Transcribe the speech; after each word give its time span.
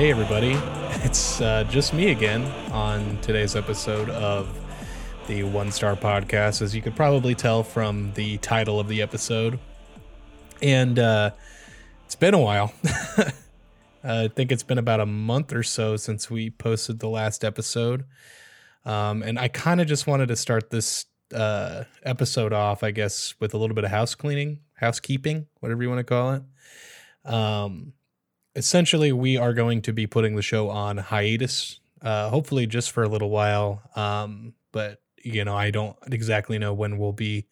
Hey, 0.00 0.10
everybody. 0.10 0.56
It's 1.04 1.42
uh, 1.42 1.64
just 1.64 1.92
me 1.92 2.10
again 2.10 2.42
on 2.72 3.18
today's 3.20 3.54
episode 3.54 4.08
of 4.08 4.48
the 5.26 5.42
One 5.42 5.70
Star 5.70 5.94
Podcast, 5.94 6.62
as 6.62 6.74
you 6.74 6.80
could 6.80 6.96
probably 6.96 7.34
tell 7.34 7.62
from 7.62 8.14
the 8.14 8.38
title 8.38 8.80
of 8.80 8.88
the 8.88 9.02
episode. 9.02 9.58
And 10.62 10.98
uh, 10.98 11.32
it's 12.06 12.14
been 12.14 12.32
a 12.32 12.38
while. 12.38 12.72
I 14.02 14.28
think 14.28 14.52
it's 14.52 14.62
been 14.62 14.78
about 14.78 15.00
a 15.00 15.06
month 15.06 15.52
or 15.52 15.62
so 15.62 15.98
since 15.98 16.30
we 16.30 16.48
posted 16.48 16.98
the 16.98 17.08
last 17.10 17.44
episode. 17.44 18.06
Um, 18.86 19.22
and 19.22 19.38
I 19.38 19.48
kind 19.48 19.82
of 19.82 19.86
just 19.86 20.06
wanted 20.06 20.28
to 20.28 20.36
start 20.36 20.70
this 20.70 21.04
uh, 21.34 21.84
episode 22.04 22.54
off, 22.54 22.82
I 22.82 22.90
guess, 22.90 23.34
with 23.38 23.52
a 23.52 23.58
little 23.58 23.74
bit 23.74 23.84
of 23.84 23.90
house 23.90 24.14
cleaning, 24.14 24.60
housekeeping, 24.76 25.46
whatever 25.60 25.82
you 25.82 25.90
want 25.90 25.98
to 25.98 26.04
call 26.04 26.32
it. 26.32 26.42
Um, 27.30 27.92
essentially, 28.54 29.12
we 29.12 29.36
are 29.36 29.52
going 29.52 29.82
to 29.82 29.92
be 29.92 30.06
putting 30.06 30.36
the 30.36 30.42
show 30.42 30.68
on 30.68 30.98
hiatus, 30.98 31.80
uh, 32.02 32.28
hopefully 32.30 32.66
just 32.66 32.90
for 32.90 33.02
a 33.02 33.08
little 33.08 33.30
while. 33.30 33.82
Um, 33.96 34.54
but 34.72 35.00
you 35.22 35.44
know, 35.44 35.56
I 35.56 35.70
don't 35.70 35.96
exactly 36.10 36.58
know 36.58 36.72
when 36.72 36.98
we'll 36.98 37.12
be 37.12 37.46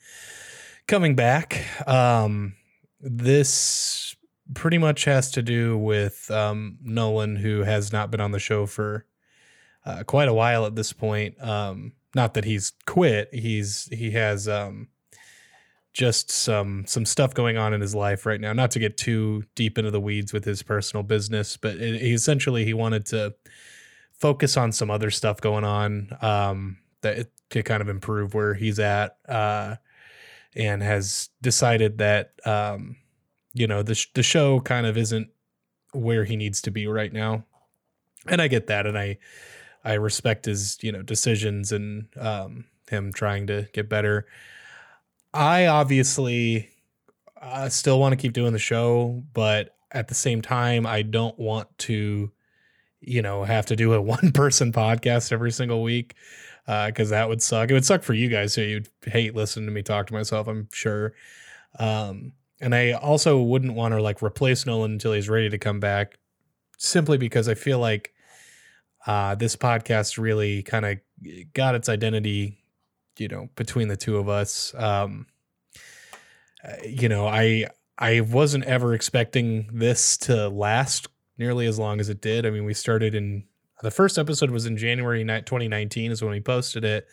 coming 0.86 1.14
back. 1.14 1.64
Um, 1.86 2.54
this 3.00 4.16
pretty 4.54 4.78
much 4.78 5.04
has 5.04 5.30
to 5.32 5.42
do 5.42 5.76
with 5.76 6.30
um, 6.30 6.78
Nolan, 6.82 7.36
who 7.36 7.62
has 7.62 7.92
not 7.92 8.10
been 8.10 8.20
on 8.20 8.32
the 8.32 8.38
show 8.38 8.66
for 8.66 9.04
uh, 9.84 10.02
quite 10.04 10.28
a 10.28 10.34
while 10.34 10.66
at 10.66 10.74
this 10.74 10.92
point. 10.92 11.40
Um, 11.42 11.92
not 12.14 12.34
that 12.34 12.44
he's 12.44 12.72
quit; 12.86 13.28
he's 13.32 13.88
he 13.92 14.12
has 14.12 14.48
um, 14.48 14.88
just 15.92 16.30
some 16.30 16.84
some 16.86 17.04
stuff 17.04 17.34
going 17.34 17.56
on 17.56 17.74
in 17.74 17.80
his 17.80 17.94
life 17.94 18.26
right 18.26 18.40
now. 18.40 18.52
Not 18.52 18.70
to 18.72 18.78
get 18.78 18.96
too 18.96 19.44
deep 19.54 19.78
into 19.78 19.90
the 19.90 20.00
weeds 20.00 20.32
with 20.32 20.44
his 20.44 20.62
personal 20.62 21.02
business, 21.02 21.56
but 21.56 21.76
it, 21.76 22.00
he 22.00 22.12
essentially 22.12 22.64
he 22.64 22.74
wanted 22.74 23.06
to 23.06 23.34
focus 24.12 24.56
on 24.56 24.72
some 24.72 24.90
other 24.90 25.10
stuff 25.10 25.40
going 25.40 25.64
on 25.64 26.10
um, 26.20 26.78
that 27.02 27.28
could 27.50 27.64
kind 27.64 27.80
of 27.80 27.88
improve 27.88 28.34
where 28.34 28.54
he's 28.54 28.78
at, 28.78 29.16
uh, 29.28 29.76
and 30.54 30.82
has 30.82 31.30
decided 31.40 31.98
that 31.98 32.32
um, 32.44 32.96
you 33.54 33.66
know 33.66 33.82
the 33.82 33.94
sh- 33.94 34.08
the 34.14 34.22
show 34.22 34.60
kind 34.60 34.86
of 34.86 34.96
isn't 34.96 35.28
where 35.92 36.24
he 36.24 36.36
needs 36.36 36.60
to 36.62 36.70
be 36.70 36.86
right 36.86 37.12
now, 37.12 37.44
and 38.26 38.42
I 38.42 38.48
get 38.48 38.66
that, 38.68 38.86
and 38.86 38.98
I 38.98 39.18
I 39.84 39.94
respect 39.94 40.44
his 40.44 40.78
you 40.82 40.92
know 40.92 41.02
decisions 41.02 41.72
and 41.72 42.06
um, 42.18 42.66
him 42.90 43.12
trying 43.12 43.46
to 43.46 43.66
get 43.72 43.88
better. 43.88 44.26
I 45.32 45.66
obviously 45.66 46.70
uh, 47.40 47.68
still 47.68 48.00
want 48.00 48.12
to 48.12 48.16
keep 48.16 48.32
doing 48.32 48.52
the 48.52 48.58
show, 48.58 49.22
but 49.32 49.76
at 49.92 50.08
the 50.08 50.14
same 50.14 50.42
time, 50.42 50.86
I 50.86 51.02
don't 51.02 51.38
want 51.38 51.68
to, 51.78 52.30
you 53.00 53.22
know, 53.22 53.44
have 53.44 53.66
to 53.66 53.76
do 53.76 53.92
a 53.92 54.00
one 54.02 54.32
person 54.32 54.72
podcast 54.72 55.32
every 55.32 55.52
single 55.52 55.82
week 55.82 56.14
because 56.66 57.12
uh, 57.12 57.16
that 57.16 57.28
would 57.28 57.42
suck. 57.42 57.70
It 57.70 57.74
would 57.74 57.84
suck 57.84 58.02
for 58.02 58.14
you 58.14 58.28
guys, 58.28 58.52
so 58.52 58.60
you'd 58.60 58.88
hate 59.04 59.34
listening 59.34 59.66
to 59.66 59.72
me 59.72 59.82
talk 59.82 60.06
to 60.08 60.14
myself. 60.14 60.48
I'm 60.48 60.68
sure. 60.72 61.14
Um, 61.78 62.32
and 62.60 62.74
I 62.74 62.92
also 62.92 63.40
wouldn't 63.40 63.74
want 63.74 63.94
to 63.94 64.02
like 64.02 64.22
replace 64.22 64.66
Nolan 64.66 64.92
until 64.92 65.12
he's 65.12 65.28
ready 65.28 65.48
to 65.48 65.58
come 65.58 65.80
back, 65.80 66.18
simply 66.76 67.16
because 67.16 67.48
I 67.48 67.54
feel 67.54 67.78
like 67.78 68.12
uh, 69.06 69.34
this 69.36 69.56
podcast 69.56 70.18
really 70.18 70.62
kind 70.62 70.84
of 70.84 70.98
got 71.54 71.74
its 71.74 71.88
identity 71.88 72.57
you 73.18 73.28
know 73.28 73.48
between 73.56 73.88
the 73.88 73.96
two 73.96 74.16
of 74.16 74.28
us. 74.28 74.74
Um 74.74 75.26
uh, 76.64 76.72
you 76.84 77.08
know 77.08 77.26
i 77.26 77.66
i 77.98 78.20
wasn't 78.20 78.64
ever 78.64 78.94
expecting 78.94 79.70
this 79.72 80.16
to 80.16 80.48
last 80.48 81.06
nearly 81.38 81.66
as 81.66 81.78
long 81.78 82.00
as 82.00 82.08
it 82.08 82.20
did. 82.20 82.46
I 82.46 82.50
mean 82.50 82.64
we 82.64 82.74
started 82.74 83.14
in 83.14 83.44
the 83.82 83.90
first 83.90 84.18
episode 84.18 84.50
was 84.50 84.66
in 84.66 84.76
january 84.76 85.22
2019 85.22 86.10
is 86.10 86.22
when 86.22 86.32
we 86.32 86.40
posted 86.40 86.84
it. 86.84 87.06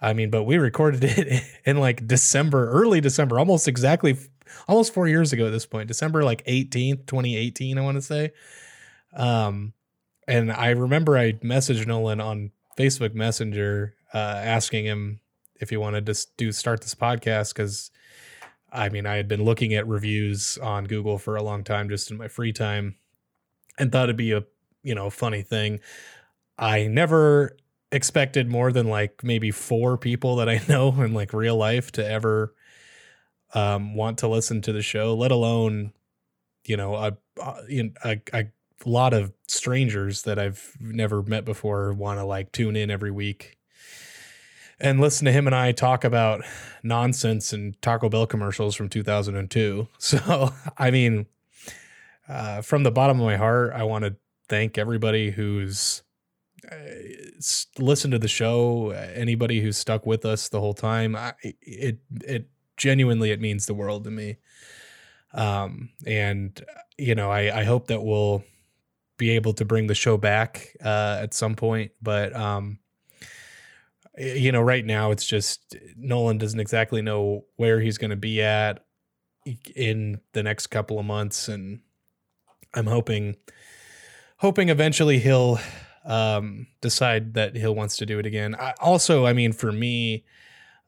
I 0.00 0.12
mean 0.12 0.30
but 0.30 0.44
we 0.44 0.58
recorded 0.58 1.04
it 1.04 1.42
in 1.64 1.78
like 1.78 2.06
december 2.06 2.70
early 2.70 3.00
december 3.00 3.38
almost 3.38 3.68
exactly 3.68 4.16
almost 4.66 4.92
four 4.92 5.06
years 5.06 5.32
ago 5.32 5.46
at 5.46 5.50
this 5.50 5.66
point 5.66 5.86
december 5.86 6.24
like 6.24 6.44
18th 6.46 7.06
2018 7.06 7.78
i 7.78 7.80
want 7.80 7.96
to 7.96 8.02
say. 8.02 8.32
Um 9.14 9.72
and 10.26 10.52
i 10.52 10.70
remember 10.70 11.16
i 11.16 11.32
messaged 11.32 11.86
nolan 11.86 12.20
on 12.20 12.50
facebook 12.78 13.14
messenger 13.14 13.94
uh, 14.12 14.16
asking 14.16 14.84
him 14.86 15.19
if 15.60 15.70
you 15.70 15.80
wanted 15.80 16.06
to 16.06 16.26
do 16.36 16.50
start 16.50 16.80
this 16.80 16.94
podcast 16.94 17.54
because 17.54 17.90
I 18.72 18.88
mean 18.88 19.06
I 19.06 19.16
had 19.16 19.28
been 19.28 19.44
looking 19.44 19.74
at 19.74 19.86
reviews 19.86 20.58
on 20.58 20.86
Google 20.86 21.18
for 21.18 21.36
a 21.36 21.42
long 21.42 21.62
time 21.62 21.88
just 21.88 22.10
in 22.10 22.16
my 22.16 22.28
free 22.28 22.52
time 22.52 22.96
and 23.78 23.92
thought 23.92 24.04
it'd 24.04 24.16
be 24.16 24.32
a 24.32 24.44
you 24.82 24.94
know 24.94 25.10
funny 25.10 25.42
thing. 25.42 25.80
I 26.58 26.86
never 26.86 27.56
expected 27.92 28.48
more 28.48 28.72
than 28.72 28.88
like 28.88 29.24
maybe 29.24 29.50
four 29.50 29.98
people 29.98 30.36
that 30.36 30.48
I 30.48 30.60
know 30.68 30.88
in 31.02 31.14
like 31.14 31.32
real 31.32 31.56
life 31.56 31.92
to 31.92 32.06
ever 32.06 32.54
um, 33.54 33.94
want 33.94 34.18
to 34.18 34.28
listen 34.28 34.62
to 34.62 34.72
the 34.72 34.82
show, 34.82 35.14
let 35.14 35.30
alone 35.30 35.92
you 36.64 36.76
know 36.76 36.94
a 36.94 37.16
a, 37.40 37.90
a, 38.04 38.20
a 38.32 38.44
lot 38.86 39.12
of 39.12 39.32
strangers 39.46 40.22
that 40.22 40.38
I've 40.38 40.76
never 40.80 41.22
met 41.22 41.44
before 41.44 41.92
want 41.92 42.18
to 42.18 42.24
like 42.24 42.52
tune 42.52 42.76
in 42.76 42.90
every 42.90 43.10
week 43.10 43.58
and 44.80 45.00
listen 45.00 45.24
to 45.26 45.32
him 45.32 45.46
and 45.46 45.54
I 45.54 45.72
talk 45.72 46.04
about 46.04 46.44
nonsense 46.82 47.52
and 47.52 47.80
Taco 47.82 48.08
Bell 48.08 48.26
commercials 48.26 48.74
from 48.74 48.88
2002. 48.88 49.88
So, 49.98 50.52
I 50.76 50.90
mean, 50.90 51.26
uh, 52.28 52.62
from 52.62 52.82
the 52.82 52.90
bottom 52.90 53.20
of 53.20 53.26
my 53.26 53.36
heart, 53.36 53.72
I 53.74 53.84
want 53.84 54.04
to 54.04 54.16
thank 54.48 54.76
everybody 54.78 55.30
who's 55.30 56.02
uh, 56.70 56.74
listened 57.78 58.12
to 58.12 58.18
the 58.18 58.28
show, 58.28 58.90
anybody 58.90 59.60
who's 59.60 59.76
stuck 59.76 60.04
with 60.04 60.24
us 60.24 60.48
the 60.48 60.60
whole 60.60 60.74
time. 60.74 61.14
I, 61.14 61.34
it 61.42 61.98
it 62.22 62.48
genuinely 62.76 63.30
it 63.30 63.40
means 63.40 63.66
the 63.66 63.74
world 63.74 64.04
to 64.04 64.10
me. 64.10 64.38
Um, 65.32 65.90
and 66.06 66.60
you 66.98 67.14
know, 67.14 67.30
I 67.30 67.60
I 67.60 67.64
hope 67.64 67.86
that 67.86 68.02
we'll 68.02 68.42
be 69.16 69.30
able 69.30 69.52
to 69.54 69.64
bring 69.64 69.86
the 69.86 69.94
show 69.94 70.16
back 70.16 70.76
uh, 70.84 71.18
at 71.22 71.34
some 71.34 71.54
point, 71.54 71.92
but 72.02 72.34
um, 72.34 72.79
you 74.20 74.52
know, 74.52 74.60
right 74.60 74.84
now 74.84 75.10
it's 75.10 75.26
just 75.26 75.76
Nolan 75.96 76.38
doesn't 76.38 76.60
exactly 76.60 77.00
know 77.00 77.44
where 77.56 77.80
he's 77.80 77.98
going 77.98 78.10
to 78.10 78.16
be 78.16 78.42
at 78.42 78.84
in 79.74 80.20
the 80.32 80.42
next 80.42 80.66
couple 80.66 80.98
of 80.98 81.06
months, 81.06 81.48
and 81.48 81.80
I'm 82.74 82.86
hoping, 82.86 83.36
hoping 84.36 84.68
eventually 84.68 85.18
he'll 85.18 85.58
um, 86.04 86.66
decide 86.82 87.34
that 87.34 87.56
he'll 87.56 87.74
wants 87.74 87.96
to 87.98 88.06
do 88.06 88.18
it 88.18 88.26
again. 88.26 88.54
I, 88.54 88.74
also, 88.80 89.24
I 89.24 89.32
mean, 89.32 89.52
for 89.52 89.72
me, 89.72 90.26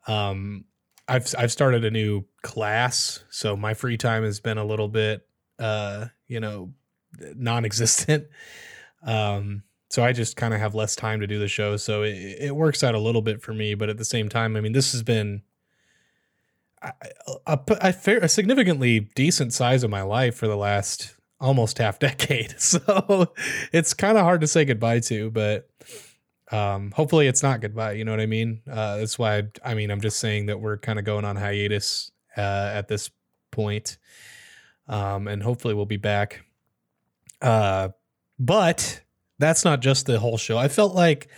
um, 0.06 0.66
I've 1.08 1.34
I've 1.38 1.52
started 1.52 1.84
a 1.84 1.90
new 1.90 2.24
class, 2.42 3.24
so 3.30 3.56
my 3.56 3.72
free 3.72 3.96
time 3.96 4.24
has 4.24 4.40
been 4.40 4.58
a 4.58 4.64
little 4.64 4.88
bit, 4.88 5.26
uh, 5.58 6.06
you 6.28 6.40
know, 6.40 6.72
non-existent. 7.18 8.26
Um, 9.04 9.64
so 9.92 10.02
I 10.02 10.14
just 10.14 10.38
kind 10.38 10.54
of 10.54 10.60
have 10.60 10.74
less 10.74 10.96
time 10.96 11.20
to 11.20 11.26
do 11.26 11.38
the 11.38 11.48
show. 11.48 11.76
So 11.76 12.02
it, 12.02 12.14
it 12.40 12.56
works 12.56 12.82
out 12.82 12.94
a 12.94 12.98
little 12.98 13.20
bit 13.20 13.42
for 13.42 13.52
me, 13.52 13.74
but 13.74 13.90
at 13.90 13.98
the 13.98 14.06
same 14.06 14.30
time, 14.30 14.56
I 14.56 14.62
mean, 14.62 14.72
this 14.72 14.92
has 14.92 15.02
been 15.02 15.42
a, 16.80 16.94
a, 17.46 17.60
a, 17.68 17.92
fair, 17.92 18.16
a 18.20 18.28
significantly 18.28 19.00
decent 19.14 19.52
size 19.52 19.84
of 19.84 19.90
my 19.90 20.00
life 20.00 20.34
for 20.34 20.48
the 20.48 20.56
last 20.56 21.14
almost 21.38 21.76
half 21.76 21.98
decade. 21.98 22.58
So 22.58 23.34
it's 23.70 23.92
kind 23.92 24.16
of 24.16 24.24
hard 24.24 24.40
to 24.40 24.46
say 24.46 24.64
goodbye 24.64 25.00
to, 25.00 25.30
but 25.30 25.68
um, 26.50 26.92
hopefully 26.92 27.26
it's 27.26 27.42
not 27.42 27.60
goodbye. 27.60 27.92
You 27.92 28.06
know 28.06 28.12
what 28.12 28.20
I 28.20 28.26
mean? 28.26 28.62
Uh, 28.66 28.96
that's 28.96 29.18
why 29.18 29.36
I, 29.36 29.42
I 29.62 29.74
mean 29.74 29.90
I'm 29.90 30.00
just 30.00 30.18
saying 30.18 30.46
that 30.46 30.58
we're 30.58 30.78
kind 30.78 30.98
of 30.98 31.04
going 31.04 31.26
on 31.26 31.36
hiatus 31.36 32.12
uh, 32.38 32.70
at 32.72 32.88
this 32.88 33.10
point, 33.50 33.98
um, 34.88 35.28
and 35.28 35.42
hopefully 35.42 35.74
we'll 35.74 35.84
be 35.84 35.98
back. 35.98 36.40
Uh, 37.42 37.90
but 38.38 39.02
that's 39.42 39.64
not 39.64 39.80
just 39.80 40.06
the 40.06 40.20
whole 40.20 40.38
show. 40.38 40.56
I 40.56 40.68
felt 40.68 40.94
like 40.94 41.28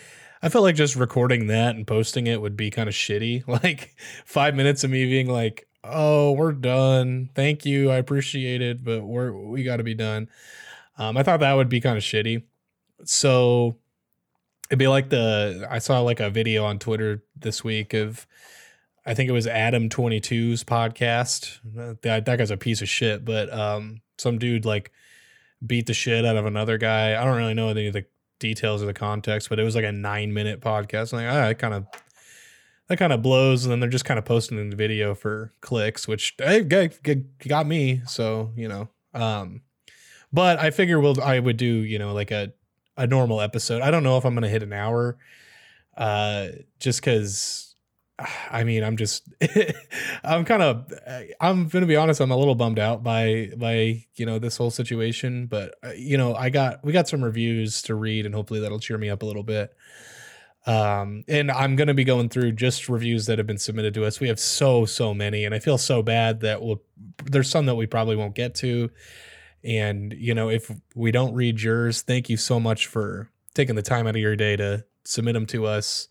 I 0.42 0.50
felt 0.50 0.62
like 0.62 0.76
just 0.76 0.94
recording 0.94 1.46
that 1.46 1.74
and 1.74 1.86
posting 1.86 2.26
it 2.26 2.40
would 2.40 2.56
be 2.56 2.70
kind 2.70 2.88
of 2.88 2.94
shitty. 2.94 3.44
Like 3.64 3.96
five 4.26 4.54
minutes 4.54 4.84
of 4.84 4.90
me 4.90 5.06
being 5.06 5.28
like, 5.28 5.66
"Oh, 5.82 6.32
we're 6.32 6.52
done. 6.52 7.30
Thank 7.34 7.64
you. 7.64 7.90
I 7.90 7.96
appreciate 7.96 8.60
it, 8.60 8.84
but 8.84 9.02
we're 9.02 9.32
we 9.32 9.64
got 9.64 9.78
to 9.78 9.84
be 9.84 9.94
done." 9.94 10.28
Um, 10.98 11.16
I 11.16 11.22
thought 11.22 11.40
that 11.40 11.54
would 11.54 11.68
be 11.68 11.80
kind 11.80 11.96
of 11.96 12.04
shitty. 12.04 12.42
So 13.04 13.78
it'd 14.68 14.78
be 14.78 14.88
like 14.88 15.08
the 15.08 15.66
I 15.70 15.78
saw 15.78 16.00
like 16.00 16.20
a 16.20 16.30
video 16.30 16.64
on 16.64 16.78
Twitter 16.78 17.24
this 17.36 17.64
week 17.64 17.94
of 17.94 18.26
I 19.06 19.14
think 19.14 19.28
it 19.28 19.32
was 19.32 19.46
Adam 19.46 19.88
22's 19.88 20.64
podcast. 20.64 21.58
That 22.02 22.26
that 22.26 22.38
guy's 22.38 22.50
a 22.50 22.56
piece 22.56 22.82
of 22.82 22.88
shit, 22.88 23.24
but 23.24 23.52
um, 23.52 24.02
some 24.18 24.38
dude 24.38 24.64
like 24.64 24.92
beat 25.66 25.86
the 25.86 25.94
shit 25.94 26.24
out 26.24 26.36
of 26.36 26.46
another 26.46 26.78
guy. 26.78 27.20
I 27.20 27.24
don't 27.24 27.36
really 27.36 27.54
know 27.54 27.68
any 27.68 27.86
of 27.86 27.92
the 27.92 28.04
details 28.38 28.80
of 28.80 28.86
the 28.86 28.94
context, 28.94 29.48
but 29.48 29.58
it 29.58 29.64
was 29.64 29.74
like 29.74 29.84
a 29.84 29.92
nine 29.92 30.32
minute 30.32 30.60
podcast. 30.60 31.12
I'm 31.12 31.24
like, 31.24 31.34
ah, 31.34 31.48
that 31.48 31.58
kind 31.58 31.74
of 31.74 31.86
that 32.88 32.98
kind 32.98 33.12
of 33.12 33.22
blows. 33.22 33.64
And 33.64 33.72
then 33.72 33.80
they're 33.80 33.88
just 33.88 34.04
kind 34.04 34.18
of 34.18 34.24
posting 34.24 34.70
the 34.70 34.76
video 34.76 35.14
for 35.14 35.52
clicks, 35.60 36.06
which 36.06 36.34
hey, 36.38 36.62
got 37.48 37.66
me. 37.66 38.02
So 38.06 38.52
you 38.56 38.68
know, 38.68 38.88
um, 39.14 39.62
but 40.32 40.58
I 40.58 40.70
figure 40.70 41.00
we'll 41.00 41.20
I 41.22 41.38
would 41.38 41.56
do 41.56 41.66
you 41.66 41.98
know 41.98 42.12
like 42.12 42.30
a 42.30 42.52
a 42.96 43.06
normal 43.06 43.40
episode. 43.40 43.82
I 43.82 43.90
don't 43.90 44.02
know 44.02 44.18
if 44.18 44.24
I'm 44.24 44.34
gonna 44.34 44.48
hit 44.48 44.62
an 44.62 44.72
hour, 44.72 45.18
uh, 45.96 46.48
just 46.80 47.00
because. 47.00 47.73
I 48.50 48.62
mean, 48.62 48.84
I'm 48.84 48.96
just, 48.96 49.28
I'm 50.24 50.44
kind 50.44 50.62
of, 50.62 50.92
I'm 51.40 51.68
gonna 51.68 51.86
be 51.86 51.96
honest. 51.96 52.20
I'm 52.20 52.30
a 52.30 52.36
little 52.36 52.54
bummed 52.54 52.78
out 52.78 53.02
by 53.02 53.50
by 53.56 54.04
you 54.14 54.24
know 54.24 54.38
this 54.38 54.56
whole 54.56 54.70
situation, 54.70 55.46
but 55.46 55.74
uh, 55.82 55.90
you 55.96 56.16
know, 56.16 56.34
I 56.34 56.50
got 56.50 56.84
we 56.84 56.92
got 56.92 57.08
some 57.08 57.24
reviews 57.24 57.82
to 57.82 57.94
read, 57.94 58.24
and 58.24 58.34
hopefully 58.34 58.60
that'll 58.60 58.78
cheer 58.78 58.98
me 58.98 59.10
up 59.10 59.22
a 59.22 59.26
little 59.26 59.42
bit. 59.42 59.74
Um, 60.66 61.24
and 61.28 61.50
I'm 61.50 61.76
to 61.76 61.94
be 61.94 62.04
going 62.04 62.30
through 62.30 62.52
just 62.52 62.88
reviews 62.88 63.26
that 63.26 63.38
have 63.38 63.46
been 63.46 63.58
submitted 63.58 63.94
to 63.94 64.04
us. 64.04 64.18
We 64.18 64.28
have 64.28 64.40
so, 64.40 64.86
so 64.86 65.12
many, 65.12 65.44
and 65.44 65.54
I 65.54 65.58
feel 65.58 65.76
so 65.76 66.02
bad 66.02 66.40
that 66.40 66.62
we'll, 66.62 66.82
there's 67.24 67.50
some 67.50 67.66
that 67.66 67.74
we 67.74 67.86
probably 67.86 68.16
won't 68.16 68.34
get 68.34 68.54
to. 68.56 68.90
And, 69.62 70.14
you 70.14 70.34
know, 70.34 70.48
if 70.48 70.70
we 70.94 71.10
don't 71.10 71.34
read 71.34 71.60
yours, 71.60 72.02
thank 72.02 72.28
you 72.30 72.36
so 72.36 72.58
much 72.58 72.86
for 72.86 73.30
taking 73.54 73.76
the 73.76 73.82
time 73.82 74.06
out 74.06 74.14
of 74.14 74.20
your 74.20 74.36
day 74.36 74.56
to 74.56 74.84
submit 75.04 75.34
them 75.34 75.46
to 75.46 75.66
us. 75.66 76.08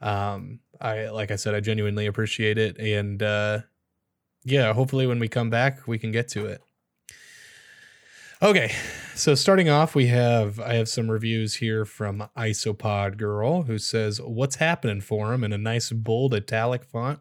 Um, 0.00 0.60
I, 0.82 1.08
like 1.10 1.30
I 1.30 1.36
said, 1.36 1.54
I 1.54 1.60
genuinely 1.60 2.06
appreciate 2.06 2.58
it. 2.58 2.78
And, 2.78 3.22
uh, 3.22 3.60
yeah, 4.44 4.72
hopefully 4.72 5.06
when 5.06 5.18
we 5.18 5.28
come 5.28 5.50
back, 5.50 5.86
we 5.86 5.98
can 5.98 6.10
get 6.10 6.28
to 6.28 6.46
it. 6.46 6.60
Okay, 8.42 8.72
so 9.14 9.36
starting 9.36 9.68
off, 9.68 9.94
we 9.94 10.08
have 10.08 10.58
I 10.58 10.74
have 10.74 10.88
some 10.88 11.08
reviews 11.08 11.54
here 11.54 11.84
from 11.84 12.28
Isopod 12.36 13.16
Girl 13.16 13.62
who 13.62 13.78
says, 13.78 14.20
"What's 14.20 14.56
happening 14.56 15.00
for 15.00 15.32
him?" 15.32 15.44
in 15.44 15.52
a 15.52 15.58
nice 15.58 15.90
bold 15.92 16.34
italic 16.34 16.82
font. 16.82 17.20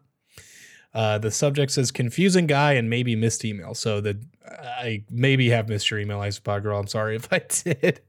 Uh, 0.96 1.20
the 1.20 1.30
subject 1.30 1.74
says 1.74 1.92
confusing 1.92 2.48
guy 2.48 2.74
and 2.74 2.90
maybe 2.90 3.16
missed 3.16 3.46
email. 3.46 3.76
So 3.76 4.02
that 4.02 4.18
I 4.50 5.04
maybe 5.12 5.50
have 5.50 5.70
missed 5.70 5.92
your 5.92 6.00
email, 6.00 6.20
Isopod 6.20 6.64
Girl. 6.64 6.80
I'm 6.80 6.88
sorry 6.88 7.16
if 7.18 7.32
I 7.32 7.44
did. 7.48 8.02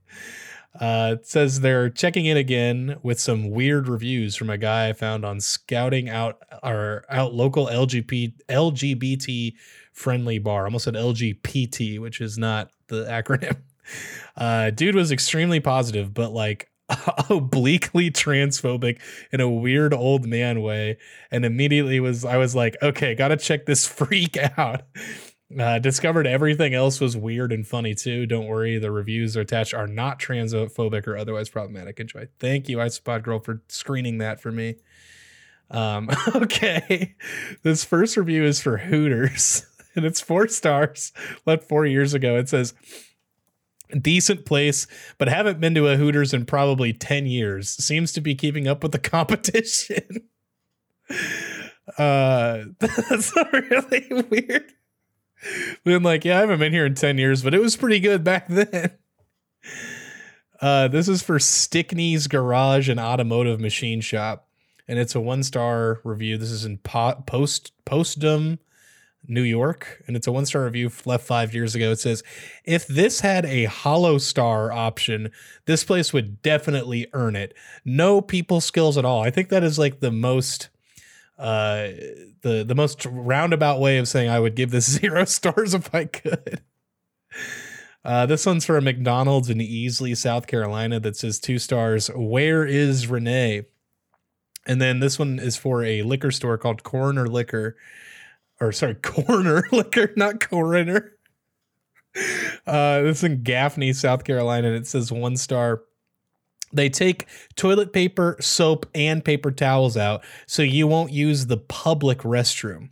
Uh, 0.78 1.16
it 1.18 1.26
says 1.26 1.60
they're 1.60 1.90
checking 1.90 2.24
in 2.24 2.36
again 2.36 2.96
with 3.02 3.20
some 3.20 3.50
weird 3.50 3.88
reviews 3.88 4.34
from 4.34 4.48
a 4.48 4.56
guy 4.56 4.88
I 4.88 4.92
found 4.94 5.24
on 5.24 5.40
scouting 5.40 6.08
out 6.08 6.38
our 6.62 7.04
out 7.10 7.34
local 7.34 7.66
LGBT 7.66 8.32
LGBT 8.48 9.54
friendly 9.92 10.38
bar. 10.38 10.64
Almost 10.64 10.84
said 10.84 10.94
LGBT, 10.94 12.00
which 12.00 12.20
is 12.20 12.38
not 12.38 12.70
the 12.88 13.04
acronym. 13.10 13.58
Uh, 14.36 14.70
dude 14.70 14.94
was 14.94 15.12
extremely 15.12 15.60
positive, 15.60 16.14
but 16.14 16.32
like 16.32 16.70
obliquely 17.30 18.10
transphobic 18.10 19.00
in 19.30 19.40
a 19.40 19.50
weird 19.50 19.92
old 19.92 20.26
man 20.26 20.62
way. 20.62 20.96
And 21.30 21.44
immediately 21.44 22.00
was 22.00 22.24
I 22.24 22.36
was 22.36 22.54
like, 22.54 22.76
okay, 22.82 23.14
gotta 23.14 23.36
check 23.36 23.66
this 23.66 23.86
freak 23.86 24.36
out. 24.58 24.82
Uh, 25.58 25.78
discovered 25.78 26.26
everything 26.26 26.74
else 26.74 27.00
was 27.00 27.16
weird 27.16 27.52
and 27.52 27.66
funny 27.66 27.94
too. 27.94 28.26
Don't 28.26 28.46
worry, 28.46 28.78
the 28.78 28.90
reviews 28.90 29.36
attached 29.36 29.74
are 29.74 29.86
not 29.86 30.18
transphobic 30.18 31.06
or 31.06 31.16
otherwise 31.16 31.48
problematic. 31.48 32.00
Enjoy. 32.00 32.28
Thank 32.38 32.68
you, 32.68 32.88
Spot 32.90 33.22
Girl, 33.22 33.38
for 33.38 33.62
screening 33.68 34.18
that 34.18 34.40
for 34.40 34.50
me. 34.52 34.76
Um, 35.70 36.10
okay, 36.34 37.14
this 37.62 37.84
first 37.84 38.16
review 38.16 38.44
is 38.44 38.60
for 38.60 38.78
Hooters. 38.78 39.66
and 39.94 40.04
it's 40.04 40.20
four 40.20 40.48
stars. 40.48 41.12
Left 41.46 41.64
four 41.64 41.86
years 41.86 42.14
ago. 42.14 42.36
It 42.36 42.48
says 42.48 42.74
decent 44.00 44.46
place, 44.46 44.86
but 45.18 45.28
haven't 45.28 45.60
been 45.60 45.74
to 45.74 45.88
a 45.88 45.96
Hooters 45.96 46.32
in 46.32 46.46
probably 46.46 46.92
10 46.92 47.26
years. 47.26 47.68
Seems 47.68 48.12
to 48.12 48.20
be 48.20 48.34
keeping 48.34 48.66
up 48.66 48.82
with 48.82 48.92
the 48.92 48.98
competition. 48.98 50.28
uh 51.98 52.64
that's 52.78 53.34
really 53.52 54.24
weird. 54.30 54.72
Been 55.84 56.02
like, 56.02 56.24
yeah, 56.24 56.38
I 56.38 56.40
haven't 56.40 56.60
been 56.60 56.72
here 56.72 56.86
in 56.86 56.94
10 56.94 57.18
years, 57.18 57.42
but 57.42 57.54
it 57.54 57.60
was 57.60 57.76
pretty 57.76 58.00
good 58.00 58.22
back 58.24 58.46
then. 58.50 58.92
Uh, 60.60 60.88
this 60.88 61.08
is 61.08 61.22
for 61.22 61.38
Stickney's 61.38 62.28
Garage 62.28 62.88
and 62.88 63.00
Automotive 63.00 63.60
Machine 63.60 64.00
Shop, 64.00 64.46
and 64.86 64.98
it's 64.98 65.14
a 65.14 65.20
one 65.20 65.42
star 65.42 66.00
review. 66.04 66.38
This 66.38 66.50
is 66.50 66.64
in 66.64 66.78
po- 66.78 67.22
post 67.26 67.72
Potsdam, 67.84 68.60
New 69.26 69.42
York, 69.42 70.02
and 70.06 70.16
it's 70.16 70.28
a 70.28 70.32
one 70.32 70.46
star 70.46 70.64
review 70.64 70.90
left 71.04 71.26
five 71.26 71.52
years 71.52 71.74
ago. 71.74 71.90
It 71.90 71.98
says, 71.98 72.22
if 72.64 72.86
this 72.86 73.20
had 73.20 73.44
a 73.44 73.64
hollow 73.64 74.18
star 74.18 74.70
option, 74.70 75.32
this 75.66 75.82
place 75.82 76.12
would 76.12 76.42
definitely 76.42 77.08
earn 77.12 77.34
it. 77.34 77.54
No 77.84 78.20
people 78.20 78.60
skills 78.60 78.96
at 78.96 79.04
all. 79.04 79.22
I 79.22 79.30
think 79.30 79.48
that 79.48 79.64
is 79.64 79.78
like 79.78 79.98
the 79.98 80.12
most 80.12 80.68
uh 81.42 81.88
the 82.42 82.64
the 82.66 82.74
most 82.74 83.04
roundabout 83.06 83.80
way 83.80 83.98
of 83.98 84.08
saying 84.08 84.30
I 84.30 84.40
would 84.40 84.54
give 84.54 84.70
this 84.70 84.90
zero 84.98 85.24
stars 85.24 85.74
if 85.74 85.94
I 85.94 86.06
could. 86.06 86.62
Uh, 88.04 88.26
this 88.26 88.44
one's 88.44 88.64
for 88.64 88.76
a 88.76 88.82
McDonald's 88.82 89.48
in 89.48 89.58
Easley, 89.58 90.16
South 90.16 90.48
Carolina 90.48 90.98
that 90.98 91.16
says 91.16 91.38
two 91.38 91.58
stars. 91.58 92.10
Where 92.16 92.66
is 92.66 93.06
Renee? 93.06 93.62
And 94.66 94.80
then 94.80 94.98
this 94.98 95.20
one 95.20 95.38
is 95.38 95.56
for 95.56 95.84
a 95.84 96.02
liquor 96.02 96.32
store 96.32 96.58
called 96.58 96.82
Coroner 96.82 97.28
Liquor 97.28 97.76
or 98.62 98.72
sorry, 98.72 98.94
corner 99.02 99.64
liquor, 99.72 100.12
not 100.16 100.40
coroner. 100.40 101.12
Uh, 102.66 103.02
this 103.02 103.18
is 103.18 103.24
in 103.24 103.42
Gaffney, 103.42 103.92
South 103.92 104.24
Carolina, 104.24 104.68
and 104.68 104.76
it 104.76 104.86
says 104.86 105.10
one 105.10 105.36
star. 105.36 105.82
They 106.72 106.88
take 106.88 107.26
toilet 107.54 107.92
paper, 107.92 108.36
soap, 108.40 108.86
and 108.94 109.24
paper 109.24 109.50
towels 109.50 109.96
out 109.96 110.24
so 110.46 110.62
you 110.62 110.86
won't 110.86 111.12
use 111.12 111.46
the 111.46 111.56
public 111.56 112.18
restroom. 112.18 112.90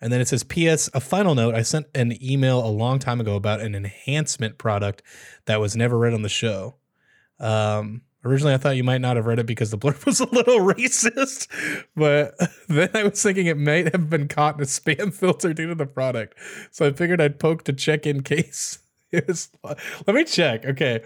And 0.00 0.12
then 0.12 0.20
it 0.20 0.28
says, 0.28 0.42
P.S. 0.42 0.90
A 0.94 1.00
final 1.00 1.34
note 1.34 1.54
I 1.54 1.62
sent 1.62 1.86
an 1.94 2.16
email 2.22 2.64
a 2.64 2.68
long 2.68 2.98
time 2.98 3.20
ago 3.20 3.36
about 3.36 3.60
an 3.60 3.74
enhancement 3.74 4.58
product 4.58 5.02
that 5.44 5.60
was 5.60 5.76
never 5.76 5.96
read 5.96 6.12
on 6.12 6.22
the 6.22 6.28
show. 6.28 6.74
Um, 7.38 8.02
Originally, 8.24 8.54
I 8.54 8.56
thought 8.56 8.76
you 8.76 8.84
might 8.84 9.00
not 9.00 9.16
have 9.16 9.26
read 9.26 9.40
it 9.40 9.46
because 9.46 9.70
the 9.70 9.78
blurb 9.78 10.04
was 10.06 10.20
a 10.20 10.26
little 10.30 10.60
racist, 10.60 11.48
but 11.96 12.34
then 12.68 12.90
I 12.94 13.04
was 13.04 13.20
thinking 13.22 13.46
it 13.46 13.58
might 13.58 13.92
have 13.92 14.08
been 14.08 14.28
caught 14.28 14.56
in 14.56 14.62
a 14.62 14.64
spam 14.64 15.12
filter 15.18 15.52
due 15.52 15.66
to 15.68 15.74
the 15.74 15.86
product. 15.86 16.36
So 16.70 16.86
I 16.86 16.92
figured 16.92 17.20
I'd 17.20 17.40
poke 17.40 17.64
to 17.64 17.72
check 17.72 18.06
in 18.06 18.22
case 18.22 18.78
it 19.10 19.26
was. 19.26 19.50
Let 19.64 20.14
me 20.14 20.24
check. 20.24 20.64
Okay. 20.64 21.02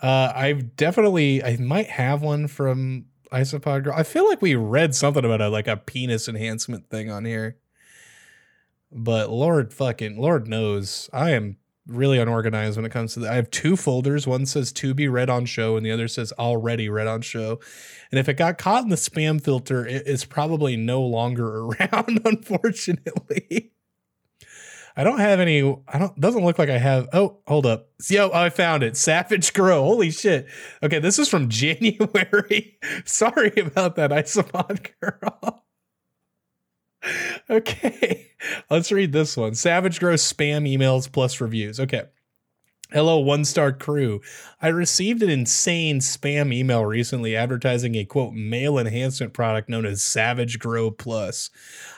Uh, 0.00 0.32
I've 0.34 0.76
definitely, 0.76 1.42
I 1.42 1.56
might 1.56 1.88
have 1.90 2.22
one 2.22 2.46
from 2.46 3.06
Isopod 3.32 3.84
Girl. 3.84 3.94
I 3.96 4.02
feel 4.02 4.26
like 4.28 4.40
we 4.40 4.54
read 4.54 4.94
something 4.94 5.24
about 5.24 5.40
a 5.40 5.48
like 5.48 5.66
a 5.66 5.76
penis 5.76 6.28
enhancement 6.28 6.88
thing 6.88 7.10
on 7.10 7.24
here. 7.24 7.56
But 8.90 9.30
Lord 9.30 9.74
fucking, 9.74 10.18
Lord 10.18 10.48
knows, 10.48 11.10
I 11.12 11.30
am 11.30 11.56
really 11.86 12.18
unorganized 12.18 12.76
when 12.76 12.84
it 12.84 12.92
comes 12.92 13.14
to 13.14 13.20
that. 13.20 13.32
I 13.32 13.36
have 13.36 13.50
two 13.50 13.76
folders. 13.76 14.26
One 14.26 14.46
says 14.46 14.72
to 14.72 14.94
be 14.94 15.08
read 15.08 15.28
on 15.30 15.46
show, 15.46 15.76
and 15.76 15.84
the 15.84 15.90
other 15.90 16.08
says 16.08 16.32
already 16.38 16.88
read 16.88 17.06
on 17.06 17.22
show. 17.22 17.58
And 18.10 18.18
if 18.18 18.28
it 18.28 18.34
got 18.34 18.58
caught 18.58 18.84
in 18.84 18.90
the 18.90 18.96
spam 18.96 19.42
filter, 19.42 19.86
it 19.86 20.06
is 20.06 20.24
probably 20.24 20.76
no 20.76 21.02
longer 21.02 21.58
around, 21.64 22.20
unfortunately. 22.24 23.72
I 24.98 25.04
don't 25.04 25.20
have 25.20 25.38
any. 25.38 25.62
I 25.86 25.98
don't. 26.00 26.20
Doesn't 26.20 26.44
look 26.44 26.58
like 26.58 26.70
I 26.70 26.76
have. 26.76 27.08
Oh, 27.12 27.38
hold 27.46 27.66
up. 27.66 27.88
Yo, 28.10 28.30
oh, 28.30 28.36
I 28.36 28.50
found 28.50 28.82
it. 28.82 28.96
Savage 28.98 29.54
Grow. 29.54 29.84
Holy 29.84 30.10
shit. 30.10 30.48
Okay, 30.82 30.98
this 30.98 31.20
is 31.20 31.28
from 31.28 31.48
January. 31.48 32.76
Sorry 33.04 33.52
about 33.56 33.94
that, 33.94 34.10
Isopod 34.10 34.90
girl. 35.00 35.64
okay, 37.48 38.26
let's 38.70 38.90
read 38.90 39.12
this 39.12 39.36
one. 39.36 39.54
Savage 39.54 40.00
Gross 40.00 40.32
spam 40.32 40.68
emails 40.68 41.10
plus 41.10 41.40
reviews. 41.40 41.78
Okay. 41.78 42.02
Hello, 42.90 43.18
one 43.18 43.44
star 43.44 43.70
crew. 43.70 44.22
I 44.62 44.68
received 44.68 45.22
an 45.22 45.28
insane 45.28 45.98
spam 46.00 46.54
email 46.54 46.86
recently 46.86 47.36
advertising 47.36 47.94
a 47.96 48.06
quote 48.06 48.32
male 48.32 48.78
enhancement 48.78 49.34
product 49.34 49.68
known 49.68 49.84
as 49.84 50.02
Savage 50.02 50.58
Grow 50.58 50.90
Plus. 50.90 51.50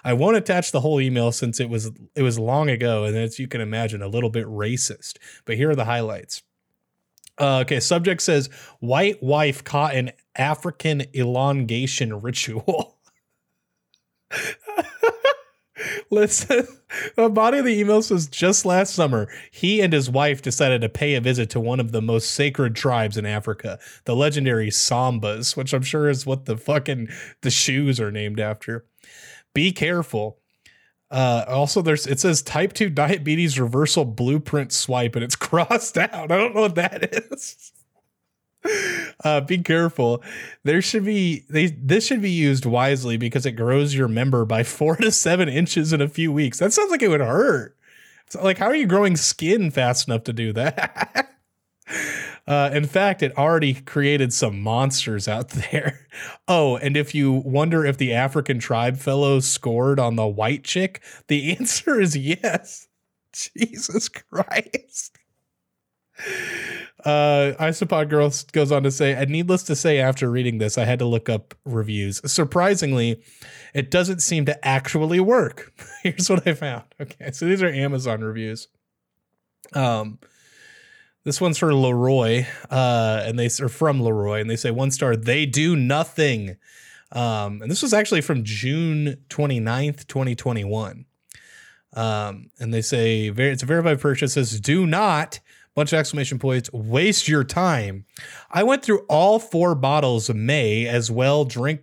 I 0.03 0.15
won't 0.15 0.37
attach 0.37 0.73
the 0.73 0.81
whole 0.81 1.01
email 1.01 1.31
since 1.31 1.61
it 1.61 1.69
was 1.69 1.93
it 2.17 2.23
was 2.23 2.41
long 2.41 2.69
ago 2.69 3.05
and 3.05 3.17
as 3.17 3.39
you 3.39 3.47
can 3.47 3.61
imagine 3.61 4.03
a 4.03 4.09
little 4.09 4.31
bit 4.31 4.47
racist. 4.47 5.19
But 5.45 5.57
here 5.57 5.71
are 5.71 5.77
the 5.77 5.85
highlights. 5.85 6.43
Uh, 7.39 7.59
okay, 7.59 7.79
subject 7.79 8.21
says 8.21 8.49
white 8.81 9.23
wife 9.23 9.63
caught 9.63 9.95
in 9.95 10.11
African 10.35 11.05
elongation 11.15 12.21
ritual. 12.21 12.97
Listen, 16.11 16.67
the 17.17 17.29
body 17.29 17.59
of 17.59 17.65
the 17.65 17.79
email 17.79 18.03
says 18.03 18.27
just 18.27 18.67
last 18.67 18.95
summer, 18.95 19.29
he 19.51 19.81
and 19.81 19.93
his 19.93 20.11
wife 20.11 20.43
decided 20.43 20.81
to 20.81 20.89
pay 20.89 21.15
a 21.15 21.21
visit 21.21 21.51
to 21.51 21.61
one 21.61 21.79
of 21.79 21.93
the 21.93 22.03
most 22.03 22.33
sacred 22.33 22.75
tribes 22.75 23.17
in 23.17 23.25
Africa, 23.25 23.79
the 24.05 24.17
legendary 24.17 24.71
Sambas, 24.71 25.57
which 25.57 25.73
I'm 25.73 25.83
sure 25.83 26.09
is 26.09 26.27
what 26.27 26.47
the 26.47 26.57
fucking 26.57 27.09
the 27.43 27.51
shoes 27.51 28.01
are 28.01 28.11
named 28.11 28.41
after. 28.41 28.87
Be 29.55 29.71
careful. 29.73 30.39
Uh, 31.13 31.45
also, 31.49 31.83
there's 31.83 32.07
it 32.07 32.21
says 32.21 32.43
type 32.43 32.73
2 32.73 32.91
diabetes 32.91 33.59
reversal 33.59 34.05
blueprint 34.05 34.73
swipe, 34.73 35.15
and 35.15 35.25
it's 35.25 35.37
crossed 35.37 35.97
out. 35.97 36.33
I 36.33 36.37
don't 36.37 36.55
know 36.55 36.63
what 36.63 36.75
that 36.77 37.15
is. 37.33 37.73
uh, 39.25 39.41
be 39.41 39.59
careful. 39.59 40.23
There 40.65 40.83
should 40.83 41.05
be 41.05 41.45
they 41.49 41.67
this 41.67 42.07
should 42.07 42.23
be 42.23 42.31
used 42.31 42.67
wisely 42.67 43.17
because 43.17 43.47
it 43.47 43.53
grows 43.53 43.95
your 43.95 44.09
member 44.09 44.45
by 44.45 44.63
four 44.65 44.97
to 44.97 45.11
seven 45.11 45.49
inches 45.49 45.93
in 45.93 46.01
a 46.01 46.09
few 46.09 46.33
weeks. 46.33 46.59
That 46.59 46.73
sounds 46.73 46.91
like 46.91 47.03
it 47.03 47.09
would 47.09 47.21
hurt. 47.21 47.77
So, 48.29 48.43
like, 48.43 48.59
how 48.59 48.67
are 48.67 48.77
you 48.77 48.87
growing 48.87 49.17
skin 49.17 49.71
fast 49.71 50.07
enough 50.09 50.25
to 50.25 50.33
do 50.33 50.53
that? 50.53 51.31
Uh, 52.47 52.69
in 52.73 52.85
fact, 52.85 53.23
it 53.23 53.37
already 53.39 53.75
created 53.75 54.33
some 54.33 54.61
monsters 54.61 55.29
out 55.29 55.51
there. 55.51 56.09
Oh, 56.49 56.79
and 56.79 56.97
if 56.97 57.15
you 57.15 57.31
wonder 57.31 57.85
if 57.85 57.97
the 57.97 58.13
African 58.13 58.59
tribe 58.59 58.97
fellows 58.97 59.47
scored 59.47 60.01
on 60.01 60.17
the 60.17 60.27
white 60.27 60.65
chick, 60.65 61.01
the 61.29 61.57
answer 61.57 62.01
is 62.01 62.17
yes. 62.17 62.89
Jesus 63.33 64.09
Christ. 64.09 65.20
Uh, 67.05 67.55
Isopod 67.59 68.11
Girl 68.11 68.31
goes 68.53 68.71
on 68.71 68.83
to 68.83 68.91
say, 68.91 69.15
and 69.15 69.31
needless 69.31 69.63
to 69.65 69.77
say, 69.77 69.99
after 69.99 70.31
reading 70.31 70.59
this, 70.59 70.77
I 70.77 70.85
had 70.85 70.99
to 70.99 71.07
look 71.07 71.29
up 71.29 71.55
reviews. 71.65 72.21
Surprisingly, 72.31 73.23
it 73.75 73.91
doesn't 73.91 74.21
seem 74.21 74.45
to 74.47 74.67
actually 74.67 75.21
work. 75.21 75.73
Here's 76.03 76.29
what 76.29 76.47
I 76.47 76.55
found. 76.55 76.85
Okay, 77.01 77.31
so 77.33 77.47
these 77.47 77.63
are 77.63 77.69
Amazon 77.69 78.21
reviews. 78.21 78.69
Um, 79.73 80.19
this 81.25 81.41
one's 81.41 81.59
for 81.59 81.75
Leroy, 81.75 82.47
uh, 82.71 83.23
and 83.25 83.39
they 83.39 83.49
are 83.61 83.69
from 83.69 84.01
Leroy, 84.01 84.41
and 84.41 84.51
they 84.51 84.57
say 84.57 84.71
one 84.71 84.91
star. 84.91 85.17
They 85.17 85.47
do 85.47 85.77
nothing. 85.77 86.57
Um, 87.13 87.61
and 87.63 87.71
this 87.71 87.83
was 87.83 87.93
actually 87.93 88.21
from 88.21 88.45
June 88.45 89.19
29th, 89.29 90.07
2021. 90.07 91.07
Um, 91.93 92.51
and 92.61 92.73
they 92.73 92.83
say 92.83 93.27
it's 93.27 93.63
a 93.63 93.67
verified 93.67 94.01
purchase. 94.01 94.35
Says 94.35 94.61
do 94.61 94.87
not 94.87 95.41
bunch 95.75 95.93
of 95.93 95.99
exclamation 95.99 96.39
points. 96.39 96.73
Waste 96.73 97.29
your 97.29 97.45
time. 97.45 98.05
I 98.51 98.63
went 98.63 98.83
through 98.83 99.01
all 99.09 99.39
four 99.39 99.75
bottles 99.75 100.29
of 100.29 100.37
May 100.37 100.87
as 100.87 101.11
well. 101.11 101.45
Drink. 101.45 101.83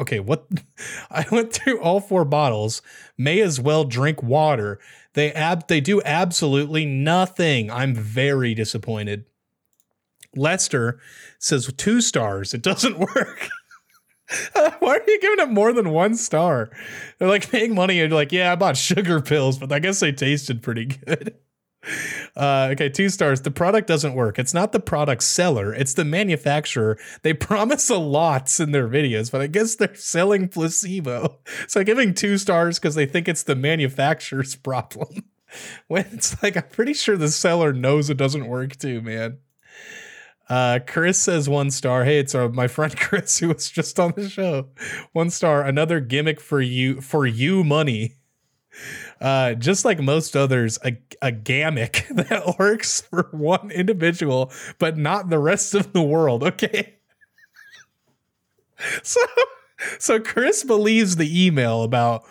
Okay, 0.00 0.20
what? 0.20 0.46
I 1.10 1.24
went 1.30 1.52
through 1.52 1.80
all 1.80 2.00
four 2.00 2.24
bottles. 2.24 2.82
May 3.16 3.40
as 3.40 3.60
well 3.60 3.84
drink 3.84 4.22
water. 4.22 4.78
They 5.14 5.32
ab 5.32 5.66
they 5.68 5.80
do 5.80 6.02
absolutely 6.04 6.84
nothing. 6.84 7.70
I'm 7.70 7.94
very 7.94 8.54
disappointed. 8.54 9.24
Lester 10.36 11.00
says 11.38 11.72
two 11.76 12.00
stars. 12.00 12.54
It 12.54 12.62
doesn't 12.62 12.98
work. 13.14 13.48
Why 14.52 14.98
are 14.98 15.02
you 15.06 15.20
giving 15.20 15.38
it 15.40 15.50
more 15.50 15.72
than 15.72 15.90
one 15.90 16.14
star? 16.14 16.70
They're 17.18 17.28
like 17.28 17.50
paying 17.50 17.74
money 17.74 18.00
and 18.00 18.12
like, 18.12 18.30
yeah, 18.30 18.52
I 18.52 18.56
bought 18.56 18.76
sugar 18.76 19.20
pills, 19.20 19.58
but 19.58 19.72
I 19.72 19.78
guess 19.78 20.00
they 20.00 20.12
tasted 20.12 20.62
pretty 20.62 20.84
good. 20.86 21.34
Uh, 22.36 22.68
okay, 22.72 22.88
two 22.88 23.08
stars. 23.08 23.40
The 23.40 23.50
product 23.50 23.86
doesn't 23.86 24.14
work. 24.14 24.38
It's 24.38 24.54
not 24.54 24.72
the 24.72 24.80
product 24.80 25.22
seller, 25.22 25.72
it's 25.72 25.94
the 25.94 26.04
manufacturer. 26.04 26.98
They 27.22 27.32
promise 27.34 27.90
a 27.90 27.98
lot 27.98 28.58
in 28.60 28.72
their 28.72 28.88
videos, 28.88 29.30
but 29.30 29.40
I 29.40 29.46
guess 29.46 29.76
they're 29.76 29.94
selling 29.94 30.48
placebo. 30.48 31.38
So 31.66 31.82
giving 31.84 32.14
two 32.14 32.38
stars 32.38 32.78
because 32.78 32.94
they 32.94 33.06
think 33.06 33.28
it's 33.28 33.42
the 33.42 33.56
manufacturer's 33.56 34.54
problem. 34.68 35.24
When 35.86 36.06
it's 36.12 36.40
like, 36.42 36.56
I'm 36.56 36.64
pretty 36.64 36.94
sure 36.94 37.16
the 37.16 37.30
seller 37.30 37.72
knows 37.72 38.10
it 38.10 38.16
doesn't 38.16 38.46
work 38.46 38.76
too, 38.76 39.00
man. 39.00 39.38
Uh, 40.48 40.78
Chris 40.86 41.18
says 41.18 41.48
one 41.48 41.70
star. 41.70 42.04
Hey, 42.04 42.18
it's 42.18 42.34
uh, 42.34 42.48
my 42.48 42.68
friend 42.68 42.96
Chris 42.98 43.38
who 43.38 43.48
was 43.48 43.70
just 43.70 43.98
on 44.00 44.12
the 44.16 44.28
show. 44.28 44.68
One 45.12 45.30
star. 45.30 45.62
Another 45.62 46.00
gimmick 46.00 46.40
for 46.40 46.60
you 46.60 47.00
for 47.00 47.26
you 47.26 47.64
money. 47.64 48.17
Uh, 49.20 49.54
just 49.54 49.84
like 49.84 50.00
most 50.00 50.36
others, 50.36 50.78
a, 50.84 50.96
a 51.22 51.32
that 52.10 52.54
works 52.58 53.00
for 53.00 53.28
one 53.32 53.70
individual, 53.70 54.52
but 54.78 54.96
not 54.96 55.28
the 55.28 55.38
rest 55.38 55.74
of 55.74 55.92
the 55.92 56.02
world. 56.02 56.42
Okay. 56.44 56.94
so, 59.02 59.20
so 59.98 60.20
Chris 60.20 60.64
believes 60.64 61.16
the 61.16 61.46
email 61.46 61.82
about, 61.82 62.24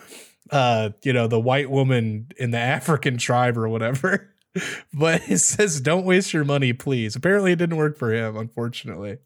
uh, 0.52 0.90
you 1.04 1.14
know, 1.14 1.28
the 1.28 1.40
white 1.40 1.70
woman 1.70 2.28
in 2.38 2.52
the 2.52 2.58
African 2.58 3.18
tribe 3.18 3.58
or 3.58 3.68
whatever, 3.68 4.34
but 4.94 5.30
it 5.30 5.40
says, 5.40 5.82
don't 5.82 6.06
waste 6.06 6.34
your 6.34 6.46
money, 6.46 6.74
please. 6.74 7.16
Apparently, 7.16 7.52
it 7.52 7.58
didn't 7.58 7.78
work 7.78 7.98
for 7.98 8.14
him, 8.14 8.38
unfortunately. 8.38 9.18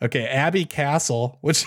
Okay, 0.00 0.26
Abby 0.26 0.64
Castle, 0.64 1.38
which 1.40 1.64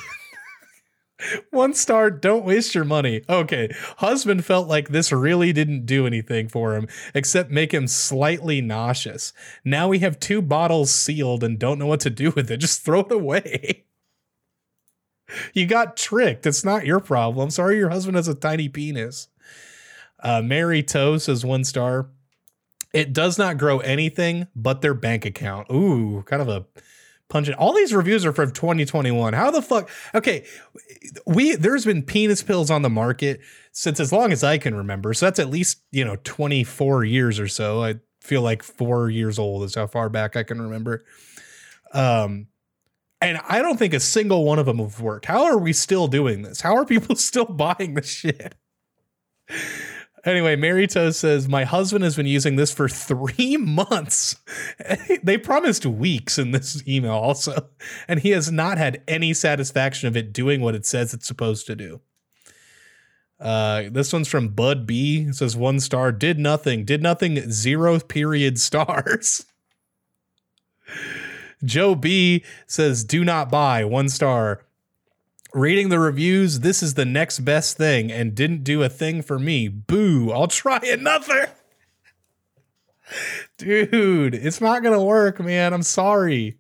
one 1.50 1.74
star, 1.74 2.10
don't 2.12 2.46
waste 2.46 2.76
your 2.76 2.86
money. 2.86 3.22
Okay, 3.30 3.74
husband 3.98 4.46
felt 4.46 4.68
like 4.68 4.90
this 4.90 5.12
really 5.12 5.54
didn't 5.54 5.86
do 5.86 6.08
anything 6.08 6.48
for 6.48 6.76
him 6.76 6.88
except 7.14 7.52
make 7.52 7.74
him 7.74 7.88
slightly 7.88 8.62
nauseous. 8.62 9.34
Now 9.64 9.88
we 9.88 10.00
have 10.00 10.20
two 10.20 10.42
bottles 10.42 10.92
sealed 10.92 11.44
and 11.44 11.60
don't 11.60 11.80
know 11.80 11.88
what 11.88 12.00
to 12.02 12.10
do 12.10 12.32
with 12.32 12.50
it. 12.52 12.58
Just 12.62 12.84
throw 12.84 13.02
it 13.02 13.12
away. 13.12 13.86
You 15.54 15.66
got 15.66 15.96
tricked. 15.98 16.46
It's 16.46 16.66
not 16.66 16.86
your 16.86 17.00
problem. 17.00 17.52
Sorry, 17.52 17.78
your 17.78 17.90
husband 17.90 18.18
has 18.18 18.28
a 18.28 18.36
tiny 18.36 18.68
penis. 18.68 19.30
Uh, 20.22 20.42
Mary 20.42 20.84
Toe 20.84 21.18
says 21.18 21.46
one 21.46 21.64
star. 21.64 22.10
It 22.94 23.14
does 23.14 23.38
not 23.38 23.58
grow 23.58 23.80
anything 23.80 24.48
but 24.56 24.82
their 24.82 24.94
bank 24.94 25.26
account. 25.26 25.72
Ooh, 25.72 26.24
kind 26.26 26.42
of 26.42 26.50
a 26.50 26.66
punching. 27.32 27.56
All 27.56 27.74
these 27.74 27.94
reviews 27.94 28.26
are 28.26 28.34
from 28.34 28.52
2021. 28.52 29.34
How 29.34 29.50
the 29.50 29.62
fuck? 29.62 29.90
Okay, 30.14 30.46
we 31.26 31.56
there's 31.56 31.86
been 31.86 32.04
penis 32.04 32.44
pills 32.44 32.70
on 32.70 32.84
the 32.84 32.90
market 32.90 33.42
since 33.72 34.00
as 34.00 34.12
long 34.12 34.32
as 34.32 34.44
I 34.44 34.60
can 34.60 34.76
remember. 34.76 35.14
So 35.16 35.26
that's 35.26 35.40
at 35.40 35.50
least 35.50 35.82
you 35.92 36.06
know 36.06 36.18
24 36.24 37.06
years 37.06 37.40
or 37.40 37.48
so. 37.48 37.84
I 37.84 37.96
feel 38.20 38.44
like 38.44 38.62
four 38.62 39.10
years 39.10 39.40
old 39.40 39.64
is 39.64 39.74
how 39.74 39.88
far 39.88 40.10
back 40.10 40.36
I 40.36 40.44
can 40.44 40.62
remember. 40.62 41.04
Um, 41.94 42.48
and 43.22 43.40
I 43.48 43.62
don't 43.62 43.78
think 43.78 43.94
a 43.94 44.00
single 44.00 44.46
one 44.46 44.60
of 44.60 44.66
them 44.66 44.80
have 44.80 45.00
worked. 45.00 45.26
How 45.26 45.46
are 45.46 45.58
we 45.58 45.74
still 45.74 46.08
doing 46.08 46.42
this? 46.42 46.62
How 46.62 46.76
are 46.76 46.86
people 46.86 47.16
still 47.18 47.46
buying 47.46 47.96
this 47.96 48.10
shit? 48.10 48.56
Anyway, 50.24 50.56
Mary 50.56 50.88
says, 50.88 51.48
My 51.48 51.64
husband 51.64 52.04
has 52.04 52.16
been 52.16 52.28
using 52.28 52.56
this 52.56 52.72
for 52.72 52.88
three 52.88 53.58
months. 53.60 54.36
they 55.24 55.38
promised 55.38 55.86
weeks 55.86 56.38
in 56.38 56.52
this 56.52 56.86
email 56.88 57.14
also, 57.14 57.70
and 58.08 58.20
he 58.20 58.30
has 58.32 58.52
not 58.52 58.78
had 58.78 59.02
any 59.08 59.34
satisfaction 59.34 60.08
of 60.08 60.16
it 60.16 60.32
doing 60.32 60.62
what 60.62 60.76
it 60.76 60.86
says 60.86 61.14
it's 61.14 61.28
supposed 61.28 61.66
to 61.68 61.76
do. 61.76 62.02
Uh, 63.40 63.86
this 63.92 64.14
one's 64.14 64.28
from 64.28 64.50
Bud 64.50 64.86
B. 64.86 65.26
It 65.30 65.36
says 65.36 65.58
one 65.58 65.80
star, 65.80 66.12
did 66.12 66.38
nothing, 66.38 66.86
did 66.86 67.02
nothing, 67.02 67.50
zero 67.50 68.00
period 68.00 68.60
stars. 68.60 69.46
Joe 71.64 71.96
B 71.96 72.44
says, 72.68 73.04
do 73.04 73.24
not 73.24 73.50
buy, 73.50 73.84
one 73.86 74.10
star 74.10 74.64
reading 75.54 75.90
the 75.90 76.00
reviews, 76.00 76.62
this 76.62 76.82
is 76.82 76.94
the 76.94 77.06
next 77.06 77.40
best 77.40 77.78
thing 77.78 78.12
and 78.12 78.36
didn't 78.36 78.64
do 78.64 78.84
a 78.84 78.90
thing 78.90 79.22
for 79.22 79.40
me. 79.40 79.68
Boo, 79.68 80.32
I'll 80.32 80.48
try 80.48 80.80
another. 80.84 81.52
Dude, 83.58 84.36
it's 84.36 84.62
not 84.62 84.84
going 84.84 84.98
to 84.98 85.04
work, 85.04 85.40
man. 85.40 85.74
I'm 85.74 85.84
sorry. 85.84 86.58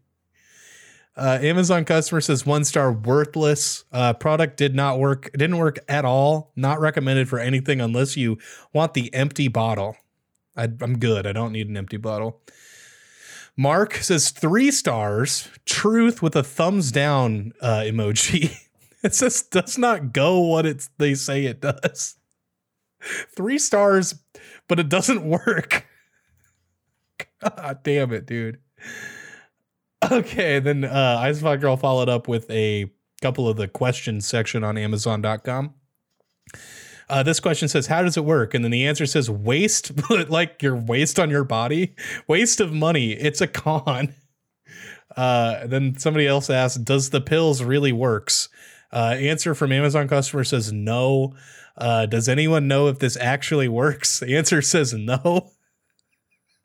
Uh, 1.15 1.39
Amazon 1.41 1.85
customer 1.85 2.21
says 2.21 2.45
one 2.45 2.63
star 2.63 2.91
worthless. 2.91 3.83
Uh, 3.91 4.13
product 4.13 4.57
did 4.57 4.73
not 4.73 4.99
work. 4.99 5.29
Didn't 5.33 5.57
work 5.57 5.79
at 5.87 6.05
all. 6.05 6.51
Not 6.55 6.79
recommended 6.79 7.27
for 7.27 7.39
anything 7.39 7.81
unless 7.81 8.15
you 8.15 8.37
want 8.73 8.93
the 8.93 9.13
empty 9.13 9.47
bottle. 9.47 9.95
I, 10.55 10.63
am 10.63 10.99
good. 10.99 11.27
I 11.27 11.31
don't 11.31 11.51
need 11.51 11.69
an 11.69 11.77
empty 11.77 11.97
bottle. 11.97 12.41
Mark 13.57 13.95
says 13.95 14.31
three 14.31 14.71
stars. 14.71 15.49
Truth 15.65 16.21
with 16.21 16.35
a 16.35 16.43
thumbs 16.43 16.91
down 16.91 17.53
uh, 17.61 17.81
emoji. 17.81 18.57
It 19.03 19.13
just 19.13 19.49
does 19.49 19.79
not 19.79 20.13
go 20.13 20.39
what 20.41 20.67
it's 20.67 20.89
they 20.99 21.15
say 21.15 21.45
it 21.45 21.59
does. 21.59 22.17
Three 23.35 23.57
stars, 23.57 24.13
but 24.67 24.79
it 24.79 24.89
doesn't 24.89 25.23
work. 25.23 25.87
God 27.41 27.79
damn 27.81 28.13
it, 28.13 28.27
dude. 28.27 28.59
Okay, 30.11 30.59
then 30.59 30.83
uh 30.83 31.17
Ice 31.19 31.41
Girl 31.41 31.77
followed 31.77 32.09
up 32.09 32.27
with 32.27 32.49
a 32.51 32.91
couple 33.23 33.47
of 33.47 33.57
the 33.57 33.67
questions 33.67 34.27
section 34.27 34.63
on 34.63 34.77
Amazon.com. 34.77 35.73
Uh, 37.11 37.23
this 37.23 37.41
question 37.41 37.67
says, 37.67 37.87
How 37.87 38.01
does 38.01 38.15
it 38.15 38.23
work? 38.23 38.53
And 38.53 38.63
then 38.63 38.71
the 38.71 38.87
answer 38.87 39.05
says, 39.05 39.29
Waste, 39.29 39.91
like 40.29 40.63
your 40.63 40.77
waste 40.77 41.19
on 41.19 41.29
your 41.29 41.43
body, 41.43 41.93
waste 42.27 42.61
of 42.61 42.71
money. 42.73 43.11
It's 43.11 43.41
a 43.41 43.47
con. 43.47 44.15
Uh, 45.17 45.67
then 45.67 45.97
somebody 45.97 46.25
else 46.25 46.49
asked, 46.49 46.85
Does 46.85 47.09
the 47.09 47.19
pills 47.19 47.63
really 47.63 47.91
works? 47.91 48.47
Uh, 48.93 49.15
answer 49.19 49.55
from 49.55 49.71
Amazon 49.71 50.07
customer 50.07 50.43
says 50.43 50.71
no. 50.71 51.33
Uh, 51.77 52.05
does 52.05 52.27
anyone 52.27 52.67
know 52.67 52.87
if 52.87 52.99
this 52.99 53.17
actually 53.17 53.67
works? 53.67 54.19
The 54.19 54.35
answer 54.37 54.61
says 54.61 54.93
no. 54.93 55.51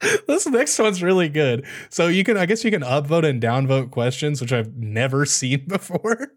this 0.26 0.47
next 0.47 0.78
one's 0.78 1.02
really 1.02 1.28
good. 1.28 1.64
So 1.88 2.09
you 2.09 2.25
can, 2.25 2.37
I 2.37 2.47
guess, 2.47 2.64
you 2.64 2.71
can 2.71 2.83
upvote 2.83 3.28
and 3.28 3.42
downvote 3.42 3.90
questions, 3.90 4.40
which 4.40 4.52
I've 4.52 4.76
never 4.76 5.25
seen 5.26 5.66
before. 5.66 6.33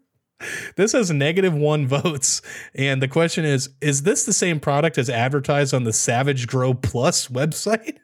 This 0.76 0.92
has 0.92 1.10
negative 1.10 1.52
one 1.52 1.86
votes, 1.86 2.40
and 2.74 3.02
the 3.02 3.08
question 3.08 3.44
is: 3.44 3.68
Is 3.82 4.04
this 4.04 4.24
the 4.24 4.32
same 4.32 4.58
product 4.58 4.96
as 4.96 5.10
advertised 5.10 5.74
on 5.74 5.84
the 5.84 5.92
Savage 5.92 6.46
Grow 6.46 6.72
Plus 6.72 7.28
website? 7.28 7.98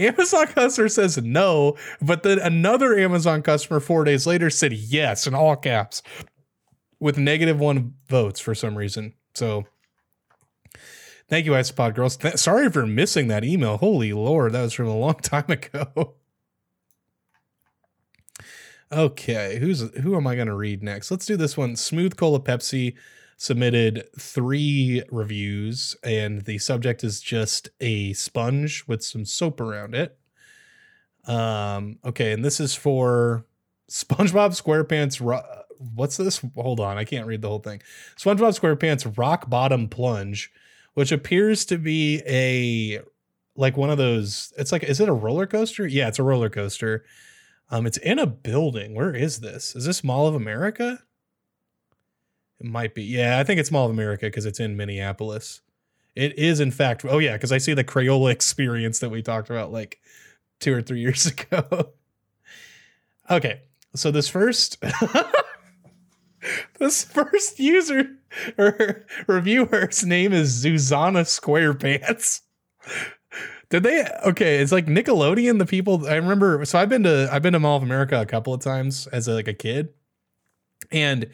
Amazon 0.00 0.48
customer 0.48 0.88
says 0.88 1.18
no, 1.18 1.76
but 2.02 2.24
then 2.24 2.40
another 2.40 2.98
Amazon 2.98 3.40
customer 3.42 3.78
four 3.78 4.02
days 4.02 4.26
later 4.26 4.50
said 4.50 4.72
yes 4.72 5.28
in 5.28 5.34
all 5.34 5.54
caps 5.54 6.02
with 7.00 7.18
negative 7.18 7.58
one 7.58 7.94
votes 8.08 8.38
for 8.38 8.54
some 8.54 8.76
reason. 8.76 9.14
So 9.34 9.64
Thank 11.30 11.46
you, 11.46 11.52
Isopod 11.52 11.94
Girls. 11.94 12.16
Th- 12.16 12.34
sorry 12.34 12.68
for 12.70 12.84
missing 12.84 13.28
that 13.28 13.44
email. 13.44 13.76
Holy 13.76 14.12
Lord, 14.12 14.50
that 14.52 14.62
was 14.62 14.72
from 14.72 14.88
a 14.88 14.96
long 14.96 15.14
time 15.22 15.48
ago. 15.48 16.14
okay, 18.90 19.58
who's 19.60 19.94
who 19.98 20.16
am 20.16 20.26
I 20.26 20.34
going 20.34 20.48
to 20.48 20.56
read 20.56 20.82
next? 20.82 21.08
Let's 21.08 21.26
do 21.26 21.36
this 21.36 21.56
one. 21.56 21.76
Smooth 21.76 22.16
Cola 22.16 22.40
Pepsi 22.40 22.96
submitted 23.36 24.08
three 24.18 25.04
reviews, 25.12 25.94
and 26.02 26.42
the 26.46 26.58
subject 26.58 27.04
is 27.04 27.20
just 27.20 27.68
a 27.80 28.12
sponge 28.14 28.82
with 28.88 29.04
some 29.04 29.24
soap 29.24 29.60
around 29.60 29.94
it. 29.94 30.18
Um, 31.28 32.00
okay, 32.04 32.32
and 32.32 32.44
this 32.44 32.58
is 32.58 32.74
for 32.74 33.46
SpongeBob 33.88 34.60
SquarePants. 34.60 35.59
What's 35.94 36.16
this? 36.16 36.42
Hold 36.54 36.80
on, 36.80 36.98
I 36.98 37.04
can't 37.04 37.26
read 37.26 37.42
the 37.42 37.48
whole 37.48 37.58
thing. 37.58 37.80
SpongeBob 38.16 38.58
SquarePants 38.58 39.16
Rock 39.16 39.48
Bottom 39.48 39.88
Plunge, 39.88 40.52
which 40.94 41.10
appears 41.12 41.64
to 41.66 41.78
be 41.78 42.22
a 42.26 43.00
like 43.56 43.76
one 43.76 43.90
of 43.90 43.98
those. 43.98 44.52
It's 44.58 44.72
like, 44.72 44.82
is 44.82 45.00
it 45.00 45.08
a 45.08 45.12
roller 45.12 45.46
coaster? 45.46 45.86
Yeah, 45.86 46.08
it's 46.08 46.18
a 46.18 46.22
roller 46.22 46.50
coaster. 46.50 47.04
Um, 47.70 47.86
it's 47.86 47.98
in 47.98 48.18
a 48.18 48.26
building. 48.26 48.94
Where 48.94 49.14
is 49.14 49.40
this? 49.40 49.76
Is 49.76 49.86
this 49.86 50.02
Mall 50.02 50.26
of 50.26 50.34
America? 50.34 51.02
It 52.58 52.66
might 52.66 52.94
be. 52.94 53.02
Yeah, 53.02 53.38
I 53.38 53.44
think 53.44 53.60
it's 53.60 53.70
Mall 53.70 53.86
of 53.86 53.90
America 53.90 54.26
because 54.26 54.44
it's 54.44 54.60
in 54.60 54.76
Minneapolis. 54.76 55.62
It 56.14 56.38
is, 56.38 56.60
in 56.60 56.72
fact. 56.72 57.04
Oh 57.08 57.18
yeah, 57.18 57.34
because 57.34 57.52
I 57.52 57.58
see 57.58 57.72
the 57.74 57.84
Crayola 57.84 58.30
experience 58.32 58.98
that 58.98 59.10
we 59.10 59.22
talked 59.22 59.48
about 59.50 59.72
like 59.72 60.00
two 60.58 60.74
or 60.74 60.82
three 60.82 61.00
years 61.00 61.26
ago. 61.50 61.90
okay, 63.30 63.62
so 63.94 64.10
this 64.10 64.28
first, 64.28 64.78
this 66.78 67.04
first 67.04 67.58
user 67.58 68.16
or 68.58 69.06
reviewer's 69.26 70.04
name 70.04 70.32
is 70.32 70.64
Zuzana 70.64 71.24
Squarepants. 71.24 72.40
Did 73.68 73.84
they? 73.84 74.04
Okay, 74.26 74.58
it's 74.58 74.72
like 74.72 74.86
Nickelodeon. 74.86 75.58
The 75.58 75.66
people 75.66 76.06
I 76.06 76.16
remember. 76.16 76.64
So 76.64 76.78
I've 76.78 76.88
been 76.88 77.04
to 77.04 77.28
I've 77.30 77.42
been 77.42 77.52
to 77.52 77.60
Mall 77.60 77.76
of 77.76 77.82
America 77.82 78.20
a 78.20 78.26
couple 78.26 78.52
of 78.52 78.60
times 78.60 79.06
as 79.08 79.28
a, 79.28 79.34
like 79.34 79.48
a 79.48 79.54
kid, 79.54 79.90
and 80.90 81.26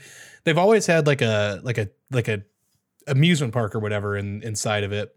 they've 0.45 0.59
always 0.59 0.87
had 0.87 1.07
like 1.07 1.23
a 1.23 1.61
like 1.63 1.79
a 1.79 1.89
like 2.11 2.29
a 2.29 2.43
amusement 3.07 3.55
park 3.55 3.75
or 3.75 3.79
whatever 3.79 4.17
in 4.17 4.43
inside 4.43 4.85
of 4.85 4.93
it. 4.93 5.17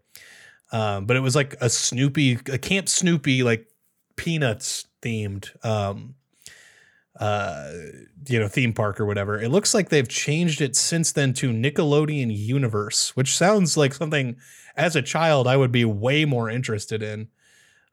Um, 0.72 1.04
but 1.04 1.16
it 1.16 1.20
was 1.20 1.36
like 1.36 1.56
a 1.60 1.68
Snoopy, 1.68 2.38
a 2.50 2.58
Camp 2.58 2.88
Snoopy, 2.88 3.42
like 3.42 3.66
Peanuts 4.16 4.86
themed, 5.02 5.50
um, 5.64 6.14
uh, 7.20 7.70
you 8.28 8.40
know, 8.40 8.48
theme 8.48 8.72
park 8.72 8.98
or 8.98 9.04
whatever. 9.04 9.38
It 9.38 9.50
looks 9.50 9.74
like 9.74 9.90
they've 9.90 10.08
changed 10.08 10.60
it 10.60 10.74
since 10.74 11.12
then 11.12 11.34
to 11.34 11.50
Nickelodeon 11.50 12.34
Universe, 12.36 13.14
which 13.14 13.36
sounds 13.36 13.76
like 13.76 13.94
something 13.94 14.36
as 14.74 14.96
a 14.96 15.02
child 15.02 15.46
I 15.46 15.56
would 15.56 15.70
be 15.70 15.84
way 15.84 16.24
more 16.24 16.48
interested 16.48 17.02
in 17.02 17.28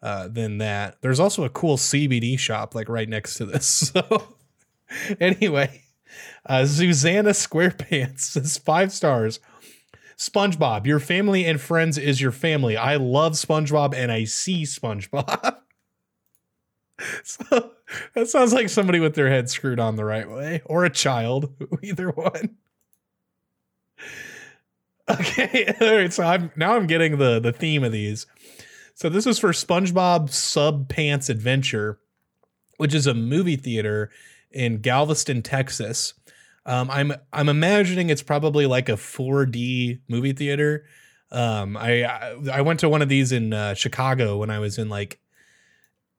uh, 0.01 0.29
than 0.29 0.59
that. 0.59 1.01
There's 1.01 1.19
also 1.19 1.43
a 1.43 1.49
cool 1.49 1.75
CBD 1.77 2.39
shop 2.39 2.73
like 2.73 2.87
right 2.87 3.07
next 3.07 3.35
to 3.35 3.45
this. 3.45 3.93
So 4.89 5.17
anyway, 5.19 5.83
uh, 6.45 6.65
Susanna 6.65 7.31
Squarepants 7.31 8.19
says 8.21 8.57
five 8.57 8.93
stars. 8.93 9.41
SpongeBob, 10.17 10.85
your 10.85 11.01
family 11.01 11.45
and 11.45 11.59
friends 11.59 11.97
is 11.97 12.21
your 12.21 12.31
family. 12.31 12.77
I 12.77 12.95
love 12.95 13.33
SpongeBob 13.33 13.93
and 13.93 14.13
I 14.13 14.23
see 14.23 14.63
SpongeBob. 14.63 15.57
so 17.23 17.71
that 18.13 18.27
sounds 18.27 18.53
like 18.53 18.69
somebody 18.69 18.99
with 18.99 19.15
their 19.15 19.29
head 19.29 19.49
screwed 19.49 19.79
on 19.79 19.95
the 19.95 20.05
right 20.05 20.29
way 20.29 20.61
or 20.65 20.85
a 20.85 20.89
child, 20.89 21.53
either 21.81 22.09
one. 22.09 22.57
Okay, 25.09 25.73
all 25.79 25.95
right. 25.95 26.11
So 26.11 26.21
I'm 26.21 26.51
now 26.57 26.75
I'm 26.75 26.85
getting 26.85 27.17
the 27.17 27.39
the 27.39 27.53
theme 27.53 27.85
of 27.85 27.93
these. 27.93 28.27
So 28.93 29.07
this 29.07 29.25
is 29.25 29.39
for 29.39 29.53
SpongeBob 29.53 30.29
Sub 30.29 30.89
Pants 30.89 31.29
Adventure, 31.29 31.97
which 32.75 32.93
is 32.93 33.07
a 33.07 33.13
movie 33.13 33.55
theater 33.55 34.11
in 34.51 34.81
Galveston, 34.81 35.43
Texas. 35.43 36.13
Um, 36.65 36.91
I'm 36.91 37.13
I'm 37.31 37.47
imagining 37.47 38.09
it's 38.09 38.21
probably 38.21 38.65
like 38.65 38.89
a 38.89 38.97
4D 38.97 40.01
movie 40.09 40.33
theater. 40.33 40.83
Um, 41.31 41.77
I 41.77 42.03
I 42.51 42.59
went 42.59 42.81
to 42.81 42.89
one 42.89 43.01
of 43.01 43.07
these 43.07 43.31
in 43.31 43.53
uh, 43.53 43.75
Chicago 43.75 44.37
when 44.37 44.49
I 44.49 44.59
was 44.59 44.77
in 44.77 44.89
like 44.89 45.21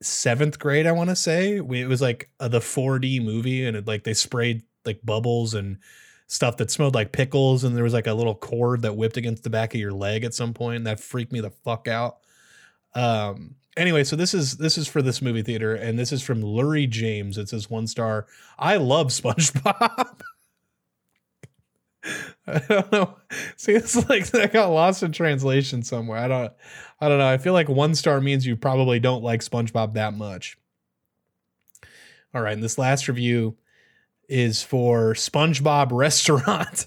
seventh 0.03 0.59
grade. 0.59 0.87
I 0.87 0.93
want 0.93 1.11
to 1.11 1.17
say 1.17 1.61
we, 1.61 1.83
it 1.83 1.89
was 1.89 2.01
like 2.01 2.31
the 2.39 2.61
4D 2.61 3.23
movie, 3.23 3.67
and 3.67 3.77
it, 3.77 3.87
like 3.87 4.05
they 4.05 4.15
sprayed 4.15 4.63
like 4.85 5.01
bubbles 5.05 5.55
and 5.55 5.79
stuff 6.27 6.57
that 6.59 6.71
smelled 6.71 6.95
like 6.95 7.13
pickles, 7.13 7.65
and 7.65 7.77
there 7.77 7.85
was 7.85 7.95
like 7.95 8.07
a 8.07 8.15
little 8.15 8.35
cord 8.35 8.83
that 8.83 8.97
whipped 8.97 9.17
against 9.17 9.43
the 9.43 9.51
back 9.51 9.75
of 9.75 9.81
your 9.81 9.93
leg 9.93 10.25
at 10.25 10.35
some 10.35 10.55
point. 10.55 10.77
And 10.77 10.87
that 10.87 11.01
freaked 11.01 11.33
me 11.33 11.41
the 11.41 11.51
fuck 11.51 11.89
out. 11.89 12.19
Um, 12.95 13.55
anyway, 13.77 14.05
so 14.05 14.17
this 14.17 14.35
is 14.35 14.57
this 14.57 14.79
is 14.79 14.87
for 14.87 15.03
this 15.03 15.23
movie 15.23 15.43
theater, 15.43 15.75
and 15.75 15.99
this 15.99 16.13
is 16.13 16.23
from 16.23 16.43
Lurie 16.43 16.89
James. 16.89 17.39
It 17.39 17.49
says 17.49 17.71
one 17.71 17.87
star. 17.87 18.27
I 18.59 18.77
love 18.77 19.09
SpongeBob. 19.09 20.21
I 22.47 22.59
don't 22.68 22.92
know. 22.92 23.16
See, 23.57 23.73
it's 23.73 24.09
like 24.09 24.35
I 24.35 24.47
got 24.47 24.71
lost 24.71 25.03
in 25.03 25.12
translation 25.12 25.83
somewhere. 25.83 26.18
I 26.18 26.29
don't. 26.29 26.53
I 27.01 27.09
don't 27.09 27.18
know. 27.18 27.29
I 27.29 27.38
feel 27.38 27.53
like 27.53 27.68
one 27.68 27.94
star 27.94 28.21
means 28.21 28.47
you 28.47 28.57
probably 28.57 28.99
don't 28.99 29.23
like 29.23 29.40
SpongeBob 29.40 29.94
that 29.94 30.14
much. 30.14 30.59
All 32.35 32.42
right, 32.42 32.55
and 32.55 32.62
this 32.62 32.79
last 32.79 33.09
review 33.09 33.57
is 34.29 34.62
for 34.62 35.14
SpongeBob 35.14 35.88
Restaurant. 35.92 36.87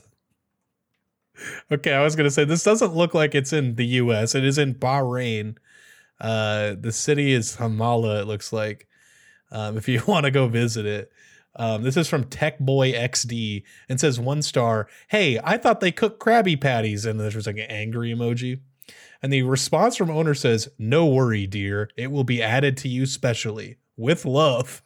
okay, 1.71 1.93
I 1.93 2.03
was 2.03 2.15
gonna 2.15 2.31
say 2.31 2.43
this 2.43 2.63
doesn't 2.63 2.95
look 2.95 3.13
like 3.13 3.35
it's 3.35 3.53
in 3.53 3.75
the 3.75 3.85
U.S. 3.85 4.35
It 4.35 4.43
is 4.43 4.57
in 4.57 4.75
Bahrain. 4.75 5.57
Uh, 6.19 6.75
the 6.79 6.91
city 6.91 7.33
is 7.33 7.57
Hamala. 7.57 8.21
It 8.21 8.25
looks 8.25 8.51
like. 8.53 8.87
Um, 9.51 9.77
if 9.77 9.87
you 9.87 10.01
want 10.07 10.25
to 10.25 10.31
go 10.31 10.47
visit 10.47 10.85
it. 10.85 11.11
Um, 11.55 11.83
this 11.83 11.97
is 11.97 12.07
from 12.07 12.25
Tech 12.25 12.59
Boy 12.59 12.93
XD 12.93 13.63
and 13.89 13.99
says 13.99 14.19
one 14.19 14.41
star. 14.41 14.87
Hey, 15.09 15.39
I 15.43 15.57
thought 15.57 15.79
they 15.81 15.91
cooked 15.91 16.23
Krabby 16.23 16.59
Patties, 16.59 17.05
and 17.05 17.19
there's 17.19 17.47
like 17.47 17.57
an 17.57 17.69
angry 17.69 18.13
emoji. 18.13 18.61
And 19.21 19.31
the 19.31 19.43
response 19.43 19.97
from 19.97 20.09
owner 20.09 20.33
says, 20.33 20.69
"No 20.79 21.05
worry, 21.05 21.45
dear. 21.47 21.89
It 21.97 22.11
will 22.11 22.23
be 22.23 22.41
added 22.41 22.77
to 22.77 22.87
you 22.87 23.05
specially 23.05 23.77
with 23.97 24.25
love." 24.25 24.81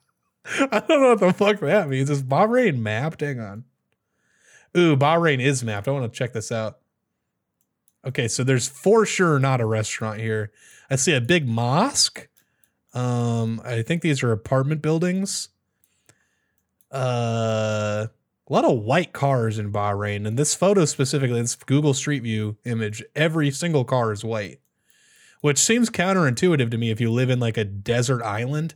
I 0.45 0.84
don't 0.88 1.01
know 1.01 1.10
what 1.10 1.19
the 1.19 1.34
fuck 1.34 1.60
that 1.60 1.89
means. 1.89 2.10
Is 2.10 2.23
Bahrain 2.23 2.80
mapped? 2.80 3.21
Hang 3.21 3.39
on. 3.39 3.63
Ooh, 4.78 4.97
Bahrain 4.97 5.39
is 5.39 5.63
mapped. 5.63 5.88
I 5.88 5.91
want 5.91 6.12
to 6.12 6.17
check 6.17 6.34
this 6.34 6.51
out. 6.51 6.80
Okay, 8.06 8.28
so 8.28 8.43
there's 8.43 8.67
for 8.67 9.06
sure 9.06 9.39
not 9.39 9.62
a 9.62 9.65
restaurant 9.65 10.19
here. 10.19 10.51
I 10.89 10.97
see 10.97 11.13
a 11.13 11.21
big 11.21 11.47
mosque. 11.47 12.28
Um, 12.93 13.62
I 13.65 13.82
think 13.82 14.01
these 14.01 14.21
are 14.21 14.32
apartment 14.32 14.82
buildings 14.82 15.49
uh, 16.91 18.08
a 18.48 18.54
lot 18.54 18.65
of 18.65 18.80
white 18.80 19.13
cars 19.13 19.58
in 19.58 19.71
Bahrain. 19.71 20.28
And 20.28 20.38
this 20.38 20.54
photo 20.54 20.86
specifically, 20.86 21.41
this 21.41 21.56
Google 21.56 21.93
Street 21.93 22.24
View 22.24 22.58
image, 22.65 23.04
every 23.15 23.52
single 23.52 23.84
car 23.84 24.12
is 24.12 24.24
white, 24.24 24.60
which 25.41 25.58
seems 25.58 25.89
counterintuitive 25.89 26.71
to 26.71 26.78
me 26.78 26.91
if 26.91 27.02
you 27.02 27.12
live 27.12 27.30
in 27.30 27.39
like 27.39 27.58
a 27.58 27.65
desert 27.65 28.24
island 28.24 28.76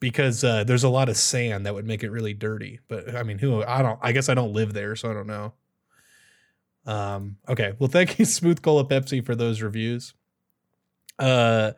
because 0.00 0.42
uh, 0.42 0.64
there's 0.64 0.84
a 0.84 0.88
lot 0.88 1.08
of 1.08 1.16
sand 1.16 1.66
that 1.66 1.74
would 1.74 1.86
make 1.86 2.02
it 2.02 2.10
really 2.10 2.32
dirty. 2.34 2.80
But 2.88 3.14
I 3.14 3.22
mean, 3.22 3.38
who 3.38 3.62
I 3.62 3.82
don't, 3.82 3.98
I 4.02 4.12
guess 4.12 4.28
I 4.28 4.34
don't 4.34 4.52
live 4.52 4.72
there, 4.72 4.96
so 4.96 5.10
I 5.10 5.14
don't 5.14 5.26
know. 5.26 5.52
Um, 6.86 7.36
okay. 7.48 7.74
Well, 7.78 7.90
thank 7.90 8.18
you, 8.18 8.24
Smooth 8.26 8.62
Cola 8.62 8.84
Pepsi, 8.84 9.24
for 9.24 9.34
those 9.34 9.60
reviews. 9.60 10.14
Uh, 11.18 11.72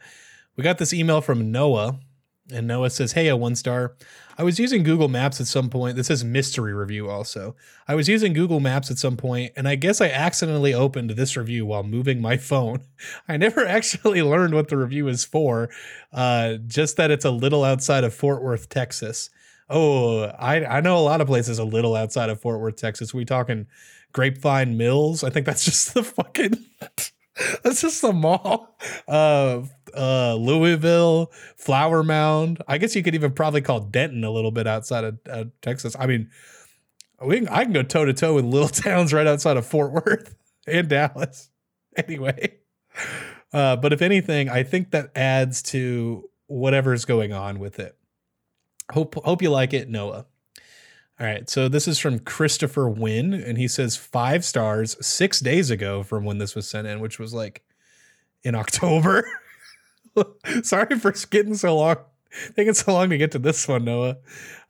we 0.56 0.62
got 0.62 0.78
this 0.78 0.92
email 0.92 1.20
from 1.20 1.50
Noah, 1.50 1.98
and 2.50 2.66
Noah 2.66 2.90
says, 2.90 3.12
Hey, 3.12 3.28
a 3.28 3.37
one 3.37 3.55
star. 3.55 3.96
I 4.38 4.44
was 4.44 4.59
using 4.59 4.83
Google 4.83 5.09
Maps 5.09 5.40
at 5.40 5.46
some 5.46 5.68
point. 5.68 5.96
This 5.96 6.11
is 6.11 6.24
mystery 6.24 6.72
review 6.72 7.11
also. 7.11 7.55
I 7.87 7.94
was 7.94 8.09
using 8.09 8.33
Google 8.33 8.61
Maps 8.61 8.90
at 8.90 8.98
some 8.98 9.16
point, 9.16 9.52
and 9.57 9.68
I 9.68 9.74
guess 9.74 10.00
I 10.00 10.09
accidentally 10.09 10.72
opened 10.72 11.11
this 11.11 11.37
review 11.37 11.66
while 11.66 11.83
moving 11.83 12.20
my 12.20 12.38
phone. 12.38 12.81
I 13.28 13.37
never 13.37 13.66
actually 13.66 14.22
learned 14.22 14.55
what 14.55 14.68
the 14.68 14.78
review 14.78 15.09
is 15.09 15.24
for, 15.24 15.68
uh, 16.12 16.55
just 16.66 16.96
that 16.96 17.11
it's 17.11 17.26
a 17.26 17.31
little 17.31 17.62
outside 17.62 18.05
of 18.05 18.14
Fort 18.14 18.42
Worth, 18.42 18.68
Texas. 18.68 19.28
Oh, 19.68 20.24
I, 20.24 20.64
I 20.64 20.81
know 20.81 20.96
a 20.96 21.00
lot 21.00 21.20
of 21.20 21.26
places 21.26 21.59
a 21.59 21.64
little 21.64 21.94
outside 21.94 22.31
of 22.31 22.40
Fort 22.40 22.61
Worth, 22.61 22.76
Texas. 22.76 23.14
We 23.14 23.24
talking 23.24 23.66
Grapevine 24.12 24.76
Mills? 24.76 25.24
I 25.24 25.31
think 25.31 25.46
that's 25.46 25.64
just 25.66 25.94
the 25.94 26.02
fucking 26.02 26.64
that's 27.62 27.80
just 27.80 28.02
the 28.02 28.12
mall. 28.12 28.76
Uh, 29.08 29.62
uh, 29.94 30.34
Lewisville, 30.34 31.32
Flower 31.56 32.02
Mound. 32.02 32.62
I 32.68 32.78
guess 32.78 32.94
you 32.94 33.02
could 33.02 33.14
even 33.14 33.32
probably 33.32 33.60
call 33.60 33.80
Denton 33.80 34.24
a 34.24 34.30
little 34.30 34.50
bit 34.50 34.66
outside 34.66 35.04
of 35.04 35.18
uh, 35.28 35.44
Texas. 35.60 35.96
I 35.98 36.06
mean, 36.06 36.30
we 37.24 37.38
can, 37.40 37.48
I 37.48 37.64
can 37.64 37.72
go 37.72 37.82
toe 37.82 38.04
to 38.04 38.12
toe 38.12 38.34
with 38.34 38.44
little 38.44 38.68
towns 38.68 39.12
right 39.12 39.26
outside 39.26 39.56
of 39.56 39.66
Fort 39.66 39.92
Worth 39.92 40.34
and 40.66 40.88
Dallas. 40.88 41.50
Anyway, 41.96 42.54
uh, 43.52 43.76
but 43.76 43.92
if 43.92 44.02
anything, 44.02 44.48
I 44.48 44.62
think 44.62 44.90
that 44.90 45.10
adds 45.14 45.62
to 45.64 46.28
whatever's 46.46 47.04
going 47.04 47.32
on 47.32 47.58
with 47.58 47.78
it. 47.78 47.96
Hope 48.92 49.14
hope 49.24 49.42
you 49.42 49.50
like 49.50 49.72
it, 49.72 49.88
Noah. 49.88 50.26
All 51.20 51.27
right, 51.27 51.48
so 51.48 51.68
this 51.68 51.87
is 51.87 51.98
from 51.98 52.18
Christopher 52.18 52.88
Wynn, 52.88 53.35
and 53.35 53.59
he 53.59 53.68
says 53.68 53.96
five 53.96 54.44
stars 54.44 54.96
six 55.05 55.40
days 55.40 55.70
ago 55.70 56.03
from 56.03 56.25
when 56.25 56.38
this 56.38 56.55
was 56.55 56.68
sent 56.68 56.87
in, 56.87 57.01
which 57.01 57.18
was 57.18 57.35
like 57.35 57.62
in 58.42 58.55
October. 58.55 59.29
Sorry 60.62 60.98
for 60.98 61.12
getting 61.31 61.55
so 61.55 61.77
long, 61.77 61.96
taking 62.57 62.75
so 62.75 62.92
long 62.92 63.11
to 63.11 63.18
get 63.18 63.33
to 63.33 63.38
this 63.38 63.68
one, 63.68 63.85
Noah. 63.85 64.16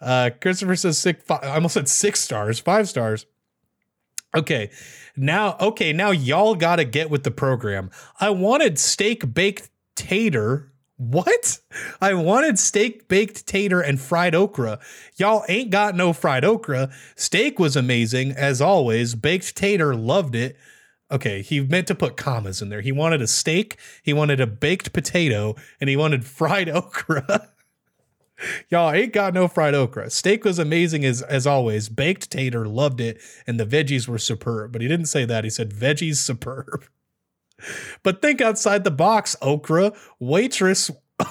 Uh, 0.01 0.31
Christopher 0.41 0.77
says 0.77 0.99
six. 0.99 1.23
Five, 1.25 1.45
I 1.45 1.55
almost 1.55 1.75
said 1.75 1.89
six 1.89 2.21
stars, 2.21 2.59
five 2.59 2.89
stars. 2.89 3.27
Okay, 4.35 4.71
now 5.17 5.57
okay, 5.61 5.93
now 5.93 6.11
y'all 6.11 6.55
got 6.55 6.77
to 6.77 6.85
get 6.85 7.09
with 7.09 7.23
the 7.23 7.31
program. 7.31 7.91
I 8.19 8.31
wanted 8.31 8.79
steak 8.79 9.33
baked 9.33 9.71
tater. 9.95 10.72
What? 11.03 11.59
I 12.01 12.15
wanted 12.15 12.61
steak 12.61 13.09
baked 13.09 13.45
tater 13.45 13.81
and 13.81 14.01
fried 14.01 14.37
okra. 14.37 14.79
Y'all 15.17 15.45
ain't 15.49 15.71
got 15.71 15.97
no 15.97 16.13
fried 16.13 16.45
okra. 16.45 16.93
Steak 17.17 17.59
was 17.59 17.75
amazing 17.75 18.31
as 18.31 18.61
always. 18.61 19.17
Baked 19.17 19.57
tater 19.57 19.97
loved 19.97 20.37
it. 20.37 20.57
Okay, 21.11 21.43
he 21.43 21.61
meant 21.61 21.89
to 21.89 21.97
put 21.97 22.17
commas 22.17 22.63
in 22.63 22.69
there. 22.69 22.83
He 22.83 22.93
wanted 22.93 23.21
a 23.21 23.27
steak, 23.27 23.79
he 24.05 24.13
wanted 24.13 24.41
a 24.41 24.47
baked 24.47 24.93
potato, 24.93 25.57
and 25.81 25.91
he 25.91 25.97
wanted 25.97 26.25
fried 26.25 26.69
okra. 26.71 27.51
Y'all 28.69 28.93
ain't 28.93 29.13
got 29.13 29.35
no 29.35 29.49
fried 29.49 29.75
okra. 29.75 30.09
Steak 30.09 30.45
was 30.45 30.61
amazing 30.61 31.05
as 31.05 31.21
as 31.23 31.49
always. 31.49 31.89
Baked 31.89 32.31
tater 32.31 32.69
loved 32.69 33.01
it, 33.01 33.21
and 33.45 33.59
the 33.59 33.67
veggies 33.67 34.07
were 34.07 34.19
superb. 34.19 34.71
But 34.71 34.83
he 34.83 34.89
didn't 34.89 35.07
say 35.07 35.25
that. 35.25 35.43
He 35.43 35.51
said 35.51 35.75
veggies 35.75 36.19
superb. 36.19 36.85
But 38.03 38.23
think 38.23 38.41
outside 38.41 38.85
the 38.85 38.91
box, 38.91 39.37
okra. 39.43 39.93
Waitress 40.19 40.91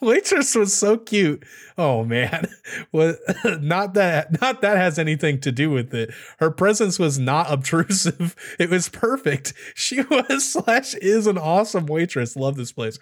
waitress 0.00 0.54
was 0.54 0.74
so 0.74 0.96
cute. 0.96 1.44
Oh 1.76 2.04
man. 2.04 2.48
Not 3.60 3.94
that 3.94 4.40
not 4.40 4.60
that 4.62 4.76
has 4.76 4.98
anything 4.98 5.40
to 5.40 5.52
do 5.52 5.70
with 5.70 5.94
it. 5.94 6.12
Her 6.38 6.50
presence 6.50 6.98
was 6.98 7.18
not 7.18 7.50
obtrusive. 7.50 8.34
It 8.58 8.70
was 8.70 8.88
perfect. 8.88 9.52
She 9.74 10.02
was 10.02 10.52
slash 10.52 10.94
is 10.94 11.26
an 11.26 11.38
awesome 11.38 11.86
waitress. 11.86 12.36
Love 12.36 12.56
this 12.56 12.72
place. 12.72 12.98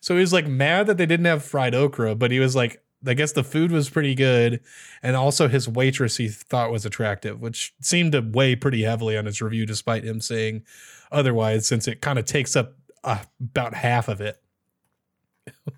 So 0.00 0.14
he 0.14 0.20
was 0.20 0.32
like 0.32 0.46
mad 0.46 0.86
that 0.86 0.96
they 0.96 1.06
didn't 1.06 1.26
have 1.26 1.44
fried 1.44 1.74
okra, 1.74 2.14
but 2.14 2.30
he 2.30 2.38
was 2.38 2.54
like, 2.54 2.82
I 3.06 3.14
guess 3.14 3.32
the 3.32 3.44
food 3.44 3.70
was 3.70 3.90
pretty 3.90 4.14
good. 4.14 4.60
And 5.02 5.16
also 5.16 5.48
his 5.48 5.68
waitress 5.68 6.16
he 6.16 6.28
thought 6.28 6.70
was 6.70 6.86
attractive, 6.86 7.40
which 7.40 7.74
seemed 7.80 8.12
to 8.12 8.20
weigh 8.20 8.56
pretty 8.56 8.82
heavily 8.82 9.16
on 9.16 9.26
his 9.26 9.42
review, 9.42 9.66
despite 9.66 10.04
him 10.04 10.20
saying 10.20 10.62
otherwise, 11.10 11.66
since 11.66 11.88
it 11.88 12.00
kind 12.00 12.18
of 12.18 12.24
takes 12.24 12.56
up 12.56 12.74
uh, 13.04 13.22
about 13.40 13.74
half 13.74 14.08
of 14.08 14.20
it. 14.20 14.40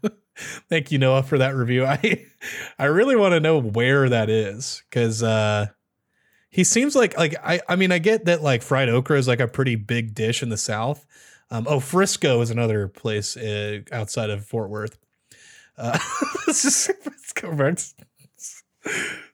Thank 0.69 0.93
you, 0.93 0.99
Noah, 0.99 1.23
for 1.23 1.39
that 1.39 1.55
review. 1.55 1.85
I 1.87 2.25
I 2.79 2.87
really 2.87 3.17
want 3.17 3.33
to 3.33 3.41
know 3.41 3.61
where 3.61 4.09
that 4.09 4.31
is 4.31 4.83
because 4.89 5.23
uh, 5.23 5.67
he 6.51 6.65
seems 6.65 6.95
like 6.97 7.17
like 7.17 7.35
I 7.43 7.61
I 7.69 7.77
mean 7.77 7.93
I 7.93 7.99
get 7.99 8.25
that 8.27 8.43
like 8.43 8.63
fried 8.63 8.89
okra 8.89 9.19
is 9.19 9.29
like 9.29 9.41
a 9.41 9.49
pretty 9.49 9.77
big 9.77 10.15
dish 10.15 10.43
in 10.43 10.49
the 10.49 10.57
South. 10.57 11.07
Um, 11.51 11.67
oh, 11.69 11.81
Frisco 11.81 12.41
is 12.41 12.51
another 12.51 12.89
place 12.89 13.37
uh, 13.37 13.81
outside 13.91 14.31
of 14.31 14.45
Fort 14.45 14.69
Worth. 14.69 14.99
Uh, 15.77 15.99
just 16.47 16.91
let's. 17.43 17.95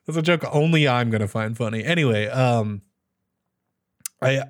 That's 0.05 0.17
a 0.17 0.21
joke 0.21 0.43
only 0.51 0.87
I'm 0.87 1.09
gonna 1.09 1.27
find 1.27 1.57
funny. 1.57 1.83
Anyway, 1.83 2.27
um, 2.27 2.81
I 4.21 4.41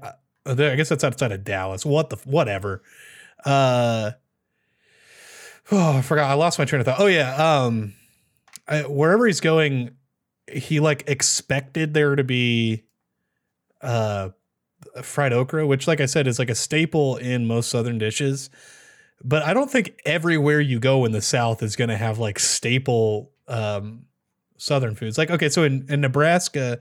I 0.45 0.75
guess 0.75 0.89
that's 0.89 1.03
outside 1.03 1.31
of 1.31 1.43
Dallas. 1.43 1.85
What 1.85 2.09
the 2.09 2.17
whatever. 2.25 2.83
Uh 3.43 4.11
Oh, 5.71 5.97
I 5.97 6.01
forgot. 6.01 6.29
I 6.29 6.33
lost 6.35 6.59
my 6.59 6.65
train 6.65 6.79
of 6.79 6.85
thought. 6.85 6.99
Oh 6.99 7.07
yeah. 7.07 7.35
Um, 7.35 7.93
I, 8.67 8.81
wherever 8.81 9.25
he's 9.25 9.39
going, 9.39 9.95
he 10.51 10.79
like 10.79 11.03
expected 11.07 11.93
there 11.93 12.15
to 12.15 12.23
be 12.23 12.83
uh 13.81 14.29
fried 15.01 15.33
okra, 15.33 15.65
which, 15.65 15.87
like 15.87 15.99
I 15.99 16.05
said, 16.05 16.27
is 16.27 16.39
like 16.39 16.49
a 16.49 16.55
staple 16.55 17.17
in 17.17 17.47
most 17.47 17.69
southern 17.69 17.97
dishes. 17.97 18.49
But 19.23 19.43
I 19.43 19.53
don't 19.53 19.71
think 19.71 19.99
everywhere 20.05 20.61
you 20.61 20.79
go 20.79 21.05
in 21.05 21.11
the 21.11 21.21
South 21.21 21.63
is 21.63 21.75
going 21.75 21.89
to 21.89 21.97
have 21.97 22.19
like 22.19 22.37
staple 22.37 23.31
um, 23.47 24.05
southern 24.57 24.95
foods. 24.95 25.17
Like, 25.17 25.31
okay, 25.31 25.49
so 25.49 25.63
in, 25.63 25.85
in 25.89 26.01
Nebraska, 26.01 26.79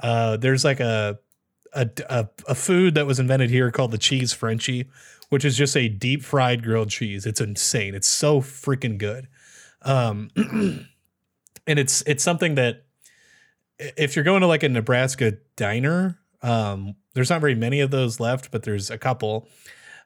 uh, 0.00 0.36
there's 0.36 0.64
like 0.64 0.80
a, 0.80 1.18
a, 1.74 1.90
a 2.08 2.28
a 2.48 2.54
food 2.54 2.94
that 2.94 3.06
was 3.06 3.18
invented 3.18 3.50
here 3.50 3.70
called 3.70 3.90
the 3.90 3.98
cheese 3.98 4.32
Frenchie, 4.32 4.88
which 5.28 5.44
is 5.44 5.56
just 5.56 5.76
a 5.76 5.88
deep 5.88 6.22
fried 6.22 6.62
grilled 6.62 6.90
cheese. 6.90 7.26
It's 7.26 7.40
insane. 7.40 7.94
It's 7.94 8.08
so 8.08 8.40
freaking 8.40 8.98
good. 8.98 9.28
Um, 9.82 10.30
and 11.66 11.78
it's 11.78 12.02
it's 12.06 12.24
something 12.24 12.54
that 12.54 12.84
if 13.78 14.14
you're 14.16 14.24
going 14.24 14.40
to 14.40 14.46
like 14.46 14.62
a 14.62 14.68
Nebraska 14.68 15.34
diner, 15.56 16.18
um, 16.42 16.94
there's 17.14 17.30
not 17.30 17.40
very 17.40 17.54
many 17.54 17.80
of 17.80 17.90
those 17.90 18.20
left, 18.20 18.50
but 18.50 18.62
there's 18.62 18.90
a 18.90 18.98
couple. 18.98 19.48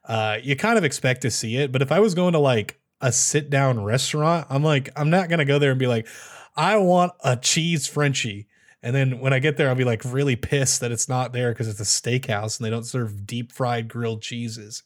Uh, 0.05 0.37
you 0.41 0.55
kind 0.55 0.77
of 0.77 0.83
expect 0.83 1.21
to 1.21 1.31
see 1.31 1.57
it, 1.57 1.71
but 1.71 1.81
if 1.81 1.91
I 1.91 1.99
was 1.99 2.15
going 2.15 2.33
to 2.33 2.39
like 2.39 2.79
a 3.01 3.11
sit 3.11 3.49
down 3.49 3.83
restaurant, 3.83 4.47
I'm 4.49 4.63
like, 4.63 4.89
I'm 4.95 5.09
not 5.09 5.29
gonna 5.29 5.45
go 5.45 5.59
there 5.59 5.71
and 5.71 5.79
be 5.79 5.87
like, 5.87 6.07
I 6.55 6.77
want 6.77 7.13
a 7.23 7.37
cheese 7.37 7.87
Frenchie. 7.87 8.47
And 8.81 8.95
then 8.95 9.19
when 9.19 9.33
I 9.33 9.39
get 9.39 9.57
there, 9.57 9.67
I'll 9.69 9.75
be 9.75 9.83
like 9.83 10.03
really 10.05 10.35
pissed 10.35 10.79
that 10.81 10.91
it's 10.91 11.09
not 11.09 11.33
there 11.33 11.51
because 11.51 11.67
it's 11.67 11.79
a 11.79 11.83
steakhouse 11.83 12.57
and 12.57 12.65
they 12.65 12.69
don't 12.69 12.85
serve 12.85 13.25
deep 13.25 13.51
fried 13.51 13.89
grilled 13.89 14.21
cheeses. 14.21 14.83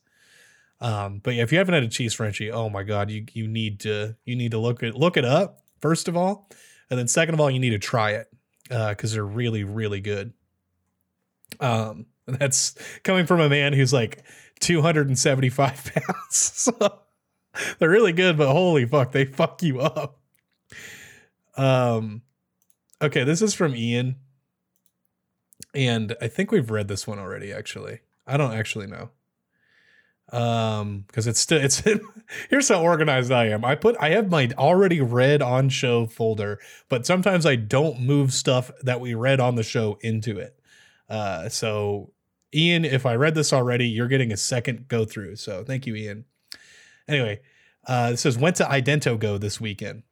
Um, 0.81 1.19
but 1.23 1.35
yeah, 1.35 1.43
if 1.43 1.51
you 1.51 1.59
haven't 1.59 1.75
had 1.75 1.83
a 1.83 1.87
cheese 1.87 2.13
Frenchie, 2.13 2.51
oh 2.51 2.69
my 2.69 2.83
god, 2.83 3.09
you 3.09 3.25
you 3.33 3.47
need 3.47 3.79
to 3.81 4.15
you 4.25 4.35
need 4.35 4.51
to 4.51 4.57
look 4.57 4.83
it 4.83 4.95
look 4.95 5.15
it 5.15 5.25
up 5.25 5.61
first 5.79 6.07
of 6.07 6.17
all, 6.17 6.49
and 6.89 6.99
then 6.99 7.07
second 7.07 7.35
of 7.35 7.39
all, 7.39 7.49
you 7.49 7.59
need 7.59 7.69
to 7.69 7.79
try 7.79 8.11
it 8.11 8.27
because 8.67 9.13
uh, 9.13 9.15
they're 9.15 9.25
really 9.25 9.63
really 9.63 10.01
good. 10.01 10.33
Um, 11.59 12.07
that's 12.25 12.75
coming 13.03 13.25
from 13.25 13.39
a 13.39 13.49
man 13.49 13.73
who's 13.73 13.93
like 13.93 14.23
275 14.59 15.93
pounds, 15.93 16.35
so 16.35 16.99
they're 17.79 17.89
really 17.89 18.13
good, 18.13 18.37
but 18.37 18.51
holy 18.51 18.85
fuck, 18.85 19.11
they 19.11 19.25
fuck 19.25 19.61
you 19.61 19.79
up. 19.79 20.19
Um, 21.55 22.23
okay, 23.03 23.23
this 23.23 23.41
is 23.41 23.53
from 23.53 23.75
Ian, 23.75 24.15
and 25.75 26.15
I 26.21 26.27
think 26.27 26.51
we've 26.51 26.71
read 26.71 26.87
this 26.87 27.05
one 27.05 27.19
already. 27.19 27.51
Actually, 27.51 27.99
I 28.25 28.37
don't 28.37 28.53
actually 28.53 28.87
know. 28.87 29.09
Um 30.31 31.03
because 31.07 31.27
it's 31.27 31.39
still 31.39 31.61
it's 31.61 31.83
here's 32.49 32.69
how 32.69 32.81
organized 32.81 33.29
i 33.29 33.47
am. 33.49 33.65
I 33.65 33.75
put 33.75 33.97
i 33.99 34.11
have 34.11 34.31
my 34.31 34.49
already 34.57 35.01
read 35.01 35.41
on 35.41 35.67
show 35.67 36.05
folder 36.05 36.59
but 36.87 37.05
sometimes 37.05 37.45
i 37.45 37.57
don't 37.57 37.99
move 37.99 38.31
stuff 38.31 38.71
that 38.83 39.01
we 39.01 39.15
read 39.15 39.41
on 39.41 39.55
the 39.55 39.63
show 39.63 39.97
into 39.99 40.39
it. 40.39 40.57
Uh 41.09 41.49
so 41.49 42.13
ian 42.55 42.85
if 42.85 43.05
i 43.05 43.13
read 43.13 43.35
this 43.35 43.51
already 43.51 43.85
you're 43.89 44.07
getting 44.07 44.31
a 44.31 44.37
second 44.37 44.87
go 44.87 45.03
through. 45.03 45.35
So 45.35 45.65
thank 45.65 45.85
you 45.85 45.93
ian. 45.93 46.23
Anyway 47.05 47.41
uh 47.85 48.11
it 48.13 48.17
says 48.17 48.37
went 48.37 48.55
to 48.55 48.63
idento 48.63 49.19
Go 49.19 49.37
this 49.37 49.59
weekend 49.59 50.03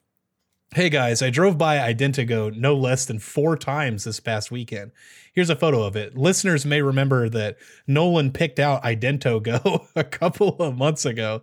Hey 0.74 0.90
guys, 0.90 1.22
I 1.22 1.32
drove 1.32 1.58
by 1.58 1.80
IdentoGO 1.94 2.56
no 2.56 2.74
less 2.78 3.04
than 3.04 3.20
four 3.20 3.58
times 3.58 4.06
this 4.06 4.22
past 4.22 4.52
weekend. 4.52 4.94
Here's 5.34 5.50
a 5.50 5.56
photo 5.58 5.84
of 5.84 5.98
it. 5.98 6.18
Listeners 6.18 6.66
may 6.66 6.82
remember 6.82 7.28
that 7.28 7.58
Nolan 7.88 8.32
picked 8.32 8.58
out 8.58 8.82
IdentoGO 8.82 9.88
a 9.98 10.04
couple 10.06 10.56
of 10.62 10.78
months 10.78 11.04
ago 11.04 11.42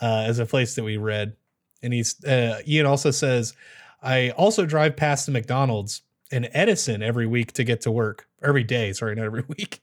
uh, 0.00 0.22
as 0.28 0.38
a 0.38 0.46
place 0.46 0.76
that 0.76 0.84
we 0.84 0.96
read. 0.96 1.34
And 1.82 1.92
he's 1.92 2.24
uh, 2.24 2.60
Ian 2.68 2.86
also 2.86 3.10
says, 3.10 3.52
I 4.00 4.30
also 4.30 4.64
drive 4.64 4.96
past 4.96 5.26
the 5.26 5.32
McDonald's 5.32 6.02
in 6.30 6.48
Edison 6.52 7.02
every 7.02 7.26
week 7.26 7.52
to 7.52 7.64
get 7.64 7.80
to 7.82 7.90
work. 7.90 8.26
Every 8.42 8.62
day, 8.62 8.92
sorry, 8.92 9.14
not 9.14 9.24
every 9.24 9.44
week 9.48 9.80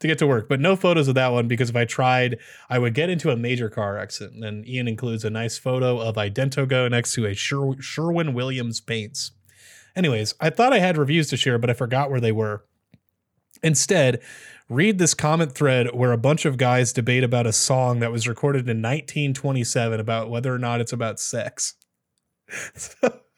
to 0.00 0.06
get 0.06 0.18
to 0.18 0.26
work. 0.26 0.48
But 0.48 0.60
no 0.60 0.76
photos 0.76 1.08
of 1.08 1.14
that 1.14 1.32
one 1.32 1.48
because 1.48 1.70
if 1.70 1.76
I 1.76 1.84
tried, 1.84 2.38
I 2.68 2.78
would 2.78 2.94
get 2.94 3.10
into 3.10 3.30
a 3.30 3.36
major 3.36 3.70
car 3.70 3.98
accident. 3.98 4.44
And 4.44 4.66
Ian 4.68 4.88
includes 4.88 5.24
a 5.24 5.30
nice 5.30 5.56
photo 5.56 6.00
of 6.00 6.16
Identogo 6.16 6.90
next 6.90 7.14
to 7.14 7.26
a 7.26 7.34
Sher- 7.34 7.80
Sherwin 7.80 8.34
Williams 8.34 8.80
paints. 8.80 9.32
Anyways, 9.96 10.34
I 10.40 10.50
thought 10.50 10.72
I 10.72 10.80
had 10.80 10.98
reviews 10.98 11.28
to 11.28 11.36
share, 11.36 11.58
but 11.58 11.70
I 11.70 11.74
forgot 11.74 12.10
where 12.10 12.20
they 12.20 12.32
were. 12.32 12.64
Instead, 13.62 14.20
read 14.68 14.98
this 14.98 15.14
comment 15.14 15.54
thread 15.54 15.94
where 15.94 16.12
a 16.12 16.18
bunch 16.18 16.44
of 16.44 16.58
guys 16.58 16.92
debate 16.92 17.22
about 17.22 17.46
a 17.46 17.52
song 17.52 18.00
that 18.00 18.10
was 18.10 18.26
recorded 18.26 18.68
in 18.68 18.82
1927 18.82 20.00
about 20.00 20.28
whether 20.28 20.52
or 20.52 20.58
not 20.58 20.80
it's 20.80 20.92
about 20.92 21.20
sex. 21.20 21.74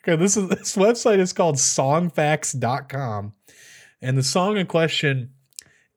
okay, 0.00 0.16
this 0.16 0.36
is 0.36 0.48
this 0.48 0.76
website 0.76 1.18
is 1.18 1.32
called 1.32 1.56
songfacts.com. 1.56 3.32
And 4.02 4.16
the 4.16 4.22
song 4.22 4.56
in 4.56 4.66
question 4.66 5.30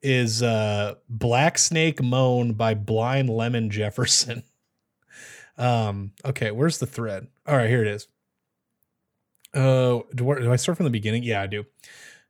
is 0.01 0.43
uh 0.43 0.95
Black 1.09 1.57
Snake 1.57 2.01
Moan 2.01 2.53
by 2.53 2.73
Blind 2.73 3.29
Lemon 3.29 3.69
Jefferson. 3.69 4.43
um, 5.57 6.11
okay, 6.25 6.51
where's 6.51 6.79
the 6.79 6.87
thread? 6.87 7.27
All 7.47 7.55
right, 7.55 7.69
here 7.69 7.81
it 7.81 7.87
is. 7.87 8.07
Uh 9.53 10.01
do, 10.13 10.35
do 10.35 10.51
I 10.51 10.55
start 10.57 10.77
from 10.77 10.85
the 10.85 10.89
beginning? 10.89 11.23
Yeah, 11.23 11.41
I 11.41 11.47
do. 11.47 11.65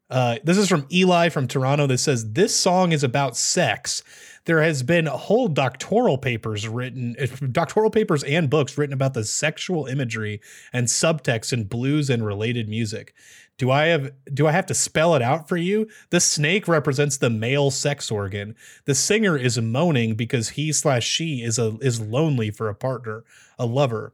Uh, 0.09 0.37
this 0.43 0.57
is 0.57 0.69
from 0.69 0.85
Eli 0.91 1.29
from 1.29 1.47
Toronto 1.47 1.87
that 1.87 1.97
says 1.97 2.33
this 2.33 2.55
song 2.55 2.91
is 2.91 3.03
about 3.03 3.35
sex. 3.35 4.03
There 4.45 4.61
has 4.61 4.83
been 4.83 5.05
whole 5.05 5.47
doctoral 5.47 6.17
papers 6.17 6.67
written, 6.67 7.15
eh, 7.17 7.27
doctoral 7.51 7.89
papers 7.89 8.23
and 8.23 8.49
books 8.49 8.77
written 8.77 8.93
about 8.93 9.13
the 9.13 9.23
sexual 9.23 9.85
imagery 9.85 10.41
and 10.73 10.87
subtext 10.87 11.53
in 11.53 11.63
blues 11.63 12.09
and 12.09 12.25
related 12.25 12.67
music. 12.67 13.13
Do 13.57 13.71
I 13.71 13.85
have 13.85 14.11
do 14.33 14.47
I 14.47 14.51
have 14.51 14.65
to 14.65 14.73
spell 14.73 15.15
it 15.15 15.21
out 15.21 15.47
for 15.47 15.57
you? 15.57 15.87
The 16.09 16.19
snake 16.19 16.67
represents 16.67 17.17
the 17.17 17.29
male 17.29 17.71
sex 17.71 18.11
organ. 18.11 18.55
The 18.85 18.95
singer 18.95 19.37
is 19.37 19.59
moaning 19.61 20.15
because 20.15 20.49
he 20.49 20.73
slash 20.73 21.05
she 21.07 21.41
is 21.41 21.57
a 21.57 21.77
is 21.79 22.01
lonely 22.01 22.51
for 22.51 22.67
a 22.67 22.75
partner, 22.75 23.23
a 23.57 23.65
lover 23.65 24.13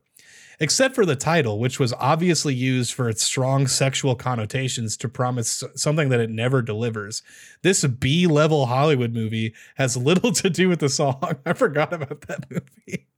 except 0.60 0.96
for 0.96 1.06
the 1.06 1.16
title, 1.16 1.60
which 1.60 1.80
was 1.80 1.94
obviously 1.94 2.54
used 2.54 2.94
for 2.94 3.10
its 3.10 3.24
strong 3.24 3.68
sexual 3.68 4.16
connotations 4.16 4.98
to 4.98 5.10
promise 5.10 5.64
something 5.76 6.10
that 6.10 6.20
it 6.20 6.30
never 6.30 6.62
delivers. 6.62 7.22
This 7.62 7.86
B 7.86 8.28
level 8.28 8.66
Hollywood 8.66 9.14
movie 9.14 9.54
has 9.76 9.96
little 9.96 10.32
to 10.34 10.50
do 10.50 10.70
with 10.70 10.80
the 10.80 10.90
song. 10.90 11.38
I 11.46 11.54
forgot 11.54 11.94
about 11.94 12.22
that 12.22 12.50
movie. 12.50 13.06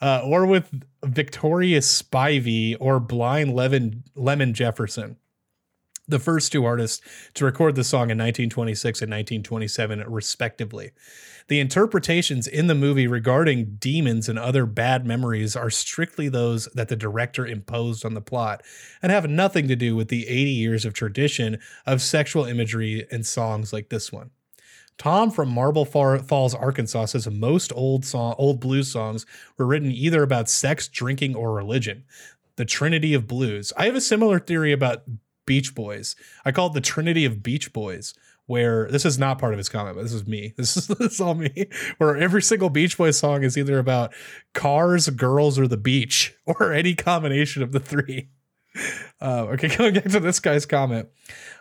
Uh, 0.00 0.22
or 0.24 0.46
with 0.46 0.70
Victoria 1.04 1.80
Spivey 1.80 2.76
or 2.80 2.98
Blind 2.98 3.54
Lemon, 3.54 4.02
Lemon 4.14 4.54
Jefferson 4.54 5.16
the 6.08 6.18
first 6.18 6.52
two 6.52 6.64
artists 6.64 7.00
to 7.34 7.44
record 7.44 7.74
the 7.74 7.84
song 7.84 8.10
in 8.10 8.18
1926 8.18 9.02
and 9.02 9.10
1927, 9.10 10.04
respectively. 10.06 10.92
The 11.48 11.60
interpretations 11.60 12.46
in 12.46 12.68
the 12.68 12.74
movie 12.74 13.06
regarding 13.06 13.76
demons 13.78 14.30
and 14.30 14.38
other 14.38 14.64
bad 14.64 15.04
memories 15.04 15.54
are 15.54 15.68
strictly 15.68 16.30
those 16.30 16.66
that 16.74 16.88
the 16.88 16.96
director 16.96 17.46
imposed 17.46 18.04
on 18.04 18.14
the 18.14 18.22
plot 18.22 18.62
and 19.02 19.12
have 19.12 19.28
nothing 19.28 19.68
to 19.68 19.76
do 19.76 19.94
with 19.94 20.08
the 20.08 20.26
80 20.26 20.50
years 20.50 20.84
of 20.86 20.94
tradition 20.94 21.58
of 21.84 22.00
sexual 22.00 22.46
imagery 22.46 23.06
in 23.10 23.24
songs 23.24 23.74
like 23.74 23.90
this 23.90 24.10
one. 24.10 24.30
Tom 24.96 25.30
from 25.30 25.50
Marble 25.50 25.84
Falls, 25.84 26.54
Arkansas 26.54 27.06
says 27.06 27.28
most 27.28 27.72
old 27.74 28.04
song, 28.06 28.34
old 28.38 28.60
blues 28.60 28.90
songs 28.90 29.26
were 29.58 29.66
written 29.66 29.90
either 29.90 30.22
about 30.22 30.48
sex, 30.48 30.88
drinking, 30.88 31.34
or 31.34 31.52
religion. 31.52 32.04
The 32.56 32.64
Trinity 32.64 33.14
of 33.14 33.26
Blues. 33.26 33.72
I 33.76 33.86
have 33.86 33.96
a 33.96 34.00
similar 34.00 34.38
theory 34.38 34.70
about 34.72 35.02
Beach 35.44 35.74
Boys. 35.74 36.14
I 36.44 36.52
call 36.52 36.68
it 36.68 36.74
the 36.74 36.80
Trinity 36.80 37.24
of 37.24 37.42
Beach 37.42 37.72
Boys, 37.72 38.14
where 38.46 38.88
this 38.90 39.04
is 39.04 39.18
not 39.18 39.38
part 39.38 39.54
of 39.54 39.58
his 39.58 39.68
comment, 39.68 39.96
but 39.96 40.02
this 40.02 40.12
is 40.12 40.26
me. 40.26 40.54
This 40.64 40.76
is, 40.76 40.86
this 40.86 41.14
is 41.14 41.20
all 41.20 41.34
me. 41.34 41.68
Where 41.98 42.16
every 42.16 42.42
single 42.42 42.70
Beach 42.70 42.96
Boys 42.96 43.18
song 43.18 43.42
is 43.42 43.56
either 43.56 43.78
about 43.78 44.12
cars, 44.52 45.08
girls, 45.10 45.58
or 45.58 45.66
the 45.66 45.76
beach, 45.76 46.34
or 46.46 46.72
any 46.72 46.94
combination 46.94 47.62
of 47.62 47.72
the 47.72 47.80
three. 47.80 48.30
Uh, 49.20 49.46
okay, 49.52 49.68
going 49.76 49.94
back 49.94 50.04
to 50.04 50.20
this 50.20 50.40
guy's 50.40 50.66
comment. 50.66 51.08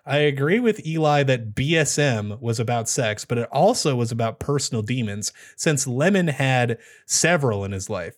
I 0.06 0.18
agree 0.18 0.60
with 0.60 0.86
Eli 0.86 1.24
that 1.24 1.56
BSM 1.56 2.42
was 2.42 2.60
about 2.60 2.90
sex, 2.90 3.24
but 3.24 3.38
it 3.38 3.48
also 3.52 3.96
was 3.96 4.12
about 4.12 4.40
personal 4.40 4.82
demons, 4.82 5.32
since 5.56 5.88
Lemon 5.88 6.28
had 6.28 6.78
several 7.06 7.64
in 7.64 7.72
his 7.72 7.90
life. 7.90 8.16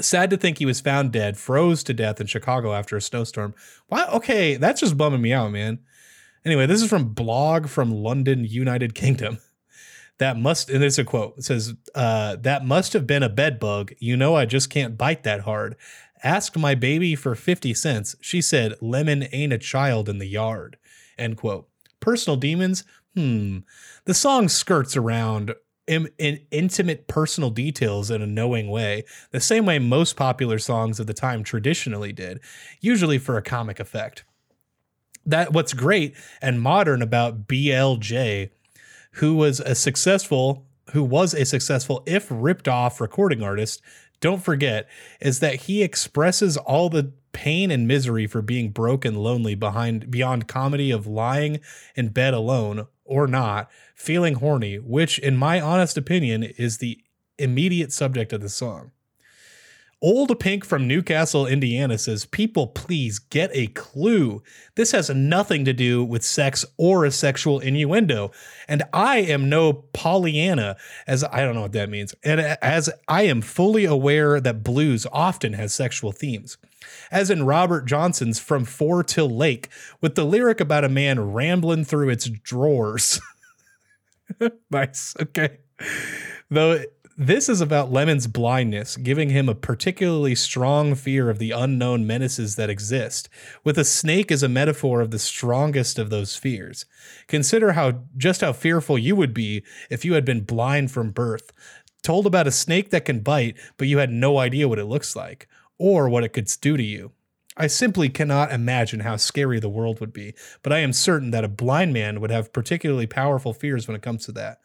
Sad 0.00 0.30
to 0.30 0.36
think 0.36 0.58
he 0.58 0.66
was 0.66 0.80
found 0.80 1.12
dead, 1.12 1.36
froze 1.36 1.82
to 1.84 1.94
death 1.94 2.20
in 2.20 2.26
Chicago 2.26 2.72
after 2.72 2.96
a 2.96 3.02
snowstorm. 3.02 3.54
Why? 3.88 4.06
Okay, 4.06 4.56
that's 4.56 4.80
just 4.80 4.96
bumming 4.96 5.22
me 5.22 5.32
out, 5.32 5.52
man. 5.52 5.78
Anyway, 6.44 6.66
this 6.66 6.82
is 6.82 6.88
from 6.88 7.08
blog 7.08 7.68
from 7.68 7.92
London, 7.92 8.44
United 8.44 8.94
Kingdom. 8.94 9.38
That 10.18 10.38
must, 10.38 10.68
and 10.68 10.82
there's 10.82 10.98
a 10.98 11.04
quote. 11.04 11.38
It 11.38 11.44
says, 11.44 11.74
uh, 11.94 12.36
"That 12.36 12.66
must 12.66 12.92
have 12.92 13.06
been 13.06 13.22
a 13.22 13.28
bed 13.30 13.58
bug. 13.58 13.92
You 13.98 14.16
know, 14.16 14.34
I 14.34 14.44
just 14.44 14.68
can't 14.68 14.98
bite 14.98 15.22
that 15.22 15.40
hard." 15.40 15.76
Asked 16.22 16.58
my 16.58 16.74
baby 16.74 17.14
for 17.14 17.34
fifty 17.34 17.72
cents. 17.72 18.16
She 18.20 18.42
said, 18.42 18.74
"Lemon 18.82 19.28
ain't 19.32 19.54
a 19.54 19.58
child 19.58 20.10
in 20.10 20.18
the 20.18 20.26
yard." 20.26 20.76
End 21.16 21.38
quote. 21.38 21.68
Personal 22.00 22.36
demons. 22.36 22.84
Hmm. 23.14 23.60
The 24.04 24.12
song 24.12 24.48
skirts 24.48 24.94
around 24.96 25.54
in, 25.86 26.08
in 26.18 26.40
intimate 26.50 27.08
personal 27.08 27.50
details 27.50 28.10
in 28.10 28.22
a 28.22 28.26
knowing 28.26 28.68
way, 28.68 29.04
the 29.32 29.40
same 29.40 29.66
way 29.66 29.78
most 29.78 30.16
popular 30.16 30.58
songs 30.58 31.00
of 31.00 31.06
the 31.06 31.14
time 31.14 31.42
traditionally 31.42 32.12
did, 32.12 32.40
usually 32.80 33.18
for 33.18 33.36
a 33.36 33.42
comic 33.42 33.80
effect 33.80 34.24
that 35.26 35.52
what's 35.52 35.72
great 35.72 36.14
and 36.40 36.60
modern 36.60 37.02
about 37.02 37.46
BLJ, 37.46 38.50
who 39.12 39.34
was 39.34 39.60
a 39.60 39.74
successful, 39.74 40.66
who 40.92 41.02
was 41.02 41.34
a 41.34 41.44
successful, 41.44 42.02
if 42.06 42.26
ripped 42.30 42.68
off 42.68 43.00
recording 43.00 43.42
artist, 43.42 43.82
don't 44.20 44.42
forget, 44.42 44.88
is 45.20 45.40
that 45.40 45.62
he 45.62 45.82
expresses 45.82 46.56
all 46.56 46.88
the 46.88 47.12
pain 47.32 47.70
and 47.70 47.86
misery 47.86 48.26
for 48.26 48.42
being 48.42 48.70
broke 48.70 49.04
and 49.04 49.16
lonely 49.16 49.54
behind 49.54 50.10
beyond 50.10 50.48
comedy 50.48 50.90
of 50.90 51.06
lying 51.06 51.60
in 51.94 52.08
bed 52.08 52.34
alone 52.34 52.86
or 53.04 53.26
not, 53.26 53.70
feeling 53.94 54.34
horny, 54.34 54.78
which 54.78 55.18
in 55.18 55.36
my 55.36 55.60
honest 55.60 55.96
opinion 55.96 56.42
is 56.42 56.78
the 56.78 57.02
immediate 57.38 57.92
subject 57.92 58.32
of 58.32 58.40
the 58.40 58.48
song. 58.48 58.90
Old 60.02 60.40
Pink 60.40 60.64
from 60.64 60.88
Newcastle, 60.88 61.46
Indiana 61.46 61.98
says, 61.98 62.24
People, 62.24 62.68
please 62.68 63.18
get 63.18 63.50
a 63.52 63.66
clue. 63.68 64.42
This 64.74 64.92
has 64.92 65.10
nothing 65.10 65.66
to 65.66 65.74
do 65.74 66.02
with 66.02 66.24
sex 66.24 66.64
or 66.78 67.04
a 67.04 67.10
sexual 67.10 67.60
innuendo. 67.60 68.30
And 68.66 68.82
I 68.94 69.18
am 69.18 69.50
no 69.50 69.74
Pollyanna, 69.74 70.76
as 71.06 71.22
I 71.24 71.40
don't 71.40 71.54
know 71.54 71.62
what 71.62 71.72
that 71.72 71.90
means. 71.90 72.14
And 72.24 72.40
as 72.40 72.88
I 73.08 73.22
am 73.22 73.42
fully 73.42 73.84
aware 73.84 74.40
that 74.40 74.64
blues 74.64 75.06
often 75.12 75.52
has 75.52 75.74
sexual 75.74 76.12
themes. 76.12 76.56
As 77.10 77.28
in 77.28 77.44
Robert 77.44 77.84
Johnson's 77.84 78.38
From 78.38 78.64
Four 78.64 79.04
Till 79.04 79.28
Late, 79.28 79.68
with 80.00 80.14
the 80.14 80.24
lyric 80.24 80.60
about 80.60 80.84
a 80.84 80.88
man 80.88 81.32
rambling 81.32 81.84
through 81.84 82.08
its 82.08 82.26
drawers. 82.26 83.20
nice. 84.70 85.14
Okay. 85.20 85.58
Though 86.48 86.84
this 87.20 87.50
is 87.50 87.60
about 87.60 87.92
Lemon's 87.92 88.26
blindness, 88.26 88.96
giving 88.96 89.28
him 89.28 89.46
a 89.46 89.54
particularly 89.54 90.34
strong 90.34 90.94
fear 90.94 91.28
of 91.28 91.38
the 91.38 91.50
unknown 91.50 92.06
menaces 92.06 92.56
that 92.56 92.70
exist, 92.70 93.28
with 93.62 93.76
a 93.76 93.84
snake 93.84 94.32
as 94.32 94.42
a 94.42 94.48
metaphor 94.48 95.02
of 95.02 95.10
the 95.10 95.18
strongest 95.18 95.98
of 95.98 96.08
those 96.08 96.34
fears. 96.34 96.86
Consider 97.26 97.72
how 97.72 98.04
just 98.16 98.40
how 98.40 98.54
fearful 98.54 98.98
you 98.98 99.14
would 99.16 99.34
be 99.34 99.62
if 99.90 100.02
you 100.02 100.14
had 100.14 100.24
been 100.24 100.40
blind 100.40 100.92
from 100.92 101.10
birth, 101.10 101.52
told 102.02 102.26
about 102.26 102.46
a 102.46 102.50
snake 102.50 102.88
that 102.88 103.04
can 103.04 103.20
bite, 103.20 103.54
but 103.76 103.86
you 103.86 103.98
had 103.98 104.10
no 104.10 104.38
idea 104.38 104.66
what 104.66 104.78
it 104.78 104.86
looks 104.86 105.14
like, 105.14 105.46
or 105.76 106.08
what 106.08 106.24
it 106.24 106.30
could 106.30 106.50
do 106.62 106.78
to 106.78 106.82
you. 106.82 107.12
I 107.54 107.66
simply 107.66 108.08
cannot 108.08 108.50
imagine 108.50 109.00
how 109.00 109.16
scary 109.16 109.60
the 109.60 109.68
world 109.68 110.00
would 110.00 110.14
be, 110.14 110.32
but 110.62 110.72
I 110.72 110.78
am 110.78 110.94
certain 110.94 111.32
that 111.32 111.44
a 111.44 111.48
blind 111.48 111.92
man 111.92 112.22
would 112.22 112.30
have 112.30 112.54
particularly 112.54 113.06
powerful 113.06 113.52
fears 113.52 113.86
when 113.86 113.94
it 113.94 114.00
comes 114.00 114.24
to 114.24 114.32
that. 114.32 114.60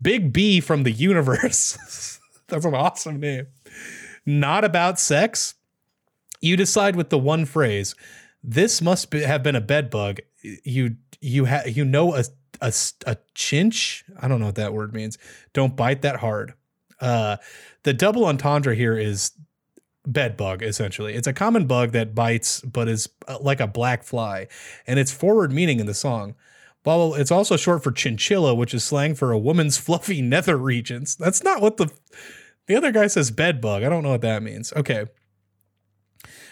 Big 0.00 0.32
B 0.32 0.60
from 0.60 0.82
the 0.82 0.92
universe. 0.92 2.18
That's 2.48 2.64
an 2.64 2.74
awesome 2.74 3.18
name. 3.20 3.46
Not 4.24 4.64
about 4.64 4.98
sex. 4.98 5.54
You 6.40 6.56
decide 6.56 6.96
with 6.96 7.10
the 7.10 7.18
one 7.18 7.44
phrase. 7.44 7.94
This 8.42 8.80
must 8.82 9.10
be, 9.10 9.22
have 9.22 9.42
been 9.42 9.56
a 9.56 9.60
bed 9.60 9.90
bug. 9.90 10.20
You 10.42 10.96
you 11.20 11.46
have 11.46 11.68
you 11.76 11.84
know 11.84 12.14
a, 12.14 12.24
a 12.60 12.72
a 13.06 13.16
chinch. 13.34 14.02
I 14.20 14.28
don't 14.28 14.40
know 14.40 14.46
what 14.46 14.54
that 14.56 14.72
word 14.72 14.94
means. 14.94 15.18
Don't 15.52 15.74
bite 15.74 16.02
that 16.02 16.16
hard. 16.16 16.54
Uh, 17.00 17.36
the 17.82 17.92
double 17.92 18.26
entendre 18.26 18.74
here 18.74 18.96
is 18.96 19.32
bed 20.06 20.36
bug 20.36 20.62
essentially 20.62 21.14
it's 21.14 21.26
a 21.26 21.32
common 21.32 21.66
bug 21.66 21.90
that 21.90 22.14
bites 22.14 22.60
but 22.60 22.88
is 22.88 23.08
uh, 23.26 23.38
like 23.40 23.58
a 23.58 23.66
black 23.66 24.04
fly 24.04 24.46
and 24.86 25.00
its 25.00 25.10
forward 25.10 25.50
meaning 25.50 25.80
in 25.80 25.86
the 25.86 25.94
song 25.94 26.34
well, 26.86 27.14
it's 27.14 27.32
also 27.32 27.56
short 27.56 27.82
for 27.82 27.90
chinchilla, 27.90 28.54
which 28.54 28.72
is 28.72 28.84
slang 28.84 29.14
for 29.16 29.32
a 29.32 29.38
woman's 29.38 29.76
fluffy 29.76 30.22
nether 30.22 30.56
regions. 30.56 31.16
That's 31.16 31.42
not 31.42 31.60
what 31.60 31.76
the 31.76 31.90
the 32.66 32.76
other 32.76 32.92
guy 32.92 33.08
says 33.08 33.30
bed 33.30 33.60
bug. 33.60 33.82
I 33.82 33.88
don't 33.88 34.02
know 34.02 34.10
what 34.10 34.22
that 34.22 34.42
means. 34.42 34.72
Okay. 34.74 35.06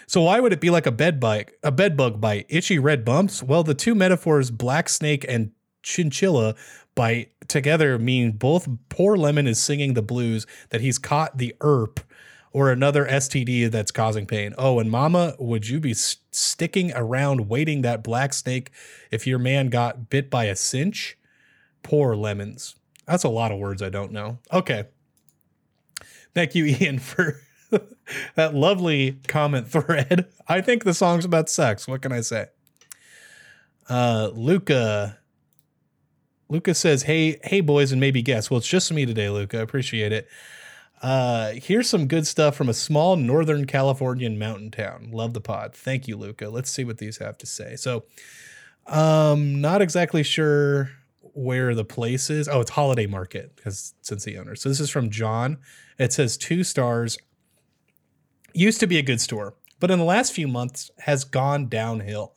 So 0.07 0.21
why 0.21 0.39
would 0.39 0.53
it 0.53 0.61
be 0.61 0.69
like 0.69 0.85
a 0.85 0.91
bed 0.91 1.19
bite, 1.19 1.51
a 1.63 1.71
bed 1.71 1.97
bug 1.97 2.21
bite? 2.21 2.45
Itchy 2.47 2.77
red 2.77 3.03
bumps? 3.03 3.41
Well, 3.41 3.63
the 3.63 3.73
two 3.73 3.95
metaphors 3.95 4.51
black 4.51 4.87
snake 4.87 5.25
and 5.27 5.51
chinchilla 5.81 6.55
bite 6.95 7.31
together 7.47 7.97
mean 7.97 8.31
both 8.31 8.67
poor 8.89 9.17
lemon 9.17 9.47
is 9.47 9.59
singing 9.59 9.93
the 9.93 10.01
blues 10.01 10.45
that 10.69 10.81
he's 10.81 10.97
caught 10.97 11.37
the 11.37 11.55
erp 11.63 11.99
or 12.55 12.71
another 12.71 13.05
STD 13.05 13.69
that's 13.69 13.91
causing 13.91 14.25
pain. 14.25 14.53
Oh, 14.57 14.79
and 14.79 14.89
mama, 14.89 15.35
would 15.37 15.67
you 15.67 15.81
be 15.81 15.93
sticking 15.93 16.93
around 16.95 17.49
waiting 17.49 17.81
that 17.81 18.01
black 18.01 18.33
snake 18.33 18.71
if 19.11 19.27
your 19.27 19.37
man 19.37 19.67
got 19.67 20.09
bit 20.09 20.29
by 20.29 20.45
a 20.45 20.55
cinch? 20.55 21.17
Poor 21.83 22.15
lemons. 22.15 22.77
That's 23.05 23.25
a 23.25 23.29
lot 23.29 23.51
of 23.51 23.59
words 23.59 23.81
I 23.81 23.89
don't 23.89 24.13
know. 24.13 24.39
Okay. 24.53 24.85
Thank 26.33 26.55
you, 26.55 26.63
Ian, 26.79 26.99
for 26.99 27.41
that 28.35 28.55
lovely 28.55 29.19
comment 29.27 29.67
thread. 29.67 30.29
I 30.47 30.61
think 30.61 30.85
the 30.85 30.93
song's 30.93 31.25
about 31.25 31.49
sex. 31.49 31.89
What 31.89 32.01
can 32.01 32.13
I 32.13 32.21
say? 32.21 32.45
Uh, 33.89 34.29
Luca. 34.33 35.17
Luca 36.47 36.73
says, 36.73 37.03
"Hey, 37.03 37.37
hey, 37.43 37.59
boys, 37.59 37.91
and 37.91 37.99
maybe 37.99 38.21
guests." 38.21 38.49
Well, 38.49 38.59
it's 38.59 38.67
just 38.67 38.93
me 38.93 39.05
today, 39.05 39.29
Luca. 39.29 39.61
Appreciate 39.61 40.13
it. 40.13 40.29
Uh, 41.01 41.51
here's 41.55 41.89
some 41.89 42.07
good 42.07 42.25
stuff 42.25 42.55
from 42.55 42.69
a 42.69 42.73
small 42.73 43.15
Northern 43.15 43.65
Californian 43.65 44.39
mountain 44.39 44.71
town. 44.71 45.09
Love 45.11 45.33
the 45.33 45.41
pod. 45.41 45.75
Thank 45.75 46.07
you, 46.07 46.17
Luca. 46.17 46.49
Let's 46.49 46.69
see 46.71 46.83
what 46.83 46.97
these 46.97 47.17
have 47.17 47.37
to 47.39 47.45
say. 47.45 47.75
So, 47.75 48.05
Um, 48.87 49.61
not 49.61 49.81
exactly 49.81 50.21
sure 50.21 50.91
where 51.33 51.73
the 51.73 51.83
place 51.83 52.29
is. 52.29 52.47
Oh, 52.47 52.61
it's 52.61 52.69
Holiday 52.69 53.07
Market 53.07 53.55
because 53.55 53.95
since 54.01 54.23
the 54.23 54.37
owner. 54.37 54.55
So 54.55 54.69
this 54.69 54.79
is 54.79 54.91
from 54.91 55.09
John. 55.09 55.57
It 55.97 56.13
says 56.13 56.37
two 56.37 56.63
stars. 56.63 57.17
Used 58.53 58.79
to 58.81 58.87
be 58.87 58.97
a 58.97 59.01
good 59.01 59.19
store, 59.19 59.55
but 59.79 59.89
in 59.91 59.97
the 59.97 60.05
last 60.05 60.33
few 60.33 60.47
months 60.47 60.91
has 60.99 61.23
gone 61.23 61.67
downhill. 61.67 62.35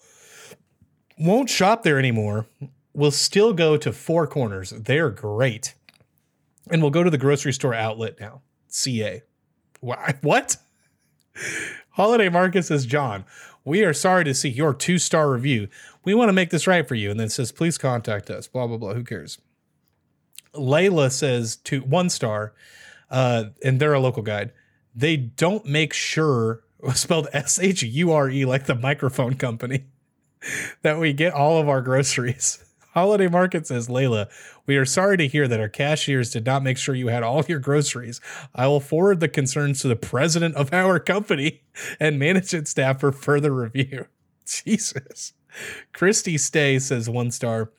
Won't 1.18 1.51
shop 1.51 1.83
there 1.83 1.99
anymore. 1.99 2.47
We'll 2.94 3.11
still 3.11 3.53
go 3.53 3.77
to 3.77 3.92
Four 3.92 4.27
Corners. 4.27 4.71
They're 4.71 5.11
great. 5.11 5.75
And 6.71 6.81
we'll 6.83 6.90
go 6.90 7.05
to 7.05 7.11
the 7.11 7.18
grocery 7.18 7.53
store 7.53 7.75
outlet 7.75 8.18
now. 8.18 8.40
CA. 8.68 9.22
What? 9.81 10.57
Holiday 11.90 12.28
Marcus 12.28 12.66
says, 12.66 12.85
John, 12.85 13.24
we 13.64 13.85
are 13.85 13.92
sorry 13.92 14.24
to 14.24 14.35
see 14.35 14.48
your 14.48 14.74
two 14.74 14.98
star 14.98 15.31
review. 15.31 15.68
We 16.04 16.14
want 16.14 16.31
to 16.31 16.33
make 16.33 16.50
this 16.50 16.66
right 16.66 16.87
for 16.87 16.94
you. 16.94 17.11
And 17.11 17.20
then 17.20 17.28
says, 17.28 17.52
please 17.52 17.78
contact 17.78 18.31
us. 18.31 18.48
Blah, 18.48 18.66
blah, 18.66 18.76
blah. 18.76 18.94
Who 18.94 19.04
cares? 19.04 19.38
Layla 20.54 21.12
says 21.12 21.57
to 21.57 21.81
one 21.81 22.11
star, 22.11 22.54
uh, 23.11 23.44
and 23.62 23.78
they're 23.78 23.94
a 23.94 24.00
local 24.00 24.22
guide. 24.22 24.52
They 24.94 25.16
don't 25.16 25.64
make 25.66 25.92
sure, 25.92 26.64
spelled 26.94 27.28
S 27.33 27.59
H 27.59 27.83
U 27.83 28.12
R 28.12 28.31
E, 28.31 28.44
like 28.44 28.66
the 28.66 28.74
microphone 28.74 29.35
company, 29.35 29.85
that 30.83 30.98
we 30.98 31.12
get 31.12 31.33
all 31.33 31.61
of 31.61 31.68
our 31.68 31.83
groceries. 31.83 32.64
Holiday 32.94 33.29
Market 33.29 33.66
says, 33.66 33.88
Layla, 33.88 34.29
we 34.66 34.77
are 34.77 34.85
sorry 34.85 35.16
to 35.18 35.29
hear 35.29 35.46
that 35.46 35.61
our 35.61 35.68
cashiers 35.68 36.31
did 36.31 36.46
not 36.46 36.62
make 36.62 36.79
sure 36.79 36.94
you 36.94 37.09
had 37.09 37.22
all 37.22 37.44
your 37.46 37.59
groceries. 37.59 38.20
I 38.55 38.66
will 38.66 38.81
forward 38.81 39.20
the 39.20 39.29
concerns 39.29 39.81
to 39.81 39.88
the 39.88 39.96
president 39.96 40.55
of 40.57 40.72
our 40.72 40.98
company 40.98 41.62
and 42.01 42.18
management 42.18 42.68
staff 42.68 43.01
for 43.01 43.12
further 43.12 43.53
review. 43.53 44.07
Jesus. 44.46 45.35
Christy 45.92 46.38
Stay 46.38 46.79
says 46.79 47.09
one 47.09 47.31
star. 47.31 47.70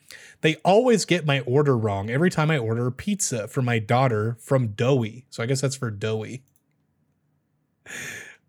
They 0.42 0.56
always 0.56 1.04
get 1.04 1.26
my 1.26 1.40
order 1.40 1.76
wrong 1.76 2.10
every 2.10 2.30
time 2.30 2.50
I 2.50 2.58
order 2.58 2.90
pizza 2.90 3.48
for 3.48 3.62
my 3.62 3.78
daughter 3.78 4.36
from 4.40 4.68
Doughy. 4.68 5.26
So 5.30 5.42
I 5.42 5.46
guess 5.46 5.60
that's 5.60 5.76
for 5.76 5.90
Doughy. 5.90 6.42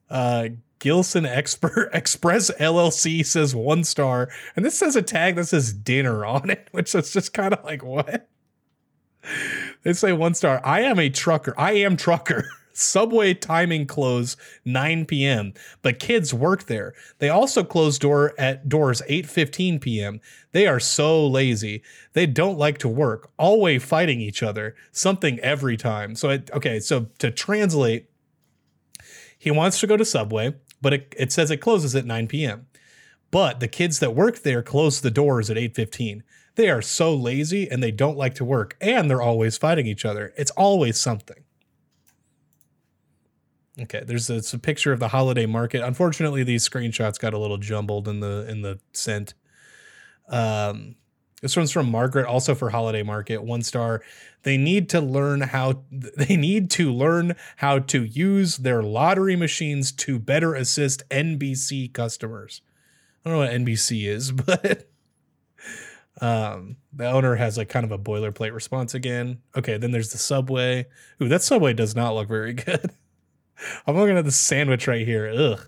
Uh, 0.10 0.50
Gilson 0.82 1.28
Expert 1.28 1.92
Express 1.94 2.50
LLC 2.60 3.24
says 3.24 3.56
one 3.56 3.84
star, 3.84 4.30
and 4.56 4.66
this 4.66 4.78
says 4.78 4.96
a 4.96 5.04
tag 5.04 5.36
that 5.36 5.46
says 5.46 5.74
dinner 5.74 6.26
on 6.26 6.50
it, 6.50 6.68
which 6.72 6.94
is 6.94 7.14
just 7.14 7.34
kind 7.34 7.54
of 7.54 7.64
like 7.64 7.84
what? 7.84 8.28
They 9.84 9.94
say 9.94 10.12
one 10.12 10.34
star. 10.34 10.60
I 10.66 10.82
am 10.82 10.98
a 10.98 11.10
trucker. 11.10 11.54
I 11.58 11.74
am 11.74 11.96
trucker. 11.96 12.46
Subway 12.74 13.36
timing 13.36 13.86
close 13.86 14.36
9 14.66 15.06
p.m. 15.06 15.54
But 15.84 16.00
kids 16.00 16.34
work 16.34 16.64
there. 16.64 16.94
They 17.20 17.30
also 17.30 17.64
close 17.64 18.00
door 18.00 18.34
at 18.40 18.68
doors 18.68 19.04
8:15 19.08 19.82
p.m. 19.82 20.20
They 20.52 20.66
are 20.66 20.80
so 20.80 21.28
lazy. 21.28 21.84
They 22.14 22.26
don't 22.26 22.58
like 22.58 22.80
to 22.80 22.88
work. 22.88 23.30
Always 23.38 23.84
fighting 23.84 24.20
each 24.20 24.42
other. 24.42 24.76
Something 24.92 25.38
every 25.42 25.78
time. 25.78 26.16
So 26.16 26.30
it, 26.30 26.50
okay, 26.54 26.80
so 26.80 27.08
to 27.20 27.30
translate, 27.30 28.10
he 29.38 29.52
wants 29.52 29.80
to 29.82 29.88
go 29.88 29.96
to 29.96 30.06
Subway 30.06 30.56
but 30.82 30.94
it, 30.94 31.14
it 31.18 31.32
says 31.32 31.52
it 31.52 31.58
closes 31.58 31.96
at 31.96 32.06
9 32.06 32.28
p.m. 32.28 32.68
But 33.32 33.60
the 33.62 33.68
kids 33.68 34.00
that 34.00 34.16
work 34.16 34.40
there 34.40 34.62
close 34.62 35.00
the 35.00 35.12
doors 35.12 35.50
at 35.50 35.58
8:15. 35.58 36.22
They 36.56 36.70
are 36.70 36.82
so 36.82 37.16
lazy 37.16 37.72
and 37.72 37.82
they 37.82 37.92
don't 37.92 38.18
like 38.18 38.36
to 38.36 38.46
work 38.46 38.76
and 38.82 39.10
they're 39.10 39.22
always 39.22 39.58
fighting 39.58 39.88
each 39.88 40.04
other. 40.04 40.34
It's 40.36 40.52
always 40.52 41.00
something. 41.00 41.44
Okay, 43.80 44.04
there's 44.06 44.30
a, 44.30 44.42
a, 44.54 44.60
picture 44.60 44.92
of 44.92 45.00
the 45.00 45.08
holiday 45.08 45.46
market. 45.46 45.82
Unfortunately, 45.82 46.44
these 46.44 46.68
screenshots 46.68 47.18
got 47.18 47.34
a 47.34 47.38
little 47.38 47.58
jumbled 47.58 48.08
in 48.10 48.20
the 48.20 48.46
in 48.50 48.62
the 48.62 48.80
sent. 48.92 49.34
Um, 50.28 50.96
this 51.42 51.58
one's 51.58 51.72
from 51.72 51.90
Margaret, 51.90 52.28
also 52.28 52.54
for 52.54 52.70
Holiday 52.70 53.04
Market, 53.04 53.44
one 53.44 53.64
star. 53.64 54.02
They 54.44 54.58
need 54.58 54.90
to 54.90 55.02
learn 55.02 55.42
how 55.42 55.84
they 55.92 56.38
need 56.38 56.70
to 56.72 56.94
learn 56.94 57.36
how 57.58 57.80
to 57.80 58.04
use 58.04 58.58
their 58.58 58.84
lottery 58.84 59.36
machines 59.36 59.92
to 59.94 60.20
better 60.20 60.54
assist 60.54 61.08
NBC 61.10 61.92
customers. 61.94 62.62
I 63.26 63.30
don't 63.30 63.40
know 63.40 63.46
what 63.46 63.54
NBC 63.54 64.08
is, 64.08 64.32
but 64.32 64.88
um, 66.22 66.78
the 66.94 67.10
owner 67.10 67.36
has 67.36 67.58
like 67.58 67.70
kind 67.70 67.86
of 67.86 67.92
a 67.92 68.00
boilerplate 68.00 68.54
response 68.54 68.94
again. 68.94 69.40
Okay, 69.58 69.78
then 69.78 69.92
there's 69.92 70.12
the 70.12 70.20
subway. 70.20 70.88
Ooh, 71.22 71.28
that 71.28 71.42
subway 71.42 71.74
does 71.74 71.96
not 71.96 72.14
look 72.14 72.28
very 72.28 72.54
good. 72.54 72.92
I'm 73.88 73.96
looking 73.96 74.18
at 74.18 74.26
the 74.26 74.32
sandwich 74.32 74.88
right 74.88 75.06
here. 75.06 75.32
Ugh. 75.36 75.68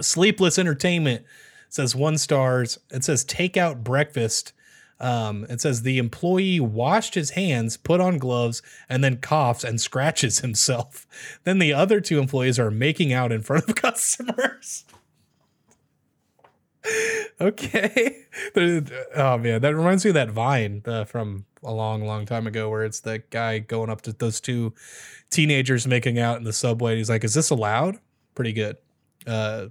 Sleepless 0.00 0.58
Entertainment 0.58 1.24
says 1.72 1.96
one 1.96 2.18
stars. 2.18 2.78
It 2.90 3.02
says 3.02 3.24
takeout 3.24 3.82
breakfast. 3.82 4.52
Um, 5.00 5.46
it 5.48 5.60
says 5.60 5.82
the 5.82 5.96
employee 5.96 6.60
washed 6.60 7.14
his 7.14 7.30
hands, 7.30 7.78
put 7.78 7.98
on 7.98 8.18
gloves, 8.18 8.62
and 8.90 9.02
then 9.02 9.16
coughs 9.16 9.64
and 9.64 9.80
scratches 9.80 10.40
himself. 10.40 11.06
Then 11.44 11.58
the 11.58 11.72
other 11.72 12.00
two 12.00 12.18
employees 12.18 12.58
are 12.58 12.70
making 12.70 13.12
out 13.12 13.32
in 13.32 13.40
front 13.40 13.68
of 13.68 13.74
customers. 13.76 14.84
okay. 17.40 18.26
oh 19.16 19.38
man, 19.38 19.62
that 19.62 19.74
reminds 19.74 20.04
me 20.04 20.10
of 20.10 20.14
that 20.14 20.30
Vine 20.30 20.82
uh, 20.84 21.04
from 21.04 21.46
a 21.64 21.72
long, 21.72 22.04
long 22.04 22.26
time 22.26 22.46
ago 22.46 22.68
where 22.68 22.84
it's 22.84 23.00
the 23.00 23.22
guy 23.30 23.58
going 23.60 23.88
up 23.88 24.02
to 24.02 24.12
those 24.12 24.40
two 24.40 24.74
teenagers 25.30 25.86
making 25.86 26.18
out 26.18 26.36
in 26.36 26.44
the 26.44 26.52
subway. 26.52 26.96
He's 26.96 27.08
like, 27.08 27.24
"Is 27.24 27.34
this 27.34 27.50
allowed?" 27.50 27.98
Pretty 28.34 28.52
good. 28.52 28.76
Uh, 29.26 29.68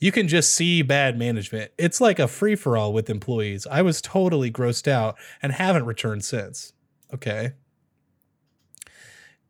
you 0.00 0.10
can 0.10 0.26
just 0.26 0.52
see 0.52 0.82
bad 0.82 1.18
management. 1.18 1.70
It's 1.78 2.00
like 2.00 2.18
a 2.18 2.26
free 2.26 2.56
for 2.56 2.76
all 2.76 2.92
with 2.92 3.10
employees. 3.10 3.66
I 3.70 3.82
was 3.82 4.00
totally 4.00 4.50
grossed 4.50 4.88
out 4.88 5.16
and 5.42 5.52
haven't 5.52 5.84
returned 5.84 6.24
since. 6.24 6.72
Okay. 7.12 7.52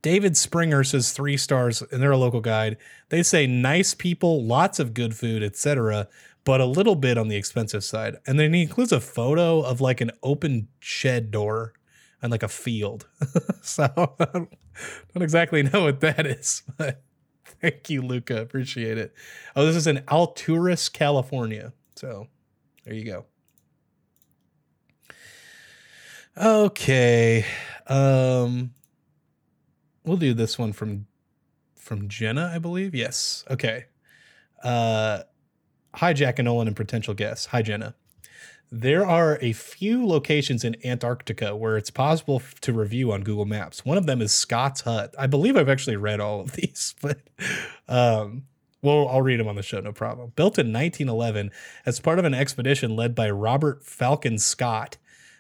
David 0.03 0.37
Springer 0.37 0.83
says 0.83 1.13
three 1.13 1.37
stars, 1.37 1.83
and 1.93 2.03
they're 2.03 2.11
a 2.11 2.17
local 2.17 2.41
guide. 2.41 2.79
They 3.11 3.23
say 3.23 3.47
nice 3.47 3.95
people, 3.95 4.43
lots 4.43 4.79
of 4.79 4.95
good 4.95 5.15
food, 5.15 5.43
etc., 5.43 6.09
but 6.43 6.61
a 6.61 6.67
little 6.67 6.95
bit 6.95 7.19
on 7.19 7.29
the 7.29 7.37
expensive 7.37 7.85
side. 7.85 8.17
And 8.27 8.41
then 8.41 8.55
he 8.55 8.63
includes 8.63 8.93
a 8.93 9.01
photo 9.01 9.61
of 9.61 9.81
like 9.81 10.01
an 10.01 10.11
open 10.23 10.69
shed 10.79 11.31
door 11.31 11.75
and 12.23 12.33
like 12.33 12.43
a 12.43 12.49
field. 12.49 13.07
so 13.63 13.85
I 14.19 14.25
don't, 14.33 14.49
exactly 15.17 15.63
know 15.63 15.85
what 15.85 16.01
that 16.01 16.27
is, 16.27 16.63
but 16.79 17.03
Thank 17.61 17.90
you, 17.90 18.03
Luca. 18.03 18.40
Appreciate 18.40 18.96
it. 18.96 19.14
Oh, 19.55 19.66
this 19.66 19.77
is 19.77 19.87
in 19.87 19.99
Alturas, 20.09 20.90
California. 20.92 21.73
So 21.96 22.27
there 22.85 22.94
you 22.94 23.05
go. 23.05 23.27
Okay. 26.37 27.44
Um 27.87 28.73
we'll 30.05 30.16
do 30.16 30.33
this 30.33 30.59
one 30.59 30.73
from 30.73 31.07
from 31.77 32.09
Jenna, 32.09 32.51
I 32.55 32.59
believe. 32.59 32.94
Yes. 32.94 33.44
Okay. 33.51 33.87
Uh 34.62 35.25
hi 35.94 36.12
Jack 36.12 36.38
and 36.38 36.46
Nolan 36.46 36.68
and 36.68 36.77
potential 36.77 37.12
guests. 37.12 37.46
Hi 37.46 37.61
Jenna 37.62 37.94
there 38.71 39.05
are 39.05 39.39
a 39.41 39.53
few 39.53 40.07
locations 40.07 40.65
in 40.65 40.77
Antarctica 40.85 41.57
where 41.57 41.77
it's 41.77 41.91
possible 41.91 42.41
to 42.61 42.73
review 42.73 43.13
on 43.13 43.23
Google 43.23 43.45
Maps. 43.45 43.85
One 43.85 43.99
of 43.99 44.07
them 44.07 44.23
is 44.23 44.33
Scott's 44.33 44.83
Hut. 44.83 45.15
I 45.19 45.27
believe 45.27 45.57
I've 45.57 45.69
actually 45.69 45.97
read 45.97 46.21
all 46.21 46.41
of 46.41 46.53
these, 46.57 46.95
but 47.01 47.19
um, 47.89 48.45
well, 48.83 49.09
I'll 49.09 49.23
read 49.23 49.41
them 49.41 49.49
on 49.49 49.57
the 49.57 49.63
show, 49.63 49.81
no 49.81 49.93
problem. 49.93 50.33
Built 50.37 50.59
in 50.59 50.73
1911 50.73 51.51
as 51.85 52.01
part 52.01 52.19
of 52.19 52.25
an 52.25 52.35
expedition 52.35 52.95
led 52.95 53.15
by 53.15 53.29
Robert 53.29 53.85
Falcon 53.85 54.39
Scott. 54.39 54.97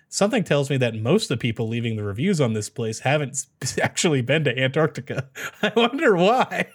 Something 0.08 0.42
tells 0.42 0.68
me 0.68 0.76
that 0.78 0.96
most 0.96 1.30
of 1.30 1.38
the 1.38 1.40
people 1.40 1.68
leaving 1.68 1.94
the 1.94 2.02
reviews 2.02 2.40
on 2.40 2.52
this 2.52 2.68
place 2.68 3.00
haven't 3.00 3.46
actually 3.80 4.22
been 4.22 4.42
to 4.42 4.58
Antarctica. 4.58 5.28
I 5.62 5.72
wonder 5.76 6.16
why. 6.16 6.66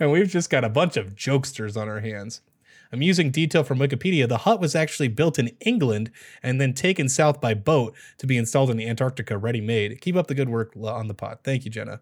And 0.00 0.10
we've 0.10 0.28
just 0.28 0.50
got 0.50 0.64
a 0.64 0.68
bunch 0.68 0.96
of 0.96 1.14
jokesters 1.14 1.80
on 1.80 1.88
our 1.88 2.00
hands. 2.00 2.40
Amusing 2.92 3.30
detail 3.30 3.64
from 3.64 3.78
Wikipedia 3.78 4.28
the 4.28 4.38
hut 4.38 4.60
was 4.60 4.74
actually 4.74 5.08
built 5.08 5.38
in 5.38 5.50
England 5.60 6.10
and 6.42 6.60
then 6.60 6.74
taken 6.74 7.08
south 7.08 7.40
by 7.40 7.54
boat 7.54 7.94
to 8.18 8.26
be 8.26 8.36
installed 8.36 8.70
in 8.70 8.80
Antarctica 8.80 9.38
ready 9.38 9.60
made. 9.60 10.00
Keep 10.00 10.16
up 10.16 10.26
the 10.26 10.34
good 10.34 10.50
work 10.50 10.74
on 10.76 11.08
the 11.08 11.14
pod. 11.14 11.38
Thank 11.42 11.64
you, 11.64 11.70
Jenna. 11.70 12.00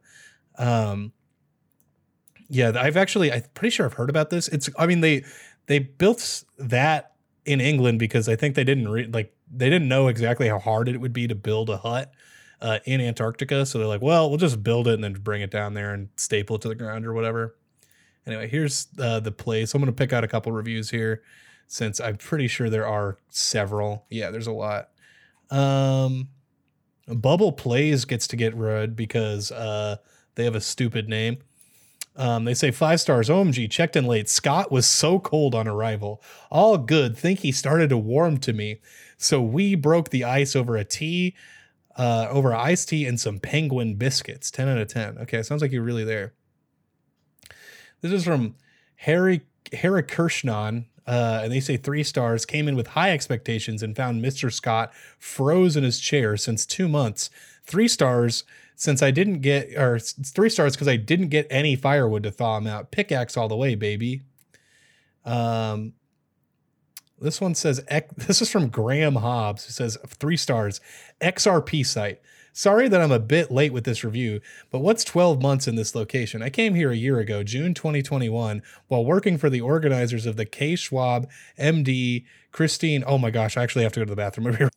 Um, 0.59 1.13
yeah, 2.49 2.73
I've 2.75 2.97
actually, 2.97 3.33
I'm 3.33 3.45
pretty 3.55 3.71
sure 3.71 3.87
I've 3.87 3.95
heard 3.95 4.11
about 4.11 4.31
this. 4.31 4.49
It's, 4.49 4.69
I 4.77 4.87
mean, 4.87 5.01
they, 5.01 5.25
they 5.67 5.79
built 5.79 6.43
that 6.59 7.13
in 7.45 7.61
England 7.61 8.01
because 8.01 8.29
I 8.29 8.35
think 8.35 8.57
they 8.57 8.65
didn't 8.65 8.89
re- 8.89 9.07
like, 9.07 9.33
they 9.51 9.71
didn't 9.71 9.89
know 9.89 10.09
exactly 10.09 10.49
how 10.49 10.59
hard 10.59 10.89
it 10.89 11.01
would 11.01 11.13
be 11.13 11.29
to 11.29 11.35
build 11.35 11.71
a 11.71 11.79
hut. 11.79 12.13
Uh, 12.63 12.79
in 12.85 13.01
Antarctica. 13.01 13.65
So 13.65 13.79
they're 13.79 13.89
like, 13.89 14.03
well, 14.03 14.29
we'll 14.29 14.37
just 14.37 14.63
build 14.63 14.87
it 14.87 14.93
and 14.93 15.03
then 15.03 15.15
bring 15.15 15.41
it 15.41 15.51
down 15.51 15.73
there 15.73 15.95
and 15.95 16.11
staple 16.17 16.57
it 16.57 16.63
to 16.63 16.69
the 16.69 16.75
ground 16.75 17.07
or 17.07 17.15
whatever. 17.15 17.57
Anyway, 18.27 18.49
here's 18.49 18.89
uh, 18.99 19.21
the 19.21 19.33
So 19.67 19.77
I'm 19.77 19.83
going 19.83 19.87
to 19.87 19.93
pick 19.93 20.13
out 20.13 20.25
a 20.25 20.29
couple 20.29 20.53
reviews 20.53 20.91
here 20.91 21.23
since 21.67 22.01
I'm 22.01 22.17
pretty 22.17 22.49
sure 22.49 22.69
there 22.69 22.87
are 22.87 23.19
several. 23.29 24.05
Yeah, 24.11 24.31
there's 24.31 24.47
a 24.47 24.53
lot. 24.53 24.91
Um, 25.51 26.29
Bubble 27.07 27.53
Plays 27.53 28.05
gets 28.05 28.27
to 28.29 28.37
get 28.37 28.55
read 28.55 28.97
because 28.97 29.51
uh, 29.53 29.97
they 30.35 30.45
have 30.45 30.55
a 30.55 30.61
stupid 30.61 31.09
name. 31.09 31.39
Um, 32.17 32.45
they 32.45 32.55
say 32.55 32.71
five 32.71 33.01
stars. 33.01 33.29
OMG, 33.29 33.71
checked 33.71 33.97
in 33.97 34.05
late. 34.05 34.29
Scott 34.29 34.71
was 34.71 34.87
so 34.87 35.19
cold 35.19 35.55
on 35.55 35.67
arrival. 35.67 36.23
All 36.51 36.77
good. 36.77 37.17
Think 37.17 37.41
he 37.41 37.53
started 37.53 37.89
to 37.91 37.99
warm 37.99 38.39
to 38.39 38.53
me. 38.53 38.81
So 39.17 39.41
we 39.41 39.75
broke 39.75 40.11
the 40.11 40.25
ice 40.25 40.57
over 40.57 40.77
a 40.77 40.85
tea, 40.85 41.35
uh, 41.97 42.27
over 42.31 42.55
iced 42.55 42.89
tea 42.89 43.07
and 43.07 43.19
some 43.19 43.39
penguin 43.39 43.95
biscuits. 43.95 44.51
10 44.51 44.69
out 44.69 44.79
of 44.79 44.89
10. 44.89 45.19
Okay, 45.19 45.43
sounds 45.43 45.63
like 45.63 45.73
you're 45.73 45.83
really 45.83 46.05
there. 46.05 46.35
This 48.01 48.13
is 48.13 48.25
from 48.25 48.55
Harry 48.97 49.43
Harry 49.73 50.03
Kirshnan. 50.03 50.87
Uh, 51.07 51.41
and 51.43 51.53
they 51.53 51.61
say 51.61 51.77
three 51.77 52.05
stars 52.05 52.47
came 52.47 52.69
in 52.69 52.77
with 52.77 52.89
high 52.89 53.11
expectations 53.11 53.83
and 53.83 53.97
found 53.97 54.23
Mr. 54.23 54.53
Scott 54.53 54.93
froze 55.19 55.77
in 55.77 55.83
his 55.83 55.99
chair 55.99 56.37
since 56.37 56.65
two 56.65 56.89
months. 56.89 57.31
Three 57.65 57.89
stars 57.89 58.45
since 58.77 59.03
I 59.03 59.11
didn't 59.11 59.41
get, 59.41 59.77
or 59.77 59.99
three 59.99 60.49
stars 60.49 60.75
because 60.75 60.89
I 60.89 60.97
didn't 60.97 61.29
get 61.29 61.47
any 61.51 61.75
firewood 61.75 62.23
to 62.23 62.31
thaw 62.31 62.59
him 62.59 62.67
out. 62.67 62.93
Pickaxe 62.93 63.37
all 63.37 63.49
the 63.49 63.57
way, 63.57 63.75
baby. 63.75 64.23
Um, 65.25 65.95
this 67.21 67.41
one 67.41 67.55
says, 67.55 67.85
this 68.17 68.41
is 68.41 68.51
from 68.51 68.69
Graham 68.69 69.17
Hobbs, 69.17 69.67
who 69.67 69.73
says 69.73 69.99
three 70.07 70.37
stars, 70.37 70.81
XRP 71.21 71.85
site. 71.85 72.21
Sorry 72.53 72.89
that 72.89 73.01
I'm 73.01 73.13
a 73.13 73.19
bit 73.19 73.51
late 73.51 73.73
with 73.73 73.85
this 73.85 74.03
review, 74.05 74.41
but 74.71 74.81
what's 74.81 75.05
12 75.05 75.41
months 75.41 75.69
in 75.69 75.77
this 75.77 75.95
location? 75.95 76.43
I 76.43 76.51
came 76.51 76.75
here 76.75 76.91
a 76.91 76.97
year 76.97 77.19
ago, 77.19 77.43
June 77.43 77.75
2021, 77.75 78.63
while 78.89 79.05
working 79.05 79.39
for 79.39 79.49
the 79.49 79.61
organizers 79.61 80.27
of 80.27 80.37
the 80.37 80.45
K. 80.45 80.77
Schwab 80.77 81.29
MD 81.59 82.25
Christine. 82.53 83.05
Oh 83.07 83.19
my 83.19 83.31
gosh, 83.31 83.57
I 83.57 83.63
actually 83.63 83.85
have 83.85 83.93
to 83.93 84.01
go 84.01 84.05
to 84.05 84.11
the 84.11 84.17
bathroom. 84.17 84.49
over 84.49 84.57
here. 84.57 84.71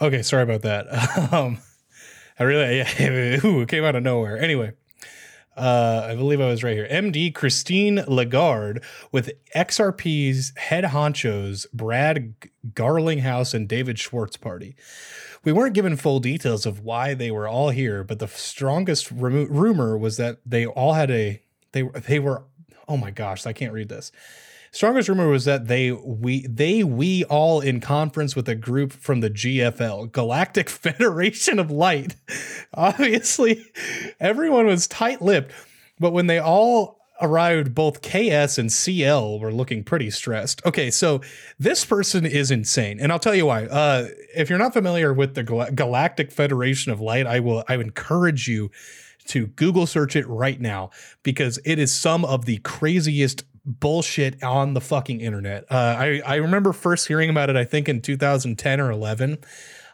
okay, 0.00 0.22
sorry 0.22 0.42
about 0.42 0.62
that. 0.62 0.86
Um, 1.32 1.58
I 2.38 2.42
really, 2.44 2.78
yeah, 2.78 2.86
it 2.98 3.68
came 3.68 3.84
out 3.84 3.96
of 3.96 4.02
nowhere. 4.02 4.38
Anyway, 4.38 4.72
uh, 5.56 6.06
I 6.10 6.14
believe 6.14 6.40
I 6.40 6.46
was 6.46 6.64
right 6.64 6.74
here. 6.74 6.88
MD 6.90 7.34
Christine 7.34 8.04
Lagarde 8.06 8.80
with 9.12 9.32
XRP's 9.54 10.52
head 10.56 10.84
honchos 10.84 11.66
Brad 11.72 12.34
Garlinghouse 12.72 13.54
and 13.54 13.68
David 13.68 13.98
Schwartz 13.98 14.36
party. 14.36 14.74
We 15.44 15.52
weren't 15.52 15.74
given 15.74 15.96
full 15.96 16.20
details 16.20 16.66
of 16.66 16.80
why 16.80 17.14
they 17.14 17.30
were 17.30 17.46
all 17.46 17.70
here, 17.70 18.02
but 18.02 18.18
the 18.18 18.28
strongest 18.28 19.10
rumor 19.10 19.96
was 19.96 20.16
that 20.16 20.38
they 20.44 20.66
all 20.66 20.94
had 20.94 21.10
a 21.10 21.40
they 21.72 21.82
they 21.82 22.18
were 22.18 22.44
oh 22.88 22.96
my 22.96 23.10
gosh, 23.10 23.46
I 23.46 23.52
can't 23.52 23.72
read 23.72 23.88
this. 23.88 24.10
Strongest 24.74 25.08
rumor 25.08 25.28
was 25.28 25.44
that 25.44 25.68
they 25.68 25.92
we 25.92 26.48
they 26.48 26.82
we 26.82 27.22
all 27.26 27.60
in 27.60 27.80
conference 27.80 28.34
with 28.34 28.48
a 28.48 28.56
group 28.56 28.92
from 28.92 29.20
the 29.20 29.30
GFL, 29.30 30.10
Galactic 30.10 30.68
Federation 30.84 31.60
of 31.60 31.70
Light. 31.70 32.16
Obviously, 32.74 33.64
everyone 34.18 34.66
was 34.66 34.88
tight-lipped, 34.88 35.52
but 36.00 36.12
when 36.12 36.26
they 36.26 36.40
all 36.40 37.00
arrived, 37.20 37.72
both 37.72 38.02
KS 38.02 38.58
and 38.58 38.72
CL 38.72 39.38
were 39.38 39.52
looking 39.52 39.84
pretty 39.84 40.10
stressed. 40.10 40.60
Okay, 40.66 40.90
so 40.90 41.20
this 41.56 41.84
person 41.84 42.26
is 42.26 42.50
insane, 42.50 42.98
and 42.98 43.12
I'll 43.12 43.20
tell 43.20 43.36
you 43.36 43.46
why. 43.46 43.66
Uh, 43.66 44.08
if 44.34 44.50
you're 44.50 44.58
not 44.58 44.72
familiar 44.72 45.14
with 45.14 45.36
the 45.36 45.44
Gal- 45.44 45.70
Galactic 45.70 46.32
Federation 46.32 46.90
of 46.90 47.00
Light, 47.00 47.28
I 47.28 47.38
will 47.38 47.62
I 47.68 47.76
encourage 47.76 48.48
you 48.48 48.72
to 49.26 49.46
Google 49.46 49.86
search 49.86 50.16
it 50.16 50.26
right 50.26 50.60
now 50.60 50.90
because 51.22 51.60
it 51.64 51.78
is 51.78 51.92
some 51.92 52.24
of 52.24 52.44
the 52.44 52.58
craziest 52.58 53.44
bullshit 53.64 54.42
on 54.42 54.74
the 54.74 54.80
fucking 54.80 55.20
internet. 55.20 55.64
Uh, 55.70 55.96
I 55.98 56.22
I 56.24 56.34
remember 56.36 56.72
first 56.72 57.08
hearing 57.08 57.30
about 57.30 57.50
it. 57.50 57.56
I 57.56 57.64
think 57.64 57.88
in 57.88 58.00
2010 58.00 58.80
or 58.80 58.90
11, 58.90 59.38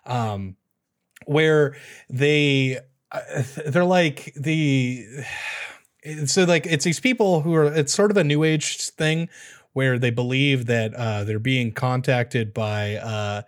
um, 0.06 0.56
where 1.26 1.76
they 2.08 2.78
uh, 3.12 3.42
they're 3.66 3.84
like 3.84 4.32
the 4.36 5.06
so 6.26 6.44
like 6.44 6.66
it's 6.66 6.84
these 6.84 7.00
people 7.00 7.42
who 7.42 7.54
are 7.54 7.72
it's 7.72 7.94
sort 7.94 8.10
of 8.10 8.16
a 8.16 8.24
new 8.24 8.44
age 8.44 8.88
thing 8.90 9.28
where 9.72 9.98
they 9.98 10.10
believe 10.10 10.66
that 10.66 10.94
uh, 10.94 11.24
they're 11.24 11.38
being 11.38 11.72
contacted 11.72 12.52
by 12.52 12.96
uh, 12.96 13.42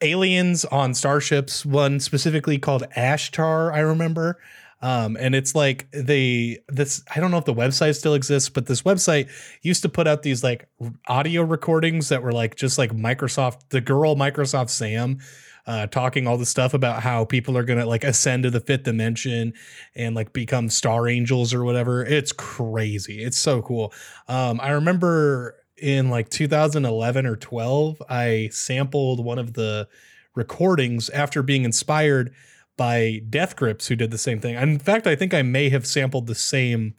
aliens 0.00 0.64
on 0.66 0.94
starships. 0.94 1.66
One 1.66 1.98
specifically 1.98 2.58
called 2.58 2.84
Ashtar, 2.96 3.72
I 3.72 3.80
remember. 3.80 4.38
Um, 4.82 5.16
and 5.18 5.34
it's 5.34 5.54
like 5.54 5.90
they 5.90 6.58
this 6.68 7.02
I 7.14 7.20
don't 7.20 7.30
know 7.30 7.38
if 7.38 7.44
the 7.46 7.54
website 7.54 7.96
still 7.96 8.14
exists, 8.14 8.48
but 8.48 8.66
this 8.66 8.82
website 8.82 9.30
used 9.62 9.82
to 9.82 9.88
put 9.88 10.06
out 10.06 10.22
these 10.22 10.44
like 10.44 10.68
audio 11.08 11.42
recordings 11.42 12.10
that 12.10 12.22
were 12.22 12.32
like 12.32 12.56
just 12.56 12.76
like 12.76 12.92
Microsoft, 12.92 13.60
the 13.70 13.80
girl 13.80 14.16
Microsoft 14.16 14.68
Sam, 14.68 15.18
uh, 15.66 15.86
talking 15.86 16.26
all 16.26 16.36
the 16.36 16.46
stuff 16.46 16.74
about 16.74 17.02
how 17.02 17.24
people 17.24 17.56
are 17.56 17.64
gonna 17.64 17.86
like 17.86 18.04
ascend 18.04 18.42
to 18.42 18.50
the 18.50 18.60
fifth 18.60 18.82
dimension 18.82 19.54
and 19.94 20.14
like 20.14 20.32
become 20.34 20.68
star 20.68 21.08
angels 21.08 21.54
or 21.54 21.64
whatever. 21.64 22.04
It's 22.04 22.32
crazy. 22.32 23.22
It's 23.22 23.38
so 23.38 23.62
cool. 23.62 23.94
Um, 24.28 24.60
I 24.62 24.70
remember 24.72 25.56
in 25.78 26.10
like 26.10 26.28
2011 26.28 27.26
or 27.26 27.36
12, 27.36 28.02
I 28.08 28.48
sampled 28.52 29.24
one 29.24 29.38
of 29.38 29.54
the 29.54 29.88
recordings 30.34 31.08
after 31.10 31.42
being 31.42 31.64
inspired 31.64 32.34
by 32.76 33.22
Death 33.28 33.56
Grips, 33.56 33.88
who 33.88 33.96
did 33.96 34.10
the 34.10 34.18
same 34.18 34.40
thing. 34.40 34.54
In 34.54 34.78
fact, 34.78 35.06
I 35.06 35.16
think 35.16 35.32
I 35.34 35.42
may 35.42 35.68
have 35.70 35.86
sampled 35.86 36.26
the 36.26 36.34
same. 36.34 36.94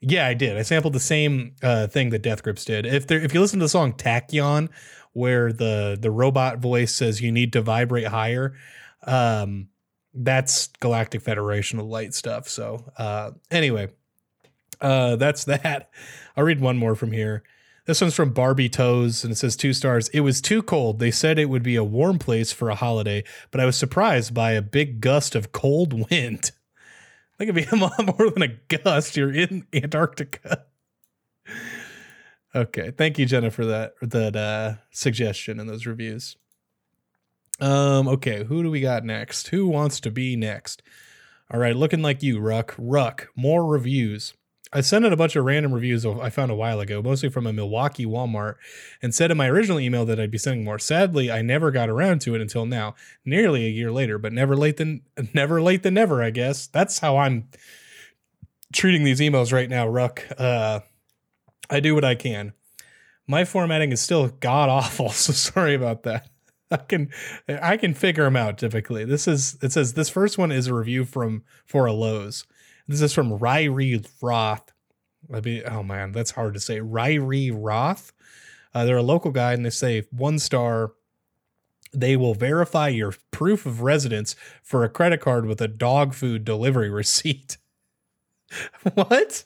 Yeah, 0.00 0.26
I 0.26 0.34
did. 0.34 0.58
I 0.58 0.62
sampled 0.62 0.92
the 0.92 1.00
same 1.00 1.54
uh, 1.62 1.86
thing 1.86 2.10
that 2.10 2.22
Death 2.22 2.42
Grips 2.42 2.64
did. 2.64 2.86
If 2.86 3.06
there, 3.06 3.20
if 3.20 3.32
you 3.32 3.40
listen 3.40 3.60
to 3.60 3.64
the 3.64 3.70
song 3.70 3.92
Tachyon, 3.94 4.68
where 5.12 5.52
the 5.52 5.96
the 6.00 6.10
robot 6.10 6.58
voice 6.58 6.94
says 6.94 7.20
you 7.20 7.32
need 7.32 7.52
to 7.52 7.62
vibrate 7.62 8.06
higher, 8.06 8.54
um, 9.04 9.68
that's 10.14 10.68
Galactic 10.80 11.22
Federation 11.22 11.78
of 11.78 11.86
Light 11.86 12.14
stuff. 12.14 12.48
So 12.48 12.84
uh, 12.98 13.32
anyway, 13.50 13.88
uh, 14.80 15.16
that's 15.16 15.44
that. 15.46 15.90
I'll 16.36 16.44
read 16.44 16.60
one 16.60 16.76
more 16.76 16.94
from 16.94 17.12
here. 17.12 17.42
This 17.84 18.00
one's 18.00 18.14
from 18.14 18.32
Barbie 18.32 18.68
Toes 18.68 19.24
and 19.24 19.32
it 19.32 19.36
says 19.36 19.56
two 19.56 19.72
stars. 19.72 20.08
It 20.10 20.20
was 20.20 20.40
too 20.40 20.62
cold. 20.62 20.98
They 20.98 21.10
said 21.10 21.38
it 21.38 21.48
would 21.48 21.64
be 21.64 21.74
a 21.74 21.82
warm 21.82 22.18
place 22.18 22.52
for 22.52 22.70
a 22.70 22.76
holiday, 22.76 23.24
but 23.50 23.60
I 23.60 23.66
was 23.66 23.76
surprised 23.76 24.32
by 24.32 24.52
a 24.52 24.62
big 24.62 25.00
gust 25.00 25.34
of 25.34 25.52
cold 25.52 26.10
wind. 26.10 26.52
I 27.34 27.38
think 27.38 27.50
it'd 27.50 27.70
be 27.70 27.76
a 27.76 27.80
lot 27.80 28.18
more 28.18 28.30
than 28.30 28.42
a 28.42 28.76
gust. 28.78 29.16
You're 29.16 29.32
in 29.32 29.66
Antarctica. 29.72 30.66
Okay, 32.54 32.90
thank 32.90 33.18
you, 33.18 33.24
Jenna, 33.24 33.50
for 33.50 33.64
that 33.64 33.94
that 34.02 34.36
uh, 34.36 34.74
suggestion 34.90 35.58
and 35.58 35.70
those 35.70 35.86
reviews. 35.86 36.36
Um, 37.60 38.08
okay, 38.08 38.44
who 38.44 38.62
do 38.62 38.70
we 38.70 38.80
got 38.80 39.04
next? 39.04 39.48
Who 39.48 39.68
wants 39.68 40.00
to 40.00 40.10
be 40.10 40.36
next? 40.36 40.82
All 41.50 41.58
right, 41.58 41.74
looking 41.74 42.02
like 42.02 42.22
you, 42.22 42.40
Ruck. 42.40 42.74
Ruck, 42.76 43.28
more 43.34 43.66
reviews. 43.66 44.34
I 44.72 44.80
sent 44.80 45.04
in 45.04 45.12
a 45.12 45.16
bunch 45.16 45.36
of 45.36 45.44
random 45.44 45.72
reviews 45.74 46.06
I 46.06 46.30
found 46.30 46.50
a 46.50 46.54
while 46.54 46.80
ago, 46.80 47.02
mostly 47.02 47.28
from 47.28 47.46
a 47.46 47.52
Milwaukee 47.52 48.06
Walmart, 48.06 48.54
and 49.02 49.14
said 49.14 49.30
in 49.30 49.36
my 49.36 49.48
original 49.48 49.78
email 49.78 50.06
that 50.06 50.18
I'd 50.18 50.30
be 50.30 50.38
sending 50.38 50.64
more. 50.64 50.78
Sadly, 50.78 51.30
I 51.30 51.42
never 51.42 51.70
got 51.70 51.90
around 51.90 52.22
to 52.22 52.34
it 52.34 52.40
until 52.40 52.64
now, 52.64 52.94
nearly 53.24 53.66
a 53.66 53.70
year 53.70 53.92
later, 53.92 54.16
but 54.18 54.32
never 54.32 54.56
late 54.56 54.78
than 54.78 55.02
never 55.34 55.60
late 55.60 55.82
than 55.82 55.94
never, 55.94 56.22
I 56.22 56.30
guess. 56.30 56.66
That's 56.66 57.00
how 57.00 57.18
I'm 57.18 57.48
treating 58.72 59.04
these 59.04 59.20
emails 59.20 59.52
right 59.52 59.68
now, 59.68 59.86
Ruck. 59.86 60.26
Uh, 60.38 60.80
I 61.68 61.80
do 61.80 61.94
what 61.94 62.04
I 62.04 62.14
can. 62.14 62.54
My 63.26 63.44
formatting 63.44 63.92
is 63.92 64.00
still 64.00 64.28
god 64.28 64.68
awful, 64.68 65.08
so 65.10 65.32
sorry 65.32 65.74
about 65.74 66.04
that. 66.04 66.28
I 66.70 66.78
can 66.78 67.10
I 67.48 67.76
can 67.76 67.92
figure 67.92 68.24
them 68.24 68.36
out 68.36 68.56
typically. 68.56 69.04
This 69.04 69.28
is 69.28 69.58
it 69.62 69.72
says 69.72 69.92
this 69.92 70.08
first 70.08 70.38
one 70.38 70.50
is 70.50 70.66
a 70.66 70.74
review 70.74 71.04
from 71.04 71.42
for 71.66 71.84
a 71.84 71.92
Lowe's. 71.92 72.46
This 72.92 73.00
is 73.00 73.14
from 73.14 73.38
Ryrie 73.38 74.06
Roth. 74.20 74.70
Let 75.26 75.46
me, 75.46 75.64
oh 75.64 75.82
man, 75.82 76.12
that's 76.12 76.32
hard 76.32 76.52
to 76.52 76.60
say. 76.60 76.78
Ryrie 76.78 77.50
Roth. 77.50 78.12
Uh, 78.74 78.84
they're 78.84 78.98
a 78.98 79.02
local 79.02 79.30
guy 79.30 79.54
and 79.54 79.64
they 79.64 79.70
say 79.70 80.02
one 80.10 80.38
star. 80.38 80.92
They 81.94 82.18
will 82.18 82.34
verify 82.34 82.88
your 82.88 83.14
proof 83.30 83.64
of 83.64 83.80
residence 83.80 84.36
for 84.62 84.84
a 84.84 84.90
credit 84.90 85.22
card 85.22 85.46
with 85.46 85.62
a 85.62 85.68
dog 85.68 86.12
food 86.12 86.44
delivery 86.44 86.90
receipt. 87.00 87.56
what? 88.92 89.44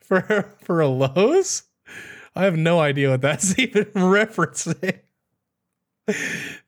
For 0.00 0.54
for 0.62 0.80
a 0.80 0.86
Lowe's? 0.86 1.64
I 2.36 2.44
have 2.44 2.56
no 2.56 2.78
idea 2.78 3.10
what 3.10 3.20
that's 3.20 3.58
even 3.58 3.86
referencing. 3.86 5.00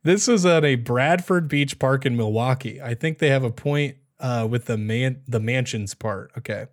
this 0.02 0.26
was 0.26 0.44
at 0.44 0.64
a 0.64 0.74
Bradford 0.74 1.46
Beach 1.46 1.78
Park 1.78 2.04
in 2.04 2.16
Milwaukee. 2.16 2.82
I 2.82 2.94
think 2.94 3.18
they 3.18 3.28
have 3.28 3.44
a 3.44 3.52
point 3.52 3.98
uh, 4.20 4.46
with 4.48 4.66
the 4.66 4.76
man 4.76 5.22
the 5.26 5.40
mansions 5.40 5.94
part. 5.94 6.32
Okay. 6.38 6.66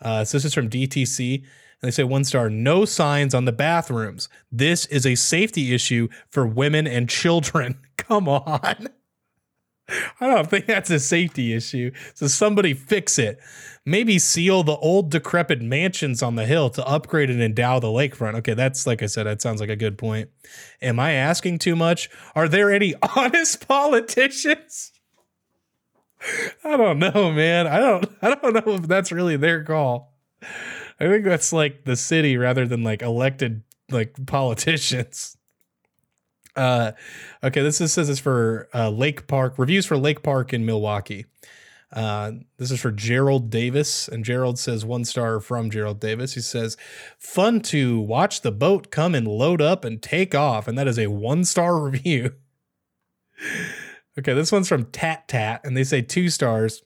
Uh, 0.00 0.24
so 0.24 0.36
this 0.36 0.44
is 0.44 0.54
from 0.54 0.68
DTC. 0.68 1.44
And 1.82 1.88
they 1.88 1.90
say 1.90 2.04
one 2.04 2.24
star, 2.24 2.48
no 2.48 2.84
signs 2.84 3.34
on 3.34 3.44
the 3.44 3.52
bathrooms. 3.52 4.28
This 4.50 4.86
is 4.86 5.04
a 5.04 5.14
safety 5.14 5.74
issue 5.74 6.08
for 6.30 6.46
women 6.46 6.86
and 6.86 7.08
children. 7.08 7.78
Come 7.98 8.28
on. 8.28 8.88
I 10.20 10.26
don't 10.26 10.50
think 10.50 10.66
that's 10.66 10.90
a 10.90 10.98
safety 10.98 11.52
issue. 11.52 11.92
So 12.14 12.26
somebody 12.26 12.74
fix 12.74 13.18
it. 13.18 13.38
Maybe 13.84 14.18
seal 14.18 14.64
the 14.64 14.76
old 14.76 15.10
decrepit 15.10 15.62
mansions 15.62 16.22
on 16.22 16.34
the 16.34 16.44
hill 16.44 16.70
to 16.70 16.84
upgrade 16.84 17.30
and 17.30 17.40
endow 17.40 17.78
the 17.78 17.86
lakefront. 17.86 18.34
Okay, 18.36 18.54
that's 18.54 18.86
like 18.86 19.02
I 19.02 19.06
said, 19.06 19.24
that 19.24 19.40
sounds 19.40 19.60
like 19.60 19.70
a 19.70 19.76
good 19.76 19.96
point. 19.96 20.30
Am 20.82 20.98
I 20.98 21.12
asking 21.12 21.58
too 21.58 21.76
much? 21.76 22.10
Are 22.34 22.48
there 22.48 22.72
any 22.72 22.94
honest 23.16 23.68
politicians? 23.68 24.92
I 26.64 26.76
don't 26.76 26.98
know, 26.98 27.32
man. 27.32 27.66
I 27.66 27.78
don't 27.78 28.08
I 28.22 28.34
don't 28.34 28.66
know 28.66 28.74
if 28.74 28.82
that's 28.82 29.12
really 29.12 29.36
their 29.36 29.64
call. 29.64 30.14
I 30.98 31.04
think 31.04 31.24
that's 31.24 31.52
like 31.52 31.84
the 31.84 31.96
city 31.96 32.36
rather 32.36 32.66
than 32.66 32.82
like 32.82 33.02
elected 33.02 33.62
like 33.90 34.26
politicians. 34.26 35.36
Uh 36.56 36.92
okay, 37.44 37.60
this 37.60 37.82
is, 37.82 37.92
says 37.92 38.08
it's 38.08 38.18
for 38.18 38.66
uh, 38.74 38.88
Lake 38.88 39.26
Park 39.26 39.58
reviews 39.58 39.84
for 39.84 39.98
Lake 39.98 40.22
Park 40.22 40.54
in 40.54 40.64
Milwaukee. 40.64 41.26
Uh, 41.92 42.32
this 42.56 42.70
is 42.70 42.80
for 42.80 42.90
Gerald 42.90 43.50
Davis, 43.50 44.08
and 44.08 44.24
Gerald 44.24 44.58
says 44.58 44.82
one 44.82 45.04
star 45.04 45.38
from 45.38 45.70
Gerald 45.70 46.00
Davis. 46.00 46.32
He 46.32 46.40
says, 46.40 46.78
"Fun 47.18 47.60
to 47.62 48.00
watch 48.00 48.40
the 48.40 48.52
boat 48.52 48.90
come 48.90 49.14
and 49.14 49.28
load 49.28 49.60
up 49.60 49.84
and 49.84 50.02
take 50.02 50.34
off," 50.34 50.66
and 50.66 50.78
that 50.78 50.88
is 50.88 50.98
a 50.98 51.08
one 51.08 51.44
star 51.44 51.78
review. 51.90 52.32
Okay, 54.18 54.34
this 54.34 54.52
one's 54.52 54.68
from 54.68 54.86
Tat 54.86 55.28
Tat, 55.28 55.60
and 55.64 55.76
they 55.76 55.84
say 55.84 56.02
two 56.02 56.28
stars. 56.28 56.82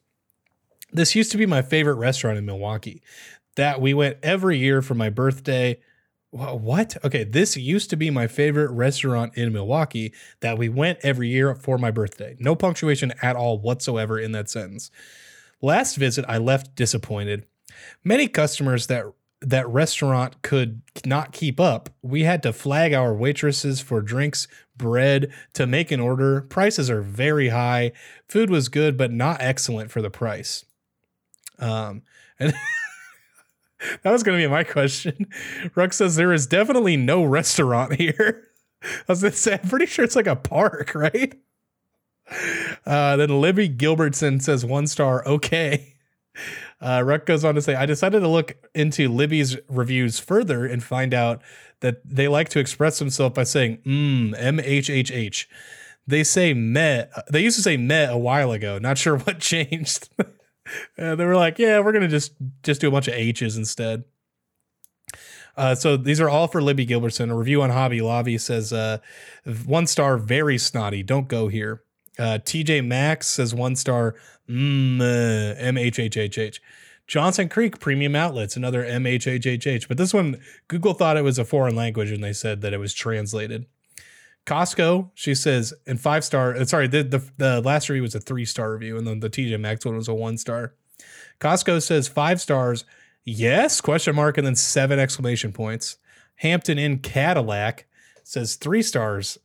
This 0.92 1.14
used 1.14 1.32
to 1.32 1.38
be 1.38 1.46
my 1.46 1.62
favorite 1.62 1.94
restaurant 1.94 2.38
in 2.38 2.44
Milwaukee. 2.44 3.02
That 3.56 3.80
we 3.80 3.94
went 3.94 4.18
every 4.22 4.58
year 4.58 4.80
for 4.80 4.94
my 4.94 5.10
birthday 5.10 5.78
what? 6.30 6.96
Okay, 7.04 7.24
this 7.24 7.56
used 7.56 7.90
to 7.90 7.96
be 7.96 8.10
my 8.10 8.28
favorite 8.28 8.70
restaurant 8.70 9.36
in 9.36 9.52
Milwaukee 9.52 10.12
that 10.40 10.58
we 10.58 10.68
went 10.68 11.00
every 11.02 11.28
year 11.28 11.54
for 11.54 11.76
my 11.76 11.90
birthday. 11.90 12.36
No 12.38 12.54
punctuation 12.54 13.12
at 13.20 13.34
all 13.34 13.58
whatsoever 13.58 14.18
in 14.18 14.32
that 14.32 14.48
sentence. 14.48 14.90
Last 15.60 15.96
visit, 15.96 16.24
I 16.28 16.38
left 16.38 16.76
disappointed. 16.76 17.46
Many 18.04 18.28
customers 18.28 18.86
that 18.86 19.06
that 19.42 19.66
restaurant 19.68 20.42
could 20.42 20.82
not 21.06 21.32
keep 21.32 21.58
up. 21.58 21.88
We 22.02 22.24
had 22.24 22.42
to 22.42 22.52
flag 22.52 22.92
our 22.92 23.14
waitresses 23.14 23.80
for 23.80 24.02
drinks, 24.02 24.46
bread 24.80 25.32
to 25.54 25.66
make 25.66 25.90
an 25.90 26.00
order. 26.00 26.42
Prices 26.42 26.90
are 26.90 27.02
very 27.02 27.48
high. 27.48 27.92
Food 28.28 28.50
was 28.50 28.68
good, 28.68 28.96
but 28.96 29.12
not 29.12 29.40
excellent 29.40 29.90
for 29.90 30.00
the 30.00 30.10
price. 30.10 30.64
Um, 31.58 32.02
and 32.38 32.54
that 34.02 34.10
was 34.10 34.22
going 34.22 34.38
to 34.38 34.44
be 34.44 34.50
my 34.50 34.64
question. 34.64 35.26
Ruck 35.74 35.92
says 35.92 36.16
there 36.16 36.32
is 36.32 36.46
definitely 36.46 36.96
no 36.96 37.22
restaurant 37.22 37.94
here. 37.94 38.48
I 38.82 39.04
was 39.08 39.20
going 39.20 39.32
to 39.32 39.38
say, 39.38 39.58
I'm 39.62 39.68
pretty 39.68 39.86
sure 39.86 40.04
it's 40.04 40.16
like 40.16 40.26
a 40.26 40.36
park, 40.36 40.94
right? 40.94 41.34
Uh, 42.86 43.16
then 43.16 43.40
Libby 43.40 43.68
Gilbertson 43.68 44.40
says 44.40 44.64
one 44.64 44.86
star, 44.86 45.26
okay. 45.26 45.94
Uh, 46.80 47.02
Ruck 47.04 47.26
goes 47.26 47.44
on 47.44 47.54
to 47.54 47.62
say, 47.62 47.74
I 47.74 47.84
decided 47.86 48.20
to 48.20 48.28
look 48.28 48.56
into 48.74 49.08
Libby's 49.08 49.56
reviews 49.68 50.18
further 50.18 50.64
and 50.64 50.82
find 50.82 51.12
out 51.12 51.42
that 51.80 52.00
they 52.04 52.28
like 52.28 52.48
to 52.50 52.58
express 52.58 52.98
themselves 52.98 53.34
by 53.34 53.44
saying, 53.44 53.78
mmm, 53.86 54.34
M 54.38 54.60
H 54.60 54.88
H 54.88 55.10
H. 55.10 55.48
They 56.06 56.24
say 56.24 56.54
meh. 56.54 57.06
They 57.30 57.42
used 57.42 57.56
to 57.56 57.62
say 57.62 57.76
meh 57.76 58.08
a 58.08 58.18
while 58.18 58.52
ago. 58.52 58.78
Not 58.78 58.98
sure 58.98 59.16
what 59.18 59.40
changed. 59.40 60.08
and 60.96 61.18
they 61.20 61.24
were 61.24 61.36
like, 61.36 61.58
yeah, 61.58 61.80
we're 61.80 61.92
gonna 61.92 62.08
just 62.08 62.32
just 62.62 62.80
do 62.80 62.88
a 62.88 62.90
bunch 62.90 63.08
of 63.08 63.14
H's 63.14 63.56
instead. 63.56 64.04
Uh, 65.56 65.74
so 65.74 65.96
these 65.96 66.20
are 66.20 66.30
all 66.30 66.46
for 66.46 66.62
Libby 66.62 66.86
Gilbertson. 66.86 67.30
A 67.30 67.34
review 67.34 67.60
on 67.60 67.70
Hobby 67.70 68.00
Lobby 68.00 68.38
says 68.38 68.72
uh, 68.72 68.98
one 69.66 69.86
star, 69.86 70.16
very 70.16 70.56
snotty. 70.56 71.02
Don't 71.02 71.28
go 71.28 71.48
here. 71.48 71.82
Uh, 72.18 72.38
TJ 72.42 72.86
Maxx 72.86 73.26
says 73.26 73.54
one 73.54 73.76
star, 73.76 74.14
mm, 74.50 75.00
uh, 75.00 75.54
M 75.58 75.78
H 75.78 75.98
H 75.98 76.16
H 76.16 76.38
H. 76.38 76.62
Johnson 77.06 77.48
Creek 77.48 77.80
Premium 77.80 78.14
Outlets, 78.14 78.56
another 78.56 78.84
M 78.84 79.06
H 79.06 79.26
H 79.26 79.46
H 79.46 79.66
H. 79.66 79.88
But 79.88 79.96
this 79.96 80.14
one, 80.14 80.40
Google 80.68 80.94
thought 80.94 81.16
it 81.16 81.24
was 81.24 81.38
a 81.38 81.44
foreign 81.44 81.74
language 81.74 82.10
and 82.10 82.22
they 82.22 82.32
said 82.32 82.60
that 82.60 82.72
it 82.72 82.78
was 82.78 82.94
translated. 82.94 83.66
Costco, 84.46 85.10
she 85.14 85.34
says, 85.34 85.74
and 85.86 86.00
five 86.00 86.24
star. 86.24 86.56
Uh, 86.56 86.64
sorry, 86.64 86.88
the, 86.88 87.02
the, 87.02 87.22
the 87.36 87.60
last 87.60 87.88
review 87.88 88.02
was 88.02 88.14
a 88.14 88.20
three 88.20 88.44
star 88.44 88.72
review, 88.72 88.96
and 88.96 89.06
then 89.06 89.20
the 89.20 89.30
TJ 89.30 89.60
Maxx 89.60 89.84
one 89.84 89.96
was 89.96 90.08
a 90.08 90.14
one 90.14 90.38
star. 90.38 90.74
Costco 91.40 91.82
says 91.82 92.08
five 92.08 92.40
stars, 92.40 92.84
yes, 93.24 93.80
question 93.80 94.14
mark, 94.14 94.38
and 94.38 94.46
then 94.46 94.56
seven 94.56 94.98
exclamation 94.98 95.52
points. 95.52 95.96
Hampton 96.36 96.78
Inn 96.78 96.98
Cadillac 96.98 97.86
says 98.24 98.56
three 98.56 98.82
stars. 98.82 99.38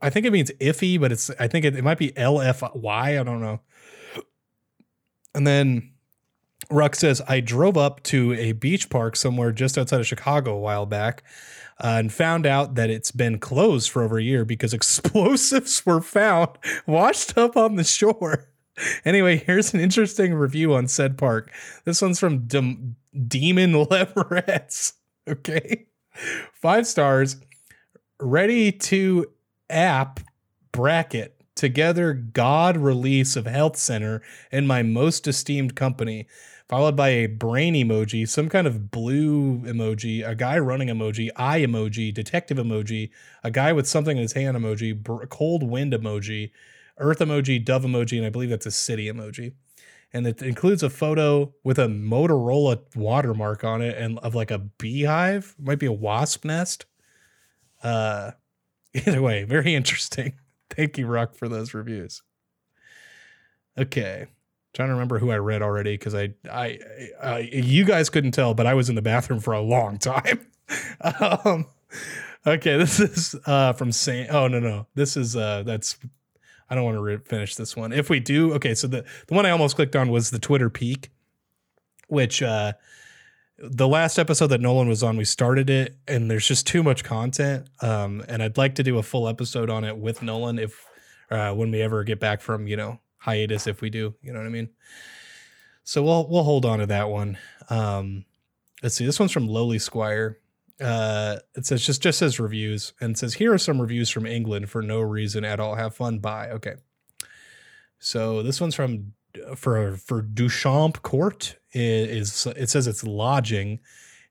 I 0.00 0.10
think 0.10 0.26
it 0.26 0.32
means 0.32 0.50
iffy, 0.60 1.00
but 1.00 1.10
it's 1.10 1.30
I 1.40 1.48
think 1.48 1.64
it, 1.64 1.74
it 1.74 1.82
might 1.82 1.98
be 1.98 2.12
LFY. 2.12 3.20
I 3.20 3.22
don't 3.22 3.40
know. 3.40 3.60
And 5.36 5.46
then 5.46 5.92
Ruck 6.70 6.96
says, 6.96 7.20
I 7.28 7.40
drove 7.40 7.76
up 7.76 8.02
to 8.04 8.32
a 8.32 8.52
beach 8.52 8.88
park 8.88 9.16
somewhere 9.16 9.52
just 9.52 9.76
outside 9.76 10.00
of 10.00 10.06
Chicago 10.06 10.54
a 10.54 10.58
while 10.58 10.86
back 10.86 11.22
uh, 11.78 11.96
and 11.98 12.12
found 12.12 12.46
out 12.46 12.74
that 12.76 12.88
it's 12.88 13.12
been 13.12 13.38
closed 13.38 13.90
for 13.90 14.02
over 14.02 14.18
a 14.18 14.22
year 14.22 14.46
because 14.46 14.72
explosives 14.74 15.84
were 15.84 16.00
found 16.00 16.50
washed 16.86 17.36
up 17.36 17.56
on 17.56 17.76
the 17.76 17.84
shore. 17.84 18.48
Anyway, 19.06 19.38
here's 19.38 19.72
an 19.72 19.80
interesting 19.80 20.34
review 20.34 20.74
on 20.74 20.86
said 20.86 21.16
park. 21.16 21.50
This 21.84 22.02
one's 22.02 22.20
from 22.20 22.46
Demon 22.46 22.92
Leverettes. 23.72 24.92
Okay. 25.26 25.86
Five 26.52 26.86
stars. 26.86 27.36
Ready 28.20 28.70
to 28.70 29.32
app 29.70 30.20
bracket 30.72 31.35
together 31.56 32.12
God 32.14 32.76
release 32.76 33.34
of 33.34 33.46
Health 33.46 33.76
Center 33.76 34.22
in 34.52 34.66
my 34.66 34.82
most 34.84 35.26
esteemed 35.26 35.74
company 35.74 36.28
followed 36.68 36.96
by 36.96 37.10
a 37.10 37.26
brain 37.26 37.74
emoji, 37.74 38.28
some 38.28 38.48
kind 38.48 38.66
of 38.66 38.90
blue 38.90 39.60
emoji, 39.60 40.28
a 40.28 40.34
guy 40.34 40.58
running 40.58 40.88
emoji, 40.88 41.30
eye 41.36 41.60
emoji, 41.60 42.12
detective 42.12 42.58
emoji, 42.58 43.10
a 43.44 43.50
guy 43.50 43.72
with 43.72 43.86
something 43.86 44.16
in 44.16 44.22
his 44.22 44.32
hand 44.32 44.56
emoji, 44.56 45.00
br- 45.00 45.24
cold 45.26 45.62
wind 45.62 45.92
emoji, 45.92 46.50
earth 46.98 47.20
emoji, 47.20 47.64
dove 47.64 47.84
emoji, 47.84 48.16
and 48.18 48.26
I 48.26 48.30
believe 48.30 48.50
that's 48.50 48.66
a 48.66 48.70
city 48.70 49.06
emoji. 49.06 49.52
And 50.12 50.26
it 50.26 50.42
includes 50.42 50.82
a 50.82 50.90
photo 50.90 51.54
with 51.62 51.78
a 51.78 51.86
Motorola 51.86 52.80
watermark 52.94 53.64
on 53.64 53.82
it 53.82 53.96
and 53.96 54.18
of 54.20 54.34
like 54.34 54.50
a 54.50 54.58
beehive, 54.58 55.54
might 55.58 55.78
be 55.78 55.86
a 55.86 55.92
wasp 55.92 56.44
nest. 56.44 56.86
Uh, 57.82 58.32
either 58.94 59.22
way, 59.22 59.44
very 59.44 59.74
interesting. 59.74 60.38
Thank 60.70 60.98
you, 60.98 61.06
Ruck, 61.06 61.34
for 61.34 61.48
those 61.48 61.74
reviews. 61.74 62.22
Okay 63.78 64.26
trying 64.76 64.88
to 64.88 64.92
remember 64.92 65.18
who 65.18 65.30
I 65.30 65.36
read 65.36 65.62
already 65.62 65.94
because 65.94 66.14
I, 66.14 66.34
I, 66.52 66.78
I, 67.20 67.38
you 67.38 67.86
guys 67.86 68.10
couldn't 68.10 68.32
tell, 68.32 68.52
but 68.52 68.66
I 68.66 68.74
was 68.74 68.90
in 68.90 68.94
the 68.94 69.02
bathroom 69.02 69.40
for 69.40 69.54
a 69.54 69.60
long 69.60 69.98
time. 69.98 70.46
um, 71.20 71.66
okay, 72.46 72.76
this 72.76 73.00
is 73.00 73.34
uh, 73.46 73.72
from 73.72 73.90
Saint. 73.90 74.30
Oh 74.30 74.46
no, 74.48 74.60
no, 74.60 74.86
this 74.94 75.16
is 75.16 75.34
uh, 75.34 75.62
that's. 75.64 75.96
I 76.68 76.74
don't 76.74 76.84
want 76.84 76.96
to 76.96 77.00
re- 77.00 77.18
finish 77.18 77.54
this 77.54 77.76
one. 77.76 77.92
If 77.92 78.10
we 78.10 78.20
do, 78.20 78.52
okay, 78.54 78.74
so 78.74 78.86
the 78.86 79.04
the 79.28 79.34
one 79.34 79.46
I 79.46 79.50
almost 79.50 79.76
clicked 79.76 79.96
on 79.96 80.10
was 80.10 80.30
the 80.30 80.38
Twitter 80.38 80.68
peak, 80.68 81.10
which 82.08 82.42
uh, 82.42 82.72
the 83.58 83.88
last 83.88 84.18
episode 84.18 84.48
that 84.48 84.60
Nolan 84.60 84.88
was 84.88 85.02
on, 85.02 85.16
we 85.16 85.24
started 85.24 85.70
it, 85.70 85.96
and 86.06 86.30
there's 86.30 86.46
just 86.46 86.66
too 86.66 86.82
much 86.82 87.04
content. 87.04 87.68
Um, 87.80 88.22
and 88.28 88.42
I'd 88.42 88.58
like 88.58 88.74
to 88.76 88.82
do 88.82 88.98
a 88.98 89.02
full 89.02 89.28
episode 89.28 89.70
on 89.70 89.84
it 89.84 89.96
with 89.96 90.22
Nolan 90.22 90.58
if 90.58 90.86
uh, 91.30 91.52
when 91.52 91.70
we 91.70 91.80
ever 91.80 92.04
get 92.04 92.20
back 92.20 92.40
from 92.40 92.66
you 92.66 92.76
know 92.76 93.00
hiatus 93.18 93.66
if 93.66 93.80
we 93.80 93.90
do. 93.90 94.14
You 94.22 94.32
know 94.32 94.38
what 94.40 94.46
I 94.46 94.50
mean? 94.50 94.70
So 95.84 96.02
we'll 96.02 96.28
we'll 96.28 96.42
hold 96.42 96.64
on 96.66 96.80
to 96.80 96.86
that 96.86 97.08
one. 97.08 97.38
Um, 97.70 98.24
let's 98.82 98.94
see. 98.94 99.06
This 99.06 99.18
one's 99.18 99.32
from 99.32 99.48
Lowly 99.48 99.78
Squire. 99.78 100.38
Uh, 100.78 101.36
it 101.54 101.64
says 101.64 101.84
just 101.84 102.02
just 102.02 102.18
says 102.18 102.38
reviews 102.38 102.92
and 103.00 103.16
says 103.16 103.34
here 103.34 103.54
are 103.54 103.58
some 103.58 103.80
reviews 103.80 104.10
from 104.10 104.26
England 104.26 104.68
for 104.68 104.82
no 104.82 105.00
reason 105.00 105.44
at 105.44 105.60
all. 105.60 105.76
Have 105.76 105.94
fun. 105.94 106.18
Bye. 106.18 106.50
Okay. 106.50 106.74
So 107.98 108.42
this 108.42 108.60
one's 108.60 108.74
from 108.74 109.14
for 109.56 109.96
for 109.96 110.22
Duchamp 110.22 111.00
Court. 111.00 111.56
Is 111.76 112.46
it 112.46 112.70
says 112.70 112.86
it's 112.86 113.04
lodging, 113.04 113.80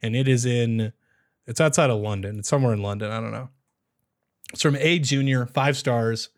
and 0.02 0.16
it 0.16 0.28
is 0.28 0.46
in 0.46 0.93
it's 1.48 1.62
outside 1.62 1.89
of 1.89 2.00
London. 2.00 2.39
It's 2.39 2.50
somewhere 2.50 2.74
in 2.74 2.82
London. 2.82 3.12
I 3.12 3.20
don't 3.20 3.32
know. 3.32 3.50
It's 4.54 4.62
from 4.62 4.76
A 4.78 5.00
Junior, 5.00 5.46
five 5.46 5.78
stars. 5.78 6.30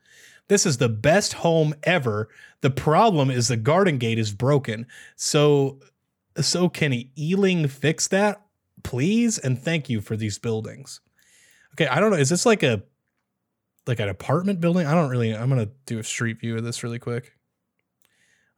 This 0.47 0.65
is 0.65 0.77
the 0.77 0.89
best 0.89 1.33
home 1.33 1.75
ever. 1.83 2.29
The 2.61 2.69
problem 2.69 3.29
is 3.29 3.47
the 3.47 3.57
garden 3.57 3.97
gate 3.97 4.19
is 4.19 4.33
broken. 4.33 4.87
So 5.15 5.79
so 6.39 6.69
can 6.69 7.09
Ealing 7.17 7.67
fix 7.67 8.07
that? 8.09 8.41
Please 8.83 9.37
and 9.37 9.61
thank 9.61 9.89
you 9.89 10.01
for 10.01 10.15
these 10.15 10.37
buildings. 10.37 11.01
Okay, 11.73 11.87
I 11.87 11.99
don't 11.99 12.11
know. 12.11 12.17
Is 12.17 12.29
this 12.29 12.45
like 12.45 12.63
a 12.63 12.83
like 13.85 13.99
an 13.99 14.09
apartment 14.09 14.59
building? 14.61 14.85
I 14.87 14.93
don't 14.93 15.09
really 15.09 15.35
I'm 15.35 15.49
gonna 15.49 15.69
do 15.85 15.99
a 15.99 16.03
street 16.03 16.39
view 16.39 16.57
of 16.57 16.63
this 16.63 16.83
really 16.83 16.99
quick. 16.99 17.33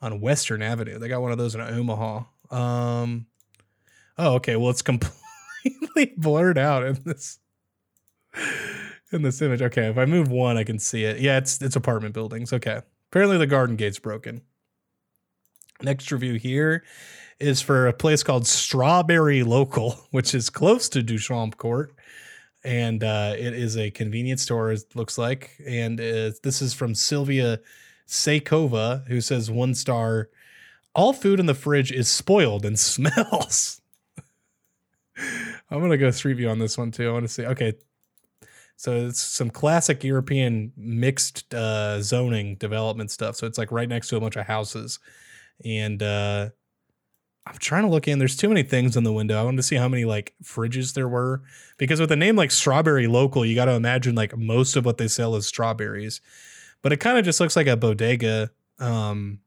On 0.02 0.22
Western 0.22 0.62
Avenue. 0.62 0.98
They 0.98 1.10
got 1.10 1.22
one 1.22 1.34
of 1.34 1.38
those 1.38 1.56
in 1.56 1.62
Omaha. 1.62 2.24
Um 2.52 3.28
oh 4.18 4.36
okay, 4.36 4.56
well 4.56 4.70
it's 4.70 4.82
completely 5.64 6.14
blurred 6.18 6.58
out 6.58 6.84
in 6.84 6.98
this 7.06 7.40
in 9.12 9.22
this 9.22 9.42
image. 9.42 9.62
Okay, 9.62 9.88
if 9.88 9.98
I 9.98 10.06
move 10.06 10.30
one, 10.30 10.58
I 10.58 10.64
can 10.64 10.80
see 10.80 11.04
it. 11.04 11.20
Yeah, 11.20 11.38
it's 11.38 11.62
it's 11.62 11.76
apartment 11.76 12.14
buildings. 12.14 12.54
Okay. 12.54 12.82
Apparently 13.12 13.38
the 13.38 13.48
garden 13.48 13.76
gate's 13.76 14.00
broken. 14.00 14.42
Next 15.82 16.12
review 16.12 16.36
here 16.36 16.84
is 17.40 17.62
for 17.62 17.88
a 17.88 17.94
place 17.94 18.22
called 18.22 18.46
Strawberry 18.46 19.44
Local, 19.44 19.92
which 20.12 20.36
is 20.36 20.50
close 20.50 20.90
to 20.90 21.02
Duchamp 21.02 21.58
Court. 21.58 21.94
And 22.64 23.04
uh, 23.04 23.36
it 23.38 23.54
is 23.54 23.78
a 23.78 23.90
convenience 23.90 24.42
store, 24.42 24.72
it 24.72 24.84
looks 24.94 25.18
like. 25.18 25.52
And 25.66 26.00
uh, 26.00 26.32
this 26.44 26.62
is 26.62 26.74
from 26.74 26.94
Sylvia 26.94 27.60
Seikova, 28.06 29.08
who 29.08 29.22
says 29.22 29.50
one 29.50 29.74
star. 29.74 30.30
All 30.96 31.14
food 31.14 31.40
in 31.40 31.46
the 31.46 31.54
fridge 31.54 31.92
is 31.92 32.10
spoiled 32.10 32.66
and 32.66 32.78
smells. 32.80 33.82
I'm 35.72 35.82
gonna 35.82 35.98
go 35.98 36.12
three 36.12 36.34
view 36.34 36.50
on 36.50 36.60
this 36.60 36.78
one 36.78 36.92
too. 36.92 37.10
I 37.10 37.12
want 37.12 37.26
to 37.26 37.34
see. 37.34 37.46
Okay, 37.46 37.74
so 38.76 39.08
it's 39.08 39.22
some 39.22 39.50
classic 39.50 40.04
European 40.04 40.72
mixed 40.78 41.54
uh, 41.54 42.02
zoning 42.02 42.56
development 42.56 43.12
stuff. 43.12 43.36
So 43.36 43.46
it's 43.46 43.58
like 43.58 43.72
right 43.72 43.90
next 43.90 44.08
to 44.10 44.18
a 44.18 44.20
bunch 44.20 44.36
of 44.36 44.46
houses, 44.46 45.00
and 45.64 46.02
uh, 46.02 46.50
I'm 47.46 47.58
trying 47.58 47.84
to 47.84 47.90
look 47.90 48.08
in. 48.08 48.20
There's 48.20 48.38
too 48.38 48.48
many 48.48 48.64
things 48.64 48.96
in 48.96 49.04
the 49.04 49.12
window. 49.12 49.40
I 49.40 49.44
wanted 49.44 49.58
to 49.58 49.64
see 49.64 49.76
how 49.76 49.90
many 49.90 50.06
like 50.06 50.34
fridges 50.44 50.94
there 50.94 51.10
were 51.10 51.42
because 51.78 52.00
with 52.00 52.12
a 52.12 52.16
name 52.16 52.36
like 52.36 52.52
Strawberry 52.52 53.08
Local, 53.08 53.46
you 53.46 53.56
got 53.56 53.66
to 53.66 53.74
imagine 53.74 54.16
like 54.16 54.38
most 54.38 54.76
of 54.76 54.86
what 54.86 54.98
they 54.98 55.08
sell 55.08 55.36
is 55.36 55.46
strawberries, 55.46 56.22
but 56.82 56.94
it 56.94 56.98
kind 56.98 57.18
of 57.18 57.26
just 57.26 57.40
looks 57.40 57.56
like 57.56 57.68
a 57.68 57.76
bodega. 57.76 58.52
Um, 58.80 59.40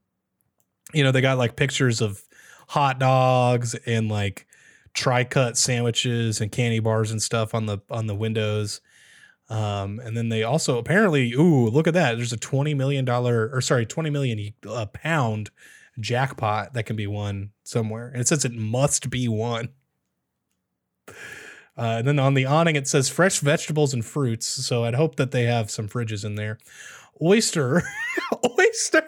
you 0.93 1.03
know, 1.05 1.13
they 1.13 1.21
got 1.21 1.39
like 1.39 1.57
pictures 1.57 2.01
of 2.01 2.23
hot 2.69 2.99
dogs 2.99 3.75
and 3.87 4.09
like 4.09 4.47
tri-cut 4.95 5.57
sandwiches 5.57 6.41
and 6.41 6.53
candy 6.53 6.79
bars 6.79 7.11
and 7.11 7.23
stuff 7.23 7.55
on 7.55 7.67
the 7.67 7.79
on 7.91 8.07
the 8.07 8.15
windows 8.15 8.81
um, 9.53 10.01
and 10.03 10.17
then 10.17 10.31
they 10.31 10.45
also 10.45 10.79
apparently, 10.79 11.35
ooh, 11.35 11.69
look 11.69 11.87
at 11.87 11.93
that. 11.93 12.17
There's 12.17 12.33
a 12.33 12.39
$20 12.39 12.75
million 12.75 13.07
or 13.07 13.61
sorry, 13.61 13.85
20 13.85 14.09
million 14.09 14.55
uh, 14.67 14.87
pound 14.87 15.51
jackpot 16.01 16.73
that 16.73 16.85
can 16.85 16.97
be 16.97 17.07
won 17.07 17.51
somewhere. 17.63 18.09
And 18.09 18.23
it 18.23 18.29
says 18.29 18.47
it 18.47 18.55
must 18.55 19.11
be 19.11 19.29
won. 19.29 19.69
Uh, 21.77 21.99
and 21.99 22.09
then 22.09 22.19
on 22.19 22.33
the 22.33 22.47
awning, 22.47 22.77
it 22.77 22.89
says 22.89 23.11
fresh 23.11 23.41
vegetables 23.41 23.93
and 23.93 24.03
fruits. 24.03 24.47
So 24.47 24.85
I'd 24.85 24.95
hope 24.95 25.17
that 25.17 25.33
they 25.33 25.45
have 25.45 25.71
some 25.71 25.87
fridges 25.87 26.25
in 26.25 26.37
there. 26.37 26.57
Oyster, 27.21 27.83
oyster, 28.59 29.07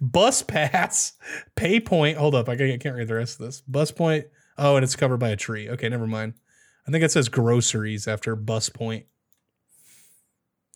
bus 0.00 0.42
pass, 0.42 1.14
pay 1.54 1.80
point. 1.80 2.18
Hold 2.18 2.34
up. 2.34 2.48
I 2.48 2.56
can't 2.56 2.96
read 2.96 3.08
the 3.08 3.14
rest 3.14 3.40
of 3.40 3.46
this. 3.46 3.60
Bus 3.62 3.90
point. 3.90 4.26
Oh, 4.58 4.76
and 4.76 4.84
it's 4.84 4.96
covered 4.96 5.18
by 5.18 5.30
a 5.30 5.36
tree. 5.36 5.68
Okay, 5.68 5.88
never 5.88 6.06
mind. 6.06 6.34
I 6.86 6.90
think 6.90 7.04
it 7.04 7.10
says 7.10 7.28
groceries 7.28 8.06
after 8.06 8.36
bus 8.36 8.68
point. 8.68 9.06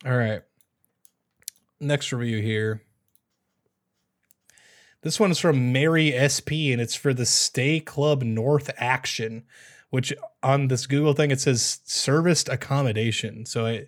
All 0.04 0.16
right. 0.16 0.42
Next 1.80 2.12
review 2.12 2.42
here. 2.42 2.82
This 5.02 5.18
one 5.18 5.30
is 5.30 5.38
from 5.38 5.72
Mary 5.72 6.12
SP 6.12 6.72
and 6.72 6.80
it's 6.80 6.94
for 6.94 7.14
the 7.14 7.24
Stay 7.24 7.80
Club 7.80 8.22
North 8.22 8.70
Action, 8.76 9.44
which 9.88 10.12
on 10.42 10.68
this 10.68 10.86
Google 10.86 11.14
thing 11.14 11.30
it 11.30 11.40
says 11.40 11.80
serviced 11.84 12.48
accommodation. 12.48 13.46
So 13.46 13.64
I 13.64 13.86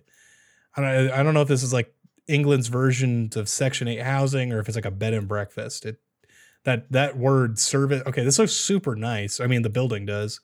I 0.74 0.80
don't 0.80 1.10
I 1.10 1.22
don't 1.22 1.34
know 1.34 1.42
if 1.42 1.48
this 1.48 1.62
is 1.62 1.72
like 1.72 1.94
England's 2.28 2.68
version 2.68 3.30
of 3.36 3.48
Section 3.48 3.88
8 3.88 4.02
housing 4.02 4.52
or 4.52 4.60
if 4.60 4.68
it's 4.68 4.76
like 4.76 4.84
a 4.84 4.90
bed 4.90 5.14
and 5.14 5.28
breakfast. 5.28 5.86
It 5.86 6.00
that 6.64 6.90
that 6.92 7.16
word 7.16 7.58
service 7.58 8.02
okay, 8.06 8.24
this 8.24 8.38
looks 8.38 8.52
super 8.52 8.94
nice. 8.94 9.40
I 9.40 9.46
mean 9.46 9.62
the 9.62 9.70
building 9.70 10.06
does. 10.06 10.40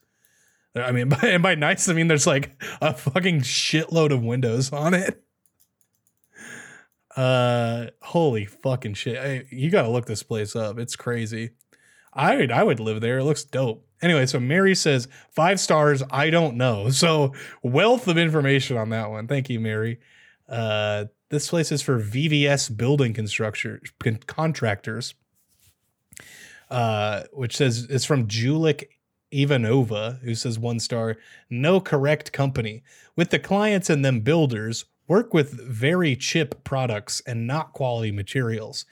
I 0.75 0.93
mean, 0.93 1.09
by, 1.09 1.19
and 1.23 1.43
by 1.43 1.55
nice, 1.55 1.89
I 1.89 1.93
mean 1.93 2.09
there's 2.09 2.27
like 2.27 2.61
a 2.81 2.95
fucking 2.95 3.41
shitload 3.41 4.13
of 4.13 4.23
windows 4.23 4.73
on 4.73 4.95
it. 4.95 5.23
Uh, 7.17 7.87
holy 8.01 8.45
fucking 8.45 8.95
shit! 8.95 9.19
I, 9.19 9.45
you 9.51 9.71
gotta 9.71 9.89
look 9.89 10.07
this 10.07 10.23
place 10.23 10.55
up. 10.55 10.79
It's 10.79 10.95
crazy. 10.95 11.51
I 12.13 12.37
would, 12.37 12.53
I 12.53 12.63
would 12.63 12.81
live 12.81 13.01
there. 13.01 13.19
It 13.19 13.25
looks 13.25 13.45
dope. 13.45 13.87
Anyway, 14.01 14.27
so 14.27 14.41
Mary 14.41 14.75
says 14.75 15.09
five 15.31 15.61
stars. 15.61 16.03
I 16.11 16.31
don't 16.31 16.57
know. 16.57 16.91
So 16.91 17.33
wealth 17.63 18.09
of 18.09 18.19
information 18.19 18.77
on 18.77 18.91
that 18.91 19.11
one. 19.11 19.27
Thank 19.27 19.51
you, 19.51 19.61
Mary. 19.61 20.01
Uh, 20.49 21.07
this 21.31 21.49
place 21.49 21.71
is 21.73 21.83
for 21.83 22.01
VVS 22.01 22.77
building 22.77 23.13
construction 23.13 23.81
contractors. 24.27 25.15
Uh, 26.71 27.23
which 27.33 27.57
says 27.57 27.87
it's 27.89 28.05
from 28.05 28.27
Julik 28.27 28.89
Ivanova, 29.33 30.21
who 30.21 30.35
says 30.35 30.59
one 30.59 30.79
star, 30.79 31.17
no 31.49 31.81
correct 31.81 32.33
company. 32.33 32.83
With 33.17 33.31
the 33.31 33.39
clients 33.39 33.89
and 33.89 34.05
them 34.05 34.21
builders, 34.21 34.85
work 35.07 35.33
with 35.33 35.59
very 35.67 36.15
chip 36.15 36.63
products 36.65 37.23
and 37.27 37.47
not 37.47 37.73
quality 37.73 38.13
materials. 38.13 38.85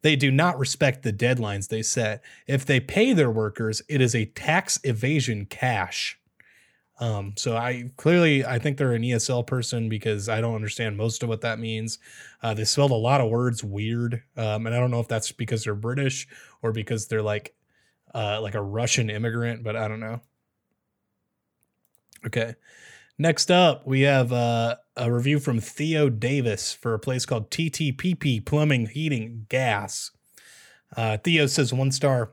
They 0.00 0.16
do 0.16 0.30
not 0.30 0.58
respect 0.58 1.02
the 1.02 1.12
deadlines 1.12 1.68
they 1.68 1.82
set. 1.82 2.22
If 2.46 2.64
they 2.64 2.80
pay 2.80 3.12
their 3.12 3.30
workers, 3.30 3.82
it 3.88 4.00
is 4.00 4.14
a 4.14 4.26
tax 4.26 4.80
evasion 4.84 5.46
cash. 5.46 6.18
Um, 7.00 7.34
so 7.36 7.56
I 7.56 7.90
clearly 7.96 8.44
I 8.44 8.58
think 8.58 8.76
they're 8.76 8.92
an 8.92 9.02
ESL 9.02 9.46
person 9.46 9.88
because 9.88 10.28
I 10.28 10.40
don't 10.40 10.54
understand 10.54 10.96
most 10.96 11.22
of 11.22 11.28
what 11.28 11.42
that 11.42 11.58
means. 11.58 11.98
Uh, 12.42 12.54
they 12.54 12.64
spelled 12.64 12.90
a 12.90 12.94
lot 12.94 13.20
of 13.20 13.30
words 13.30 13.62
weird, 13.62 14.22
um, 14.36 14.66
and 14.66 14.74
I 14.74 14.80
don't 14.80 14.90
know 14.90 15.00
if 15.00 15.08
that's 15.08 15.30
because 15.30 15.64
they're 15.64 15.74
British 15.74 16.26
or 16.60 16.72
because 16.72 17.06
they're 17.06 17.22
like 17.22 17.54
uh, 18.14 18.40
like 18.40 18.54
a 18.54 18.62
Russian 18.62 19.10
immigrant, 19.10 19.62
but 19.62 19.76
I 19.76 19.86
don't 19.86 20.00
know. 20.00 20.20
Okay. 22.26 22.54
Next 23.20 23.50
up, 23.50 23.86
we 23.86 24.02
have 24.02 24.32
uh, 24.32 24.76
a 24.96 25.12
review 25.12 25.40
from 25.40 25.58
Theo 25.60 26.08
Davis 26.08 26.72
for 26.72 26.94
a 26.94 27.00
place 27.00 27.26
called 27.26 27.50
TTPP 27.50 28.44
Plumbing, 28.44 28.86
Heating, 28.86 29.46
Gas. 29.48 30.12
Uh, 30.96 31.16
Theo 31.18 31.46
says 31.46 31.72
one 31.72 31.90
star. 31.90 32.30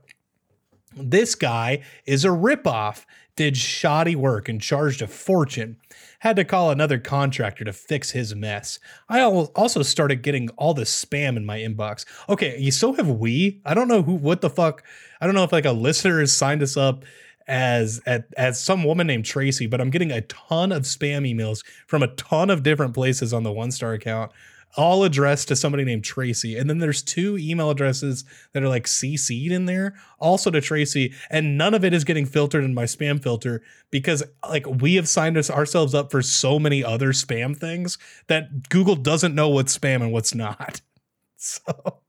This 0.96 1.36
guy 1.36 1.84
is 2.06 2.24
a 2.24 2.30
ripoff. 2.30 3.06
Did 3.36 3.58
shoddy 3.58 4.16
work 4.16 4.48
and 4.48 4.62
charged 4.62 5.02
a 5.02 5.08
fortune. 5.08 5.78
Had 6.20 6.38
to 6.38 6.46
call 6.46 6.72
another 6.72 6.98
contractor 6.98 7.66
to 7.66 7.74
fix 7.74 8.12
his 8.12 8.34
mess. 8.34 8.80
I 9.10 9.22
also 9.22 9.82
started 9.82 10.22
getting 10.22 10.50
all 10.52 10.74
this 10.74 11.06
spam 11.06 11.36
in 11.36 11.46
my 11.46 11.60
inbox. 11.60 12.06
Okay, 12.30 12.58
you 12.58 12.72
still 12.72 12.94
have 12.94 13.10
we? 13.10 13.62
I 13.66 13.74
don't 13.74 13.90
know 13.90 14.02
who, 14.02 14.14
what 14.16 14.42
the 14.42 14.50
fuck 14.50 14.84
I 15.22 15.26
don't 15.26 15.36
know 15.36 15.44
if 15.44 15.52
like 15.52 15.66
a 15.66 15.72
listener 15.72 16.20
has 16.20 16.32
signed 16.32 16.62
us 16.62 16.78
up 16.78 17.04
as 17.48 18.02
at, 18.06 18.26
as 18.38 18.62
some 18.62 18.84
woman 18.84 19.08
named 19.08 19.26
Tracy, 19.26 19.68
but 19.68 19.80
I'm 19.80 19.90
getting 19.90 20.12
a 20.12 20.22
ton 20.22 20.72
of 20.72 20.84
spam 20.84 21.32
emails 21.32 21.64
from 21.88 22.04
a 22.04 22.08
ton 22.08 22.50
of 22.50 22.64
different 22.64 22.94
places 22.94 23.34
on 23.34 23.44
the 23.44 23.52
one 23.52 23.72
star 23.72 23.94
account, 23.94 24.32
all 24.78 25.04
addressed 25.04 25.48
to 25.48 25.56
somebody 25.56 25.84
named 25.84 26.04
Tracy. 26.04 26.58
And 26.58 26.70
then 26.70 26.80
there's 26.80 27.02
two 27.02 27.38
email 27.38 27.70
addresses 27.70 28.26
that 28.54 28.64
are 28.64 28.70
like 28.70 28.86
CC'd 28.86 29.52
in 29.52 29.66
there, 29.66 29.96
also 30.20 30.52
to 30.52 30.62
Tracy, 30.62 31.14
and 31.30 31.58
none 31.58 31.74
of 31.74 31.84
it 31.84 31.94
is 31.94 32.04
getting 32.04 32.26
filtered 32.26 32.64
in 32.64 32.74
my 32.74 32.84
spam 32.84 33.22
filter 33.22 33.62
because 33.92 34.24
like 34.50 34.66
we 34.68 34.96
have 34.96 35.08
signed 35.08 35.38
us 35.38 35.50
ourselves 35.50 35.94
up 35.94 36.12
for 36.12 36.22
so 36.22 36.60
many 36.60 36.84
other 36.84 37.12
spam 37.12 37.56
things 37.56 37.98
that 38.28 38.70
Google 38.70 38.96
doesn't 38.96 39.36
know 39.36 39.50
what's 39.50 39.78
spam 39.78 40.02
and 40.02 40.12
what's 40.12 40.36
not. 40.36 40.82
So 41.38 42.02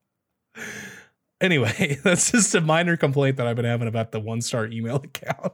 Anyway, 1.40 1.98
that's 2.04 2.30
just 2.32 2.54
a 2.54 2.60
minor 2.60 2.96
complaint 2.96 3.36
that 3.36 3.46
I've 3.46 3.56
been 3.56 3.64
having 3.64 3.88
about 3.88 4.12
the 4.12 4.20
one 4.20 4.40
star 4.40 4.66
email 4.66 4.96
account. 5.04 5.52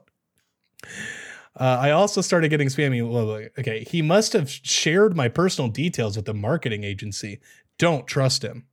Uh, 1.59 1.79
I 1.81 1.91
also 1.91 2.21
started 2.21 2.49
getting 2.49 2.69
spammy. 2.69 3.07
Well, 3.07 3.49
okay, 3.59 3.85
he 3.85 4.01
must 4.01 4.33
have 4.33 4.51
shared 4.51 5.17
my 5.17 5.29
personal 5.29 5.71
details 5.71 6.17
with 6.17 6.25
the 6.25 6.35
marketing 6.35 6.85
agency. 6.85 7.41
Don't 7.79 8.07
trust 8.07 8.43
him. 8.43 8.67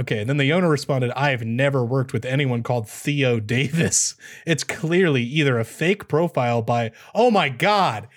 Okay, 0.00 0.22
then 0.22 0.36
the 0.36 0.52
owner 0.52 0.68
responded, 0.68 1.10
I've 1.12 1.44
never 1.44 1.84
worked 1.84 2.12
with 2.12 2.24
anyone 2.24 2.62
called 2.62 2.88
Theo 2.88 3.40
Davis. 3.40 4.14
It's 4.46 4.64
clearly 4.64 5.22
either 5.22 5.58
a 5.58 5.64
fake 5.64 6.08
profile 6.08 6.62
by, 6.62 6.92
oh 7.14 7.30
my 7.30 7.48
God. 7.48 8.08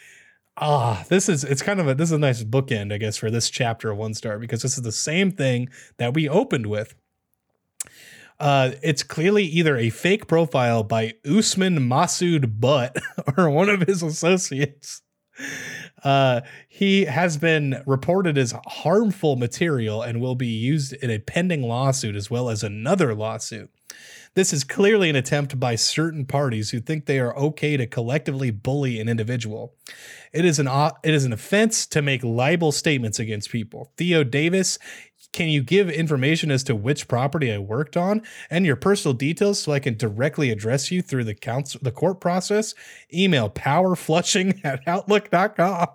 Ah, 0.57 1.05
this 1.09 1.27
is 1.27 1.43
it's 1.43 1.63
kind 1.63 1.79
of 1.79 1.87
a 1.87 1.95
this 1.95 2.09
is 2.09 2.13
a 2.13 2.19
nice 2.19 2.43
bookend, 2.43 2.93
I 2.93 2.97
guess, 2.97 3.17
for 3.17 3.31
this 3.31 3.49
chapter 3.49 3.89
of 3.89 3.97
one 3.97 4.13
star 4.13 4.37
because 4.37 4.61
this 4.61 4.77
is 4.77 4.83
the 4.83 4.91
same 4.91 5.31
thing 5.31 5.69
that 5.97 6.13
we 6.13 6.29
opened 6.29 6.67
with. 6.67 6.93
Uh, 8.41 8.71
it's 8.81 9.03
clearly 9.03 9.43
either 9.43 9.77
a 9.77 9.91
fake 9.91 10.25
profile 10.25 10.83
by 10.83 11.13
Usman 11.23 11.77
Masood 11.77 12.59
Butt 12.59 12.97
or 13.37 13.51
one 13.51 13.69
of 13.69 13.81
his 13.81 14.01
associates. 14.01 15.03
Uh, 16.03 16.41
he 16.67 17.05
has 17.05 17.37
been 17.37 17.83
reported 17.85 18.39
as 18.39 18.55
harmful 18.65 19.35
material 19.35 20.01
and 20.01 20.19
will 20.19 20.33
be 20.33 20.47
used 20.47 20.91
in 20.93 21.11
a 21.11 21.19
pending 21.19 21.61
lawsuit 21.61 22.15
as 22.15 22.31
well 22.31 22.49
as 22.49 22.63
another 22.63 23.13
lawsuit. 23.13 23.69
This 24.33 24.53
is 24.53 24.63
clearly 24.63 25.09
an 25.09 25.15
attempt 25.17 25.59
by 25.59 25.75
certain 25.75 26.25
parties 26.25 26.71
who 26.71 26.79
think 26.79 27.05
they 27.05 27.19
are 27.19 27.37
okay 27.37 27.75
to 27.75 27.85
collectively 27.85 28.49
bully 28.49 28.99
an 28.99 29.09
individual. 29.09 29.75
It 30.31 30.45
is 30.45 30.57
an 30.57 30.67
it 31.03 31.13
is 31.13 31.25
an 31.25 31.33
offense 31.33 31.85
to 31.87 32.01
make 32.01 32.23
libel 32.23 32.71
statements 32.71 33.19
against 33.19 33.51
people. 33.51 33.91
Theo 33.97 34.23
Davis, 34.23 34.79
can 35.33 35.47
you 35.47 35.63
give 35.63 35.89
information 35.89 36.51
as 36.51 36.63
to 36.63 36.75
which 36.75 37.07
property 37.07 37.51
I 37.51 37.57
worked 37.57 37.95
on 37.95 38.21
and 38.49 38.65
your 38.65 38.75
personal 38.75 39.13
details 39.13 39.59
so 39.59 39.71
I 39.71 39.79
can 39.79 39.95
directly 39.95 40.51
address 40.51 40.91
you 40.91 41.01
through 41.01 41.23
the 41.23 41.79
the 41.81 41.91
court 41.91 42.19
process? 42.19 42.73
Email 43.13 43.49
powerflushing 43.49 44.59
at 44.65 44.85
outlook.com 44.87 45.87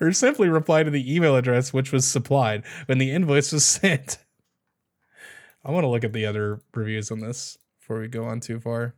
or 0.00 0.12
simply 0.12 0.48
reply 0.48 0.82
to 0.82 0.90
the 0.90 1.14
email 1.14 1.36
address 1.36 1.72
which 1.72 1.92
was 1.92 2.06
supplied 2.06 2.64
when 2.86 2.98
the 2.98 3.10
invoice 3.10 3.52
was 3.52 3.64
sent. 3.66 4.18
I 5.64 5.70
want 5.70 5.84
to 5.84 5.88
look 5.88 6.04
at 6.04 6.12
the 6.12 6.26
other 6.26 6.60
reviews 6.74 7.10
on 7.10 7.20
this 7.20 7.58
before 7.80 8.00
we 8.00 8.08
go 8.08 8.24
on 8.24 8.40
too 8.40 8.60
far. 8.60 8.94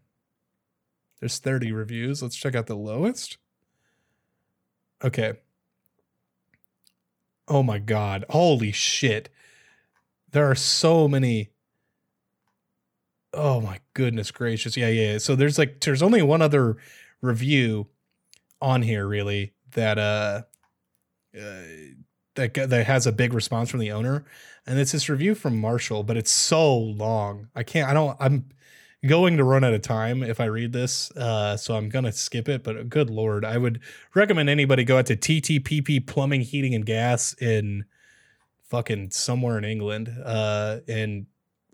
There's 1.20 1.39
30 1.39 1.72
reviews. 1.72 2.22
Let's 2.22 2.37
check 2.37 2.55
out 2.55 2.66
the 2.66 2.75
lowest. 2.75 3.39
Okay. 5.03 5.35
Oh 7.49 7.62
my 7.62 7.78
god. 7.78 8.24
Holy 8.30 8.72
shit. 8.72 9.28
There 10.30 10.51
are 10.51 10.55
so 10.55 11.07
many 11.09 11.51
Oh 13.36 13.61
my 13.61 13.80
goodness 13.95 14.30
gracious. 14.30 14.76
Yeah, 14.76 14.88
yeah. 14.88 15.18
So 15.18 15.34
there's 15.34 15.59
like 15.59 15.80
there's 15.80 16.03
only 16.03 16.22
one 16.22 16.40
other 16.40 16.76
review 17.20 17.88
on 18.61 18.82
here 18.82 19.07
really 19.07 19.55
that 19.72 19.99
uh, 19.99 20.42
uh 21.36 21.62
that 22.36 22.55
that 22.55 22.86
has 22.86 23.07
a 23.07 23.12
big 23.12 23.34
response 23.34 23.70
from 23.70 23.80
the 23.80 23.92
owner 23.92 24.24
and 24.66 24.78
it's 24.78 24.92
this 24.92 25.09
review 25.09 25.34
from 25.34 25.61
Marshall, 25.61 26.05
but 26.05 26.16
it's 26.16 26.30
so 26.30 26.76
long. 26.76 27.49
I 27.55 27.62
can't 27.62 27.88
I 27.88 27.95
don't 27.95 28.16
I'm 28.20 28.47
going 29.07 29.36
to 29.36 29.44
run 29.44 29.64
out 29.64 29.74
of 29.74 29.82
time 29.82 30.22
if 30.22 30.40
I 30.40 30.46
read 30.46 30.72
this, 30.72 31.11
uh, 31.12 31.57
so 31.57 31.76
I'm 31.76 31.88
gonna 31.88 32.12
skip 32.12 32.48
it. 32.48 32.62
But 32.62 32.88
good 32.88 33.11
lord, 33.11 33.44
I 33.44 33.59
would 33.59 33.80
recommend 34.14 34.48
anybody 34.48 34.84
go 34.84 34.98
out 34.98 35.07
to 35.07 35.16
TTPP 35.16 36.07
Plumbing, 36.07 36.40
Heating, 36.42 36.74
and 36.74 36.86
Gas 36.86 37.34
in 37.34 37.84
fucking 38.64 39.11
somewhere 39.11 39.59
in 39.59 39.64
England, 39.64 40.14
uh, 40.24 40.80
in 40.86 41.26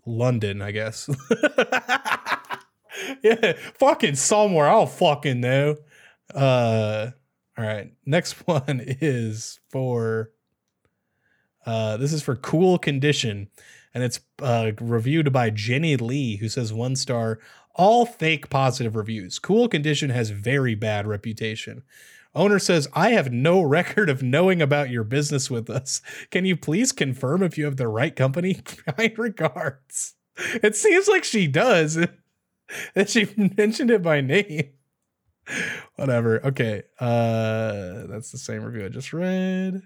London, 0.05 0.61
I 0.61 0.71
guess. 0.71 1.09
yeah, 3.23 3.53
fucking 3.79 4.15
somewhere. 4.15 4.67
I'll 4.67 4.87
fucking 4.87 5.41
know. 5.41 5.77
Uh, 6.33 7.11
all 7.57 7.65
right, 7.65 7.91
next 8.05 8.33
one 8.47 8.81
is 8.85 9.59
for. 9.69 10.31
Uh, 11.63 11.95
this 11.97 12.11
is 12.11 12.23
for 12.23 12.35
Cool 12.35 12.79
Condition 12.79 13.47
and 13.93 14.03
it's 14.03 14.19
uh, 14.41 14.71
reviewed 14.79 15.31
by 15.33 15.49
Jenny 15.49 15.97
Lee, 15.97 16.37
who 16.37 16.49
says 16.49 16.73
one 16.73 16.95
star. 16.95 17.39
All 17.73 18.05
fake 18.05 18.49
positive 18.49 18.95
reviews. 18.95 19.39
Cool 19.39 19.67
Condition 19.67 20.09
has 20.09 20.29
very 20.29 20.75
bad 20.75 21.07
reputation. 21.07 21.83
Owner 22.33 22.59
says, 22.59 22.87
I 22.93 23.09
have 23.09 23.31
no 23.31 23.61
record 23.63 24.09
of 24.09 24.23
knowing 24.23 24.61
about 24.61 24.89
your 24.89 25.03
business 25.03 25.49
with 25.49 25.69
us. 25.69 26.01
Can 26.29 26.45
you 26.45 26.55
please 26.55 26.91
confirm 26.91 27.43
if 27.43 27.57
you 27.57 27.65
have 27.65 27.77
the 27.77 27.87
right 27.87 28.15
company? 28.15 28.55
kind 28.97 29.17
regards. 29.17 30.15
It 30.63 30.75
seems 30.75 31.07
like 31.07 31.23
she 31.23 31.47
does. 31.47 31.97
she 33.07 33.29
mentioned 33.57 33.91
it 33.91 34.01
by 34.01 34.21
name. 34.21 34.69
Whatever. 35.95 36.45
Okay. 36.45 36.83
Uh 36.99 38.07
that's 38.07 38.31
the 38.31 38.37
same 38.37 38.63
review 38.63 38.85
I 38.85 38.89
just 38.89 39.11
read. 39.11 39.81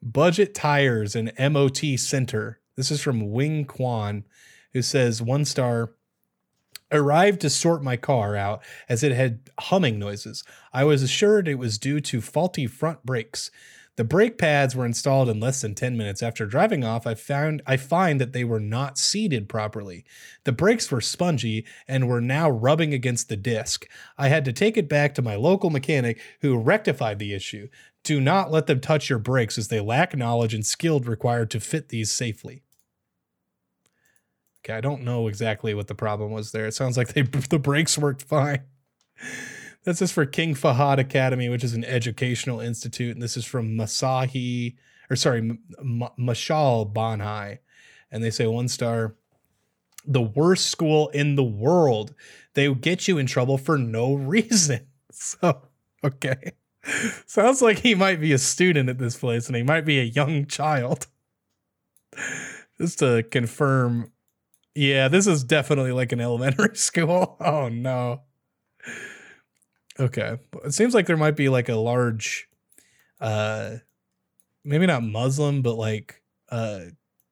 Budget 0.00 0.54
tires 0.54 1.16
and 1.16 1.32
MOT 1.52 1.78
center. 1.96 2.60
This 2.78 2.92
is 2.92 3.02
from 3.02 3.32
Wing 3.32 3.64
Quan, 3.64 4.24
who 4.72 4.82
says 4.82 5.20
one 5.20 5.44
star. 5.44 5.94
Arrived 6.92 7.40
to 7.40 7.50
sort 7.50 7.82
my 7.82 7.96
car 7.96 8.36
out 8.36 8.62
as 8.88 9.02
it 9.02 9.10
had 9.10 9.40
humming 9.58 9.98
noises. 9.98 10.44
I 10.72 10.84
was 10.84 11.02
assured 11.02 11.48
it 11.48 11.56
was 11.56 11.76
due 11.76 12.00
to 12.02 12.20
faulty 12.20 12.68
front 12.68 13.04
brakes. 13.04 13.50
The 13.96 14.04
brake 14.04 14.38
pads 14.38 14.76
were 14.76 14.86
installed 14.86 15.28
in 15.28 15.40
less 15.40 15.60
than 15.60 15.74
10 15.74 15.96
minutes. 15.96 16.22
After 16.22 16.46
driving 16.46 16.84
off, 16.84 17.04
I 17.04 17.14
found 17.14 17.62
I 17.66 17.76
find 17.76 18.20
that 18.20 18.32
they 18.32 18.44
were 18.44 18.60
not 18.60 18.96
seated 18.96 19.48
properly. 19.48 20.04
The 20.44 20.52
brakes 20.52 20.88
were 20.88 21.00
spongy 21.00 21.66
and 21.88 22.06
were 22.06 22.20
now 22.20 22.48
rubbing 22.48 22.94
against 22.94 23.28
the 23.28 23.36
disc. 23.36 23.88
I 24.16 24.28
had 24.28 24.44
to 24.44 24.52
take 24.52 24.76
it 24.76 24.88
back 24.88 25.16
to 25.16 25.22
my 25.22 25.34
local 25.34 25.68
mechanic 25.68 26.20
who 26.42 26.56
rectified 26.56 27.18
the 27.18 27.34
issue. 27.34 27.70
Do 28.04 28.20
not 28.20 28.52
let 28.52 28.68
them 28.68 28.78
touch 28.78 29.10
your 29.10 29.18
brakes 29.18 29.58
as 29.58 29.66
they 29.66 29.80
lack 29.80 30.16
knowledge 30.16 30.54
and 30.54 30.64
skill 30.64 31.00
required 31.00 31.50
to 31.50 31.58
fit 31.58 31.88
these 31.88 32.12
safely. 32.12 32.62
I 34.70 34.80
don't 34.80 35.02
know 35.02 35.28
exactly 35.28 35.74
what 35.74 35.86
the 35.86 35.94
problem 35.94 36.30
was 36.30 36.52
there. 36.52 36.66
It 36.66 36.74
sounds 36.74 36.96
like 36.96 37.08
they 37.08 37.22
the 37.50 37.58
brakes 37.58 37.98
worked 37.98 38.22
fine. 38.22 38.62
This 39.84 40.02
is 40.02 40.12
for 40.12 40.26
King 40.26 40.54
Fahad 40.54 40.98
Academy, 40.98 41.48
which 41.48 41.64
is 41.64 41.72
an 41.72 41.84
educational 41.84 42.60
institute, 42.60 43.14
and 43.14 43.22
this 43.22 43.38
is 43.38 43.46
from 43.46 43.74
Masahi, 43.74 44.76
or 45.08 45.16
sorry, 45.16 45.38
M- 45.38 46.08
Mashal 46.18 46.92
Banhai, 46.92 47.60
and 48.10 48.22
they 48.22 48.28
say 48.28 48.46
one 48.46 48.68
star. 48.68 49.14
The 50.04 50.20
worst 50.20 50.66
school 50.66 51.08
in 51.08 51.36
the 51.36 51.44
world. 51.44 52.14
They 52.52 52.72
get 52.74 53.08
you 53.08 53.16
in 53.16 53.26
trouble 53.26 53.56
for 53.56 53.78
no 53.78 54.12
reason. 54.34 54.86
So, 55.10 55.62
okay. 56.04 56.52
Sounds 57.26 57.62
like 57.62 57.78
he 57.78 57.94
might 57.94 58.20
be 58.20 58.32
a 58.32 58.38
student 58.38 58.88
at 58.88 58.98
this 58.98 59.16
place 59.16 59.46
and 59.46 59.56
he 59.56 59.62
might 59.62 59.84
be 59.84 60.00
a 60.00 60.04
young 60.04 60.46
child. 60.46 61.06
Just 62.78 62.98
to 63.00 63.24
confirm 63.30 64.12
yeah, 64.78 65.08
this 65.08 65.26
is 65.26 65.42
definitely 65.42 65.90
like 65.90 66.12
an 66.12 66.20
elementary 66.28 66.76
school. 66.76 67.36
Oh 67.40 67.68
no. 67.68 68.22
Okay. 69.98 70.38
It 70.64 70.72
seems 70.72 70.94
like 70.94 71.06
there 71.06 71.16
might 71.16 71.34
be 71.34 71.48
like 71.48 71.68
a 71.68 71.74
large 71.74 72.48
uh 73.20 73.78
maybe 74.64 74.86
not 74.86 75.02
Muslim, 75.02 75.62
but 75.62 75.74
like 75.74 76.22
uh 76.50 76.82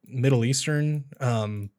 Middle 0.05 0.45
Eastern 0.45 1.05
um 1.21 1.71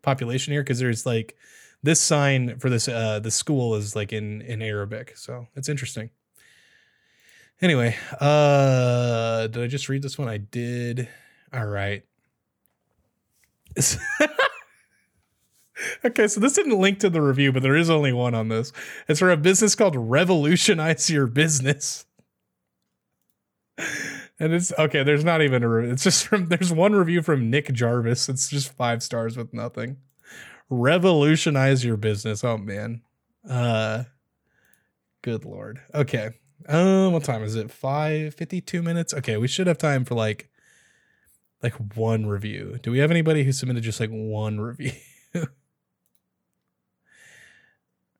population 0.00 0.54
here 0.54 0.62
because 0.62 0.78
there's 0.78 1.04
like 1.04 1.36
this 1.82 2.00
sign 2.00 2.58
for 2.58 2.70
this 2.70 2.88
uh 2.88 3.20
the 3.20 3.30
school 3.30 3.74
is 3.74 3.94
like 3.94 4.14
in 4.14 4.40
in 4.40 4.62
Arabic. 4.62 5.14
So 5.18 5.46
it's 5.54 5.68
interesting. 5.68 6.08
Anyway, 7.60 7.94
uh 8.18 9.46
did 9.48 9.62
I 9.62 9.66
just 9.66 9.90
read 9.90 10.00
this 10.00 10.16
one? 10.16 10.28
I 10.28 10.38
did. 10.38 11.06
All 11.52 11.66
right. 11.66 12.02
okay, 16.04 16.28
so 16.28 16.40
this 16.40 16.54
didn't 16.54 16.78
link 16.78 16.98
to 17.00 17.10
the 17.10 17.22
review, 17.22 17.52
but 17.52 17.62
there 17.62 17.76
is 17.76 17.90
only 17.90 18.12
one 18.12 18.34
on 18.34 18.48
this. 18.48 18.72
It's 19.08 19.20
for 19.20 19.30
a 19.30 19.36
business 19.36 19.74
called 19.74 19.96
Revolutionize 19.96 21.10
Your 21.10 21.26
Business. 21.26 22.06
And 24.38 24.52
it's 24.52 24.72
okay, 24.78 25.02
there's 25.02 25.24
not 25.24 25.40
even 25.40 25.62
a 25.62 25.68
review. 25.68 25.92
It's 25.92 26.04
just 26.04 26.26
from 26.26 26.48
there's 26.48 26.72
one 26.72 26.94
review 26.94 27.22
from 27.22 27.50
Nick 27.50 27.72
Jarvis. 27.72 28.28
It's 28.28 28.48
just 28.48 28.72
five 28.72 29.02
stars 29.02 29.36
with 29.36 29.54
nothing. 29.54 29.96
Revolutionize 30.68 31.84
your 31.84 31.96
business. 31.96 32.44
Oh 32.44 32.58
man. 32.58 33.02
Uh 33.48 34.04
good 35.22 35.44
lord. 35.44 35.80
Okay. 35.94 36.30
Um, 36.68 37.12
what 37.12 37.24
time 37.24 37.42
is 37.42 37.54
it? 37.54 37.70
Five 37.70 38.34
fifty-two 38.34 38.82
minutes. 38.82 39.14
Okay, 39.14 39.36
we 39.36 39.48
should 39.48 39.68
have 39.68 39.78
time 39.78 40.04
for 40.04 40.14
like 40.14 40.50
like 41.62 41.74
one 41.96 42.26
review. 42.26 42.78
Do 42.82 42.90
we 42.90 42.98
have 42.98 43.10
anybody 43.10 43.44
who 43.44 43.52
submitted 43.52 43.82
just 43.82 44.00
like 44.00 44.10
one 44.10 44.60
review? 44.60 44.92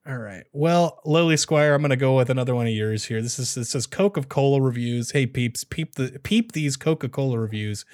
All 0.09 0.19
right. 0.19 0.45
Well, 0.53 1.01
Lily 1.05 1.37
Squire, 1.37 1.75
I'm 1.75 1.81
going 1.81 1.91
to 1.91 1.97
go 1.97 2.17
with 2.17 2.31
another 2.31 2.55
one 2.55 2.69
of 2.69 2.73
yours 2.73 3.05
here. 3.05 3.21
This 3.21 3.41
is 3.41 3.57
this 3.57 3.71
says 3.71 3.87
Coca-Cola 3.87 4.61
reviews. 4.61 5.11
Hey 5.11 5.27
peeps, 5.27 5.65
peep 5.65 5.97
the 5.97 6.21
peep 6.23 6.53
these 6.53 6.77
Coca-Cola 6.77 7.37
reviews 7.39 7.85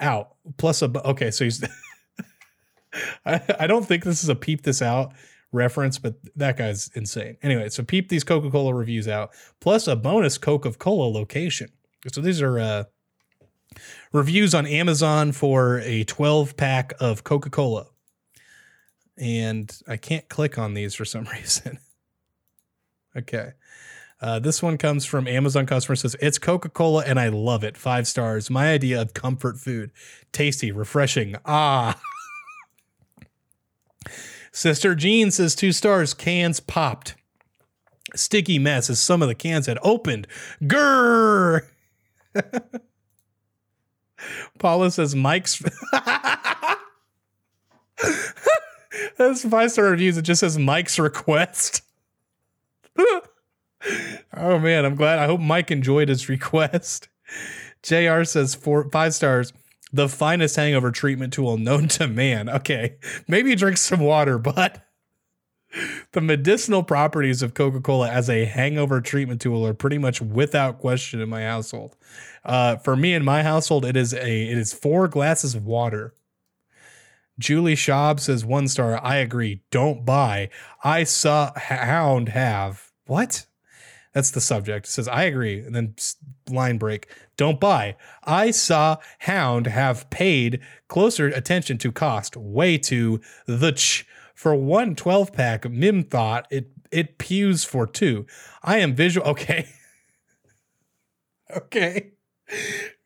out. 0.00 0.34
Plus 0.56 0.82
a 0.82 0.90
okay, 1.06 1.30
so 1.30 1.44
he's 1.44 1.64
I, 3.26 3.40
I 3.60 3.66
don't 3.68 3.86
think 3.86 4.02
this 4.02 4.24
is 4.24 4.28
a 4.28 4.34
peep 4.34 4.62
this 4.62 4.82
out 4.82 5.12
reference, 5.52 5.98
but 6.00 6.16
that 6.34 6.56
guy's 6.56 6.90
insane. 6.94 7.36
Anyway, 7.42 7.68
so 7.68 7.84
peep 7.84 8.08
these 8.08 8.24
Coca-Cola 8.24 8.74
reviews 8.74 9.06
out 9.06 9.30
plus 9.60 9.86
a 9.86 9.94
bonus 9.94 10.38
Coca-Cola 10.38 11.12
location. 11.12 11.70
So 12.12 12.20
these 12.20 12.42
are 12.42 12.58
uh 12.58 12.84
reviews 14.12 14.52
on 14.52 14.66
Amazon 14.66 15.30
for 15.30 15.78
a 15.78 16.02
12 16.04 16.56
pack 16.56 16.92
of 16.98 17.22
Coca-Cola 17.22 17.86
and 19.22 19.72
I 19.86 19.96
can't 19.96 20.28
click 20.28 20.58
on 20.58 20.74
these 20.74 20.94
for 20.96 21.04
some 21.04 21.24
reason. 21.32 21.78
okay. 23.16 23.52
Uh, 24.20 24.38
this 24.38 24.62
one 24.62 24.78
comes 24.78 25.04
from 25.04 25.26
Amazon 25.26 25.66
customer 25.66 25.96
says 25.96 26.14
it's 26.20 26.38
Coca 26.38 26.68
Cola 26.68 27.04
and 27.04 27.18
I 27.18 27.28
love 27.28 27.64
it. 27.64 27.76
Five 27.76 28.06
stars. 28.06 28.50
My 28.50 28.72
idea 28.72 29.00
of 29.00 29.14
comfort 29.14 29.58
food. 29.58 29.90
Tasty, 30.32 30.70
refreshing. 30.70 31.36
Ah. 31.44 32.00
Sister 34.52 34.94
Jean 34.94 35.30
says 35.30 35.54
two 35.54 35.72
stars. 35.72 36.14
Cans 36.14 36.60
popped. 36.60 37.14
Sticky 38.14 38.58
mess 38.58 38.90
as 38.90 39.00
some 39.00 39.22
of 39.22 39.28
the 39.28 39.34
cans 39.34 39.66
had 39.66 39.78
opened. 39.82 40.26
Grrr. 40.62 41.62
Paula 44.58 44.90
says 44.90 45.16
Mike's. 45.16 45.62
That's 49.16 49.48
five 49.48 49.72
star 49.72 49.86
reviews. 49.86 50.16
It 50.16 50.22
just 50.22 50.40
says 50.40 50.58
Mike's 50.58 50.98
request. 50.98 51.82
oh 52.98 54.58
man, 54.58 54.84
I'm 54.84 54.96
glad. 54.96 55.18
I 55.18 55.26
hope 55.26 55.40
Mike 55.40 55.70
enjoyed 55.70 56.08
his 56.08 56.28
request. 56.28 57.08
JR 57.82 58.24
says 58.24 58.54
four 58.54 58.88
five 58.90 59.14
stars. 59.14 59.52
The 59.92 60.08
finest 60.08 60.56
hangover 60.56 60.90
treatment 60.90 61.34
tool 61.34 61.58
known 61.58 61.88
to 61.88 62.08
man. 62.08 62.48
Okay, 62.48 62.96
maybe 63.28 63.54
drink 63.54 63.76
some 63.76 64.00
water, 64.00 64.38
but 64.38 64.82
the 66.12 66.20
medicinal 66.20 66.82
properties 66.82 67.42
of 67.42 67.54
Coca-Cola 67.54 68.10
as 68.10 68.30
a 68.30 68.44
hangover 68.44 69.00
treatment 69.00 69.40
tool 69.40 69.66
are 69.66 69.74
pretty 69.74 69.98
much 69.98 70.20
without 70.20 70.78
question 70.78 71.20
in 71.20 71.28
my 71.28 71.42
household. 71.42 71.96
Uh, 72.44 72.76
for 72.76 72.96
me 72.96 73.14
in 73.14 73.24
my 73.24 73.42
household, 73.42 73.84
it 73.84 73.96
is 73.96 74.14
a 74.14 74.50
it 74.50 74.58
is 74.58 74.72
four 74.72 75.08
glasses 75.08 75.54
of 75.54 75.66
water 75.66 76.14
Julie 77.38 77.74
Schaub 77.74 78.20
says 78.20 78.44
one 78.44 78.68
star. 78.68 79.02
I 79.02 79.16
agree. 79.16 79.62
Don't 79.70 80.04
buy. 80.04 80.50
I 80.84 81.04
saw 81.04 81.52
Hound 81.56 82.30
have 82.30 82.90
what? 83.06 83.46
That's 84.12 84.30
the 84.30 84.40
subject. 84.40 84.86
It 84.86 84.90
says, 84.90 85.08
I 85.08 85.24
agree. 85.24 85.60
And 85.60 85.74
then 85.74 85.94
line 86.50 86.76
break, 86.78 87.08
don't 87.36 87.58
buy. 87.58 87.96
I 88.24 88.50
saw 88.50 88.98
Hound 89.20 89.66
have 89.66 90.08
paid 90.10 90.60
closer 90.88 91.28
attention 91.28 91.78
to 91.78 91.92
cost, 91.92 92.36
way 92.36 92.78
to 92.78 93.20
the 93.46 93.72
ch. 93.72 94.06
For 94.34 94.54
one 94.54 94.96
12 94.96 95.32
pack, 95.32 95.70
Mim 95.70 96.02
thought 96.02 96.46
it 96.50 96.70
it 96.90 97.16
pews 97.16 97.64
for 97.64 97.86
two. 97.86 98.26
I 98.62 98.78
am 98.78 98.94
visual. 98.94 99.26
Okay. 99.30 99.68
okay. 101.56 102.12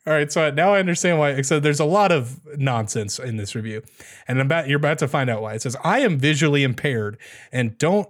All 0.07 0.13
right, 0.13 0.31
so 0.31 0.51
now 0.53 0.73
I 0.73 0.79
understand 0.79 1.19
why. 1.19 1.43
So 1.43 1.59
there's 1.59 1.81
a 1.81 1.85
lot 1.85 2.13
of 2.13 2.41
nonsense 2.57 3.19
in 3.19 3.39
this 3.39 3.57
review, 3.57 3.83
and 4.29 4.41
about 4.41 4.69
you're 4.69 4.79
about 4.79 4.99
to 4.99 5.09
find 5.09 5.29
out 5.29 5.43
why. 5.43 5.55
It 5.55 5.63
says 5.63 5.77
I 5.83 5.99
am 6.01 6.19
visually 6.19 6.63
impaired 6.63 7.19
and 7.51 7.77
don't 7.77 8.09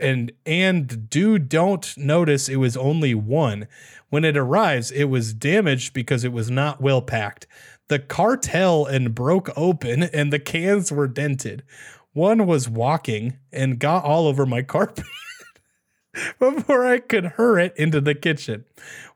and 0.00 0.32
and 0.44 1.08
do 1.08 1.38
don't 1.38 1.96
notice 1.96 2.48
it 2.48 2.56
was 2.56 2.76
only 2.76 3.14
one. 3.14 3.68
When 4.08 4.24
it 4.24 4.36
arrives, 4.36 4.90
it 4.90 5.04
was 5.04 5.32
damaged 5.32 5.92
because 5.92 6.24
it 6.24 6.32
was 6.32 6.50
not 6.50 6.80
well 6.80 7.02
packed. 7.02 7.46
The 7.88 8.00
cartel 8.00 8.84
and 8.84 9.14
broke 9.14 9.50
open, 9.56 10.04
and 10.04 10.32
the 10.32 10.40
cans 10.40 10.90
were 10.90 11.06
dented. 11.06 11.62
One 12.14 12.46
was 12.46 12.68
walking 12.68 13.38
and 13.52 13.78
got 13.78 14.04
all 14.04 14.26
over 14.26 14.44
my 14.44 14.62
carpet. 14.62 15.04
before 16.38 16.86
I 16.86 16.98
could 16.98 17.24
hurl 17.24 17.64
it 17.64 17.74
into 17.76 18.00
the 18.00 18.14
kitchen. 18.14 18.64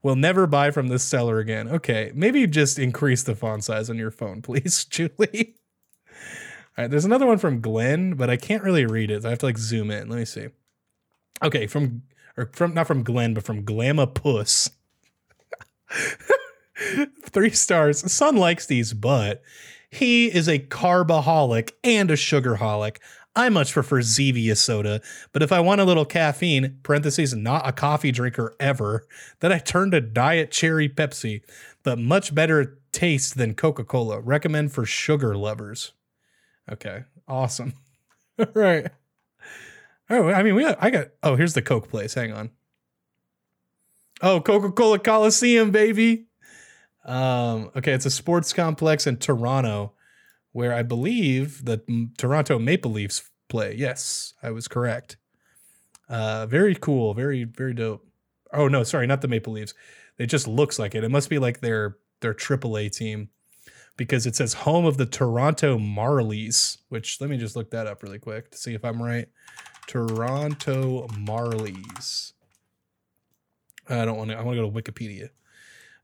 We'll 0.03 0.17
never 0.17 0.47
buy 0.47 0.71
from 0.71 0.89
this 0.89 1.03
seller 1.03 1.39
again. 1.39 1.69
Okay, 1.69 2.13
maybe 2.15 2.47
just 2.47 2.79
increase 2.79 3.23
the 3.23 3.35
font 3.35 3.65
size 3.65 3.91
on 3.91 3.99
your 3.99 4.11
phone, 4.11 4.43
please, 4.43 4.85
Julie. 4.85 5.55
All 6.79 6.85
right, 6.85 6.91
there's 6.91 7.05
another 7.05 7.27
one 7.27 7.39
from 7.39 7.61
Glenn, 7.61 8.15
but 8.15 8.31
I 8.31 8.37
can't 8.37 8.63
really 8.63 8.87
read 8.87 9.11
it. 9.11 9.25
I 9.25 9.31
have 9.31 9.39
to 9.41 9.47
like 9.47 9.59
zoom 9.59 9.91
in. 9.91 10.09
Let 10.09 10.19
me 10.19 10.25
see. 10.25 10.49
Okay, 11.43 11.67
from 11.67 12.03
or 12.37 12.51
from 12.53 12.75
not 12.75 12.87
from 12.87 13.03
Glenn, 13.03 13.35
but 13.35 13.45
from 13.45 13.65
Glamma 13.65 14.07
Puss. 14.07 14.71
Three 17.25 17.51
stars. 17.51 18.11
Son 18.11 18.37
likes 18.37 18.67
these, 18.67 18.95
but 18.95 19.43
he 19.91 20.27
is 20.33 20.49
a 20.49 20.59
carbaholic 20.59 21.73
and 21.83 22.11
a 22.11 22.17
sugarholic. 22.17 22.99
I 23.37 23.49
much 23.49 23.73
prefer 23.73 24.01
Zevia 24.01 24.57
soda, 24.57 25.01
but 25.33 25.43
if 25.43 25.53
I 25.53 25.61
want 25.61 25.81
a 25.81 25.85
little 25.85 26.05
caffeine, 26.05 26.79
parentheses, 26.83 27.35
not 27.35 27.67
a 27.67 27.73
coffee 27.73 28.11
drinker 28.11 28.55
ever, 28.59 29.07
then 29.39 29.53
I 29.53 29.59
turn 29.59 29.93
to 29.93 30.01
Diet 30.01 30.51
Cherry 30.51 30.89
Pepsi, 30.89 31.43
but 31.85 31.99
much 31.99 32.35
better 32.35 32.79
taste 32.93 33.37
than 33.37 33.55
Coca 33.55 33.85
Cola. 33.85 34.21
Recommend 34.21 34.73
for 34.73 34.85
sugar 34.85 35.37
lovers. 35.37 35.93
Okay, 36.71 37.05
awesome. 37.27 37.75
Right. 38.55 38.87
Oh, 40.09 40.31
I 40.31 40.43
mean, 40.43 40.55
we 40.55 40.63
got, 40.63 40.79
I 40.81 40.89
got, 40.89 41.09
oh, 41.23 41.37
here's 41.37 41.53
the 41.53 41.61
Coke 41.61 41.91
place. 41.91 42.15
Hang 42.15 42.33
on. 42.33 42.51
Oh, 44.23 44.41
Coca 44.41 44.73
Cola 44.73 44.99
Coliseum, 44.99 45.71
baby. 45.71 46.25
Um, 47.05 47.71
okay, 47.77 47.93
it's 47.93 48.07
a 48.07 48.11
sports 48.11 48.55
complex 48.55 49.07
in 49.07 49.19
Toronto 49.19 49.93
where 50.53 50.73
I 50.73 50.83
believe 50.83 51.65
the 51.65 51.83
Toronto 52.19 52.59
Maple 52.59 52.91
Leafs 52.91 53.31
play. 53.49 53.75
Yes, 53.77 54.35
I 54.43 54.51
was 54.51 54.69
correct. 54.69 55.17
Uh, 56.09 56.47
very 56.47 56.75
cool, 56.75 57.15
very 57.15 57.45
very 57.45 57.75
dope. 57.75 58.07
Oh 58.53 58.69
no, 58.69 58.83
sorry, 58.83 59.07
not 59.07 59.21
the 59.21 59.29
Maple 59.29 59.53
Leafs. 59.53 59.75
It 60.19 60.27
just 60.27 60.49
looks 60.49 60.79
like 60.79 60.95
it. 60.95 61.05
It 61.05 61.11
must 61.11 61.31
be 61.31 61.39
like 61.39 61.61
their 61.61 61.97
their 62.21 62.35
AAA 62.35 62.95
team 62.95 63.31
because 63.97 64.27
it 64.27 64.37
says 64.37 64.55
home 64.55 64.85
of 64.85 64.97
the 64.97 65.07
Toronto 65.07 65.79
Marlies. 65.79 66.79
Which 66.89 67.21
let 67.21 67.31
me 67.31 67.37
just 67.37 67.57
look 67.57 67.71
that 67.71 67.87
up 67.87 68.03
really 68.03 68.19
quick 68.19 68.51
to 68.51 68.59
see 68.59 68.75
if 68.75 68.85
I'm 68.85 69.03
right. 69.03 69.29
Toronto 69.87 71.07
Marlies. 71.09 72.33
I 73.89 74.05
don't 74.05 74.17
want 74.17 74.31
to. 74.31 74.39
I 74.39 74.43
want 74.43 74.57
to 74.57 74.63
go 74.63 74.71
to 74.71 74.93
Wikipedia. 74.93 75.31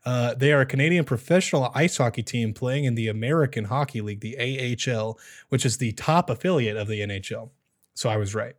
Uh, 0.06 0.34
they 0.34 0.52
are 0.52 0.60
a 0.60 0.66
Canadian 0.66 1.04
professional 1.04 1.72
ice 1.74 1.96
hockey 1.96 2.22
team 2.22 2.54
playing 2.54 2.84
in 2.84 2.94
the 2.94 3.08
American 3.08 3.64
Hockey 3.64 4.00
League, 4.00 4.20
the 4.20 4.38
AHL, 4.38 5.18
which 5.48 5.66
is 5.66 5.78
the 5.78 5.90
top 5.92 6.30
affiliate 6.30 6.76
of 6.76 6.86
the 6.86 7.00
NHL. 7.00 7.50
So 7.94 8.08
I 8.08 8.16
was 8.16 8.32
right. 8.32 8.54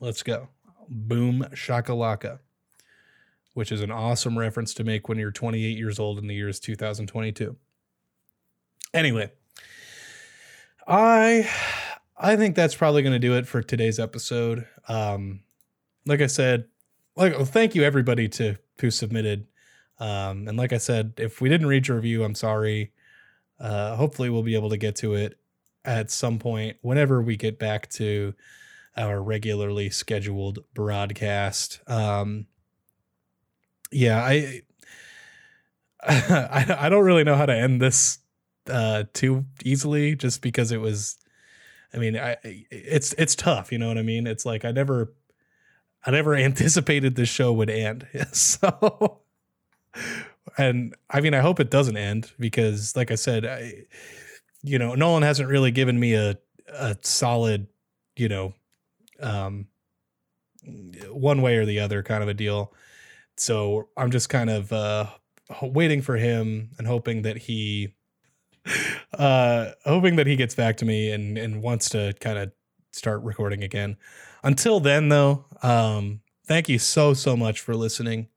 Let's 0.00 0.24
go. 0.24 0.48
Boom 0.88 1.46
shakalaka, 1.52 2.40
which 3.54 3.70
is 3.70 3.82
an 3.82 3.92
awesome 3.92 4.36
reference 4.36 4.74
to 4.74 4.84
make 4.84 5.08
when 5.08 5.16
you're 5.16 5.30
28 5.30 5.78
years 5.78 6.00
old 6.00 6.18
in 6.18 6.26
the 6.26 6.34
year 6.34 6.48
is 6.48 6.58
2022. 6.58 7.54
Anyway, 8.92 9.30
I 10.88 11.48
I 12.16 12.34
think 12.34 12.56
that's 12.56 12.74
probably 12.74 13.02
going 13.02 13.12
to 13.12 13.20
do 13.20 13.36
it 13.36 13.46
for 13.46 13.62
today's 13.62 14.00
episode. 14.00 14.66
Um, 14.88 15.40
like 16.04 16.20
I 16.20 16.26
said, 16.26 16.64
like 17.14 17.34
well, 17.34 17.44
thank 17.44 17.76
you 17.76 17.84
everybody 17.84 18.28
to 18.30 18.56
who 18.80 18.90
submitted 18.90 19.46
um, 20.00 20.48
and 20.48 20.56
like 20.56 20.72
I 20.72 20.78
said, 20.78 21.14
if 21.16 21.40
we 21.40 21.48
didn't 21.48 21.66
read 21.66 21.88
your 21.88 21.96
review, 21.96 22.24
I'm 22.24 22.34
sorry. 22.34 22.92
Uh, 23.58 23.96
hopefully, 23.96 24.30
we'll 24.30 24.42
be 24.42 24.54
able 24.54 24.70
to 24.70 24.76
get 24.76 24.96
to 24.96 25.14
it 25.14 25.38
at 25.84 26.10
some 26.10 26.38
point 26.38 26.76
whenever 26.82 27.22
we 27.22 27.36
get 27.36 27.58
back 27.58 27.88
to 27.88 28.34
our 28.96 29.22
regularly 29.22 29.90
scheduled 29.90 30.60
broadcast. 30.74 31.80
Um, 31.86 32.46
yeah, 33.90 34.22
I, 34.22 34.62
I, 36.02 36.76
I 36.80 36.88
don't 36.88 37.04
really 37.04 37.24
know 37.24 37.36
how 37.36 37.46
to 37.46 37.54
end 37.54 37.80
this 37.80 38.18
uh, 38.68 39.04
too 39.12 39.46
easily, 39.64 40.14
just 40.14 40.42
because 40.42 40.72
it 40.72 40.80
was. 40.80 41.16
I 41.92 41.96
mean, 41.96 42.18
I 42.18 42.36
it's 42.44 43.14
it's 43.14 43.34
tough, 43.34 43.72
you 43.72 43.78
know 43.78 43.88
what 43.88 43.98
I 43.98 44.02
mean. 44.02 44.26
It's 44.26 44.44
like 44.44 44.64
I 44.64 44.72
never, 44.72 45.14
I 46.04 46.10
never 46.10 46.34
anticipated 46.36 47.16
this 47.16 47.28
show 47.28 47.52
would 47.52 47.70
end, 47.70 48.06
so 48.32 49.20
and 50.58 50.94
I 51.10 51.20
mean, 51.20 51.34
I 51.34 51.40
hope 51.40 51.60
it 51.60 51.70
doesn't 51.70 51.96
end 51.96 52.32
because, 52.38 52.96
like 52.96 53.10
I 53.10 53.16
said, 53.16 53.46
I, 53.46 53.84
you 54.62 54.78
know, 54.78 54.94
Nolan 54.94 55.22
hasn't 55.22 55.48
really 55.48 55.70
given 55.70 55.98
me 55.98 56.14
a 56.14 56.38
a 56.72 56.96
solid, 57.02 57.66
you 58.16 58.28
know, 58.28 58.54
um, 59.20 59.68
one 61.10 61.42
way 61.42 61.56
or 61.56 61.64
the 61.64 61.80
other 61.80 62.02
kind 62.02 62.22
of 62.22 62.28
a 62.28 62.34
deal. 62.34 62.72
So 63.36 63.88
I'm 63.96 64.10
just 64.10 64.28
kind 64.28 64.50
of 64.50 64.72
uh, 64.72 65.06
waiting 65.62 66.02
for 66.02 66.16
him 66.16 66.70
and 66.78 66.86
hoping 66.86 67.22
that 67.22 67.36
he, 67.38 67.94
uh, 69.16 69.70
hoping 69.84 70.16
that 70.16 70.26
he 70.26 70.36
gets 70.36 70.54
back 70.54 70.76
to 70.78 70.84
me 70.84 71.10
and 71.10 71.38
and 71.38 71.62
wants 71.62 71.88
to 71.90 72.14
kind 72.20 72.38
of 72.38 72.52
start 72.92 73.22
recording 73.22 73.62
again. 73.62 73.96
Until 74.42 74.80
then, 74.80 75.08
though, 75.08 75.44
um, 75.62 76.20
thank 76.46 76.68
you 76.68 76.78
so 76.78 77.14
so 77.14 77.36
much 77.36 77.60
for 77.60 77.74
listening. 77.74 78.28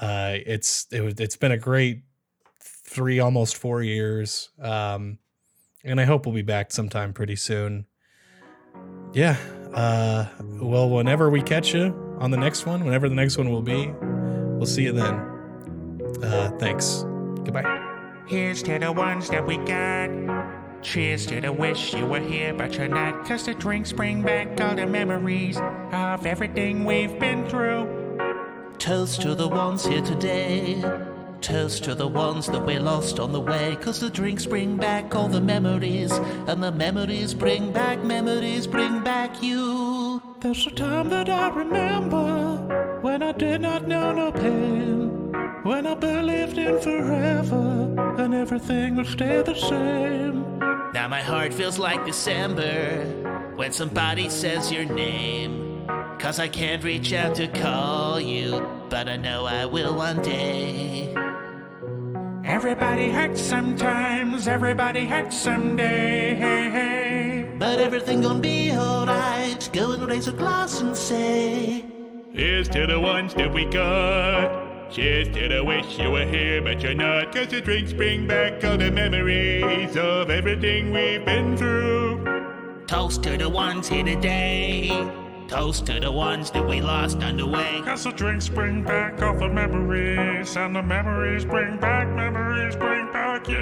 Uh, 0.00 0.36
it's 0.44 0.86
it, 0.90 1.20
it's 1.20 1.36
been 1.36 1.52
a 1.52 1.58
great 1.58 2.02
three 2.60 3.20
almost 3.20 3.56
four 3.56 3.82
years, 3.82 4.50
um, 4.60 5.18
and 5.84 6.00
I 6.00 6.04
hope 6.04 6.26
we'll 6.26 6.34
be 6.34 6.42
back 6.42 6.72
sometime 6.72 7.12
pretty 7.12 7.36
soon. 7.36 7.86
Yeah. 9.12 9.36
Uh, 9.74 10.26
well, 10.60 10.88
whenever 10.88 11.30
we 11.30 11.42
catch 11.42 11.74
you 11.74 12.16
on 12.18 12.30
the 12.30 12.36
next 12.36 12.66
one, 12.66 12.84
whenever 12.84 13.08
the 13.08 13.14
next 13.14 13.36
one 13.36 13.50
will 13.50 13.62
be, 13.62 13.92
we'll 14.56 14.66
see 14.66 14.84
you 14.84 14.92
then. 14.92 15.14
Uh, 16.22 16.50
thanks. 16.58 17.04
Goodbye. 17.44 17.82
Here's 18.26 18.62
to 18.64 18.78
the 18.78 18.92
ones 18.92 19.28
that 19.30 19.46
we 19.46 19.56
got. 19.58 20.10
Cheers 20.82 21.26
to 21.26 21.40
the 21.40 21.52
wish 21.52 21.94
you 21.94 22.06
were 22.06 22.20
here, 22.20 22.54
but 22.54 22.76
you're 22.76 22.88
not. 22.88 23.26
Cause 23.26 23.44
the 23.44 23.54
drinks 23.54 23.92
bring 23.92 24.22
back 24.22 24.60
all 24.60 24.74
the 24.74 24.86
memories 24.86 25.58
of 25.92 26.26
everything 26.26 26.84
we've 26.84 27.18
been 27.18 27.48
through. 27.48 28.05
Toast 28.78 29.22
to 29.22 29.34
the 29.34 29.48
ones 29.48 29.84
here 29.84 30.02
today. 30.02 30.82
Toast 31.40 31.84
to 31.84 31.94
the 31.94 32.06
ones 32.06 32.46
that 32.46 32.64
we 32.64 32.78
lost 32.78 33.18
on 33.18 33.32
the 33.32 33.40
way. 33.40 33.76
Cause 33.80 34.00
the 34.00 34.10
drinks 34.10 34.46
bring 34.46 34.76
back 34.76 35.14
all 35.14 35.28
the 35.28 35.40
memories. 35.40 36.12
And 36.46 36.62
the 36.62 36.72
memories 36.72 37.34
bring 37.34 37.72
back, 37.72 38.02
memories 38.04 38.66
bring 38.66 39.02
back 39.02 39.42
you. 39.42 40.22
There's 40.40 40.66
a 40.66 40.70
time 40.70 41.08
that 41.08 41.28
I 41.28 41.48
remember 41.48 42.98
when 43.00 43.22
I 43.22 43.32
did 43.32 43.60
not 43.60 43.88
know 43.88 44.12
no 44.12 44.32
pain. 44.32 45.32
When 45.62 45.86
I 45.86 45.94
believed 45.94 46.58
in 46.58 46.80
forever 46.80 48.14
and 48.18 48.34
everything 48.34 48.96
would 48.96 49.06
stay 49.06 49.42
the 49.42 49.54
same. 49.54 50.58
Now 50.92 51.08
my 51.08 51.20
heart 51.20 51.52
feels 51.52 51.78
like 51.78 52.04
December 52.06 53.04
when 53.56 53.72
somebody 53.72 54.28
says 54.28 54.70
your 54.70 54.84
name. 54.84 55.66
Cause 56.18 56.40
I 56.40 56.48
can't 56.48 56.82
reach 56.82 57.12
out 57.12 57.34
to 57.36 57.46
call 57.46 58.18
you, 58.18 58.65
but 58.88 59.08
I 59.08 59.16
know 59.16 59.46
I 59.46 59.66
will 59.66 59.94
one 59.94 60.22
day. 60.22 61.14
Everybody 62.44 63.10
hurts 63.10 63.40
sometimes, 63.40 64.46
everybody 64.48 65.06
hurts 65.06 65.36
someday. 65.38 66.34
But 67.58 67.80
everything 67.80 68.20
gonna 68.20 68.38
be 68.40 68.70
alright. 68.72 69.68
Go 69.72 69.92
and 69.92 70.06
raise 70.06 70.28
a 70.28 70.32
glass 70.32 70.80
and 70.80 70.96
say, 70.96 71.84
Here's 72.32 72.68
to 72.68 72.86
the 72.86 73.00
ones 73.00 73.34
that 73.34 73.52
we 73.52 73.64
got. 73.64 74.90
Cheers 74.90 75.28
to 75.28 75.48
the 75.48 75.64
wish 75.64 75.98
you 75.98 76.10
were 76.10 76.24
here, 76.24 76.62
but 76.62 76.80
you're 76.82 76.94
not. 76.94 77.34
Cause 77.34 77.48
the 77.48 77.60
drinks 77.60 77.92
bring 77.92 78.28
back 78.28 78.64
all 78.64 78.76
the 78.76 78.90
memories 78.90 79.96
of 79.96 80.30
everything 80.30 80.92
we've 80.92 81.24
been 81.24 81.56
through. 81.56 82.84
Toast 82.86 83.22
to 83.24 83.36
the 83.36 83.48
ones 83.48 83.88
here 83.88 84.04
today. 84.04 85.25
Toast 85.48 85.86
to 85.86 86.00
the 86.00 86.10
ones 86.10 86.50
that 86.50 86.66
we 86.66 86.80
lost 86.80 87.22
on 87.22 87.36
the 87.36 87.46
way. 87.46 87.80
Cause 87.84 88.04
the 88.04 88.10
drinks 88.10 88.48
bring 88.48 88.82
back 88.82 89.22
all 89.22 89.38
the 89.38 89.48
memories, 89.48 90.56
and 90.56 90.74
the 90.74 90.82
memories 90.82 91.44
bring 91.44 91.78
back, 91.78 92.08
memories 92.08 92.74
bring 92.74 93.12
back 93.12 93.48
you. 93.48 93.56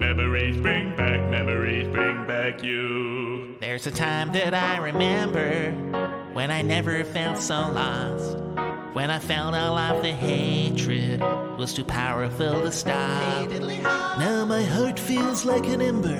Memories 0.00 0.56
bring 0.56 0.96
back, 0.96 1.30
memories 1.30 1.88
bring 1.88 2.26
back 2.26 2.62
you. 2.62 3.56
There's 3.60 3.86
a 3.86 3.90
time 3.90 4.32
that 4.32 4.54
I 4.54 4.78
remember 4.78 5.72
when 6.32 6.50
I 6.50 6.62
never 6.62 7.04
felt 7.04 7.38
so 7.38 7.54
lost. 7.54 8.38
When 8.98 9.12
I 9.12 9.20
found 9.20 9.54
all 9.54 9.78
of 9.78 10.02
the 10.02 10.10
hatred 10.10 11.20
was 11.56 11.72
too 11.72 11.84
powerful 11.84 12.62
to 12.62 12.72
stop. 12.72 13.48
Now 13.48 14.44
my 14.44 14.64
heart 14.64 14.98
feels 14.98 15.44
like 15.44 15.68
an 15.68 15.80
ember, 15.80 16.18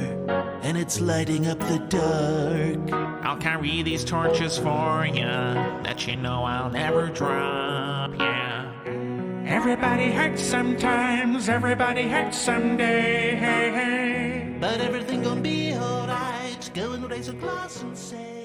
and 0.62 0.78
it's 0.78 1.00
lighting 1.00 1.48
up 1.48 1.58
the 1.58 1.80
dark. 1.88 2.92
I'll 3.24 3.36
carry 3.36 3.82
these 3.82 4.04
torches 4.04 4.58
for 4.58 5.04
you, 5.04 5.24
that 5.24 6.06
you 6.06 6.14
know 6.14 6.44
I'll 6.44 6.70
never 6.70 7.08
drop, 7.08 8.12
yeah. 8.16 8.72
Everybody 9.44 10.12
hurts 10.12 10.44
sometimes, 10.44 11.48
everybody 11.48 12.06
hurts 12.08 12.38
someday, 12.38 13.34
hey, 13.34 13.70
hey. 13.72 14.56
But 14.60 14.80
everything 14.80 15.24
gonna 15.24 15.40
be 15.40 15.74
alright. 15.74 16.70
Go 16.74 16.92
and 16.92 17.10
raise 17.10 17.28
a 17.28 17.32
glass 17.32 17.82
and 17.82 17.98
say. 17.98 18.37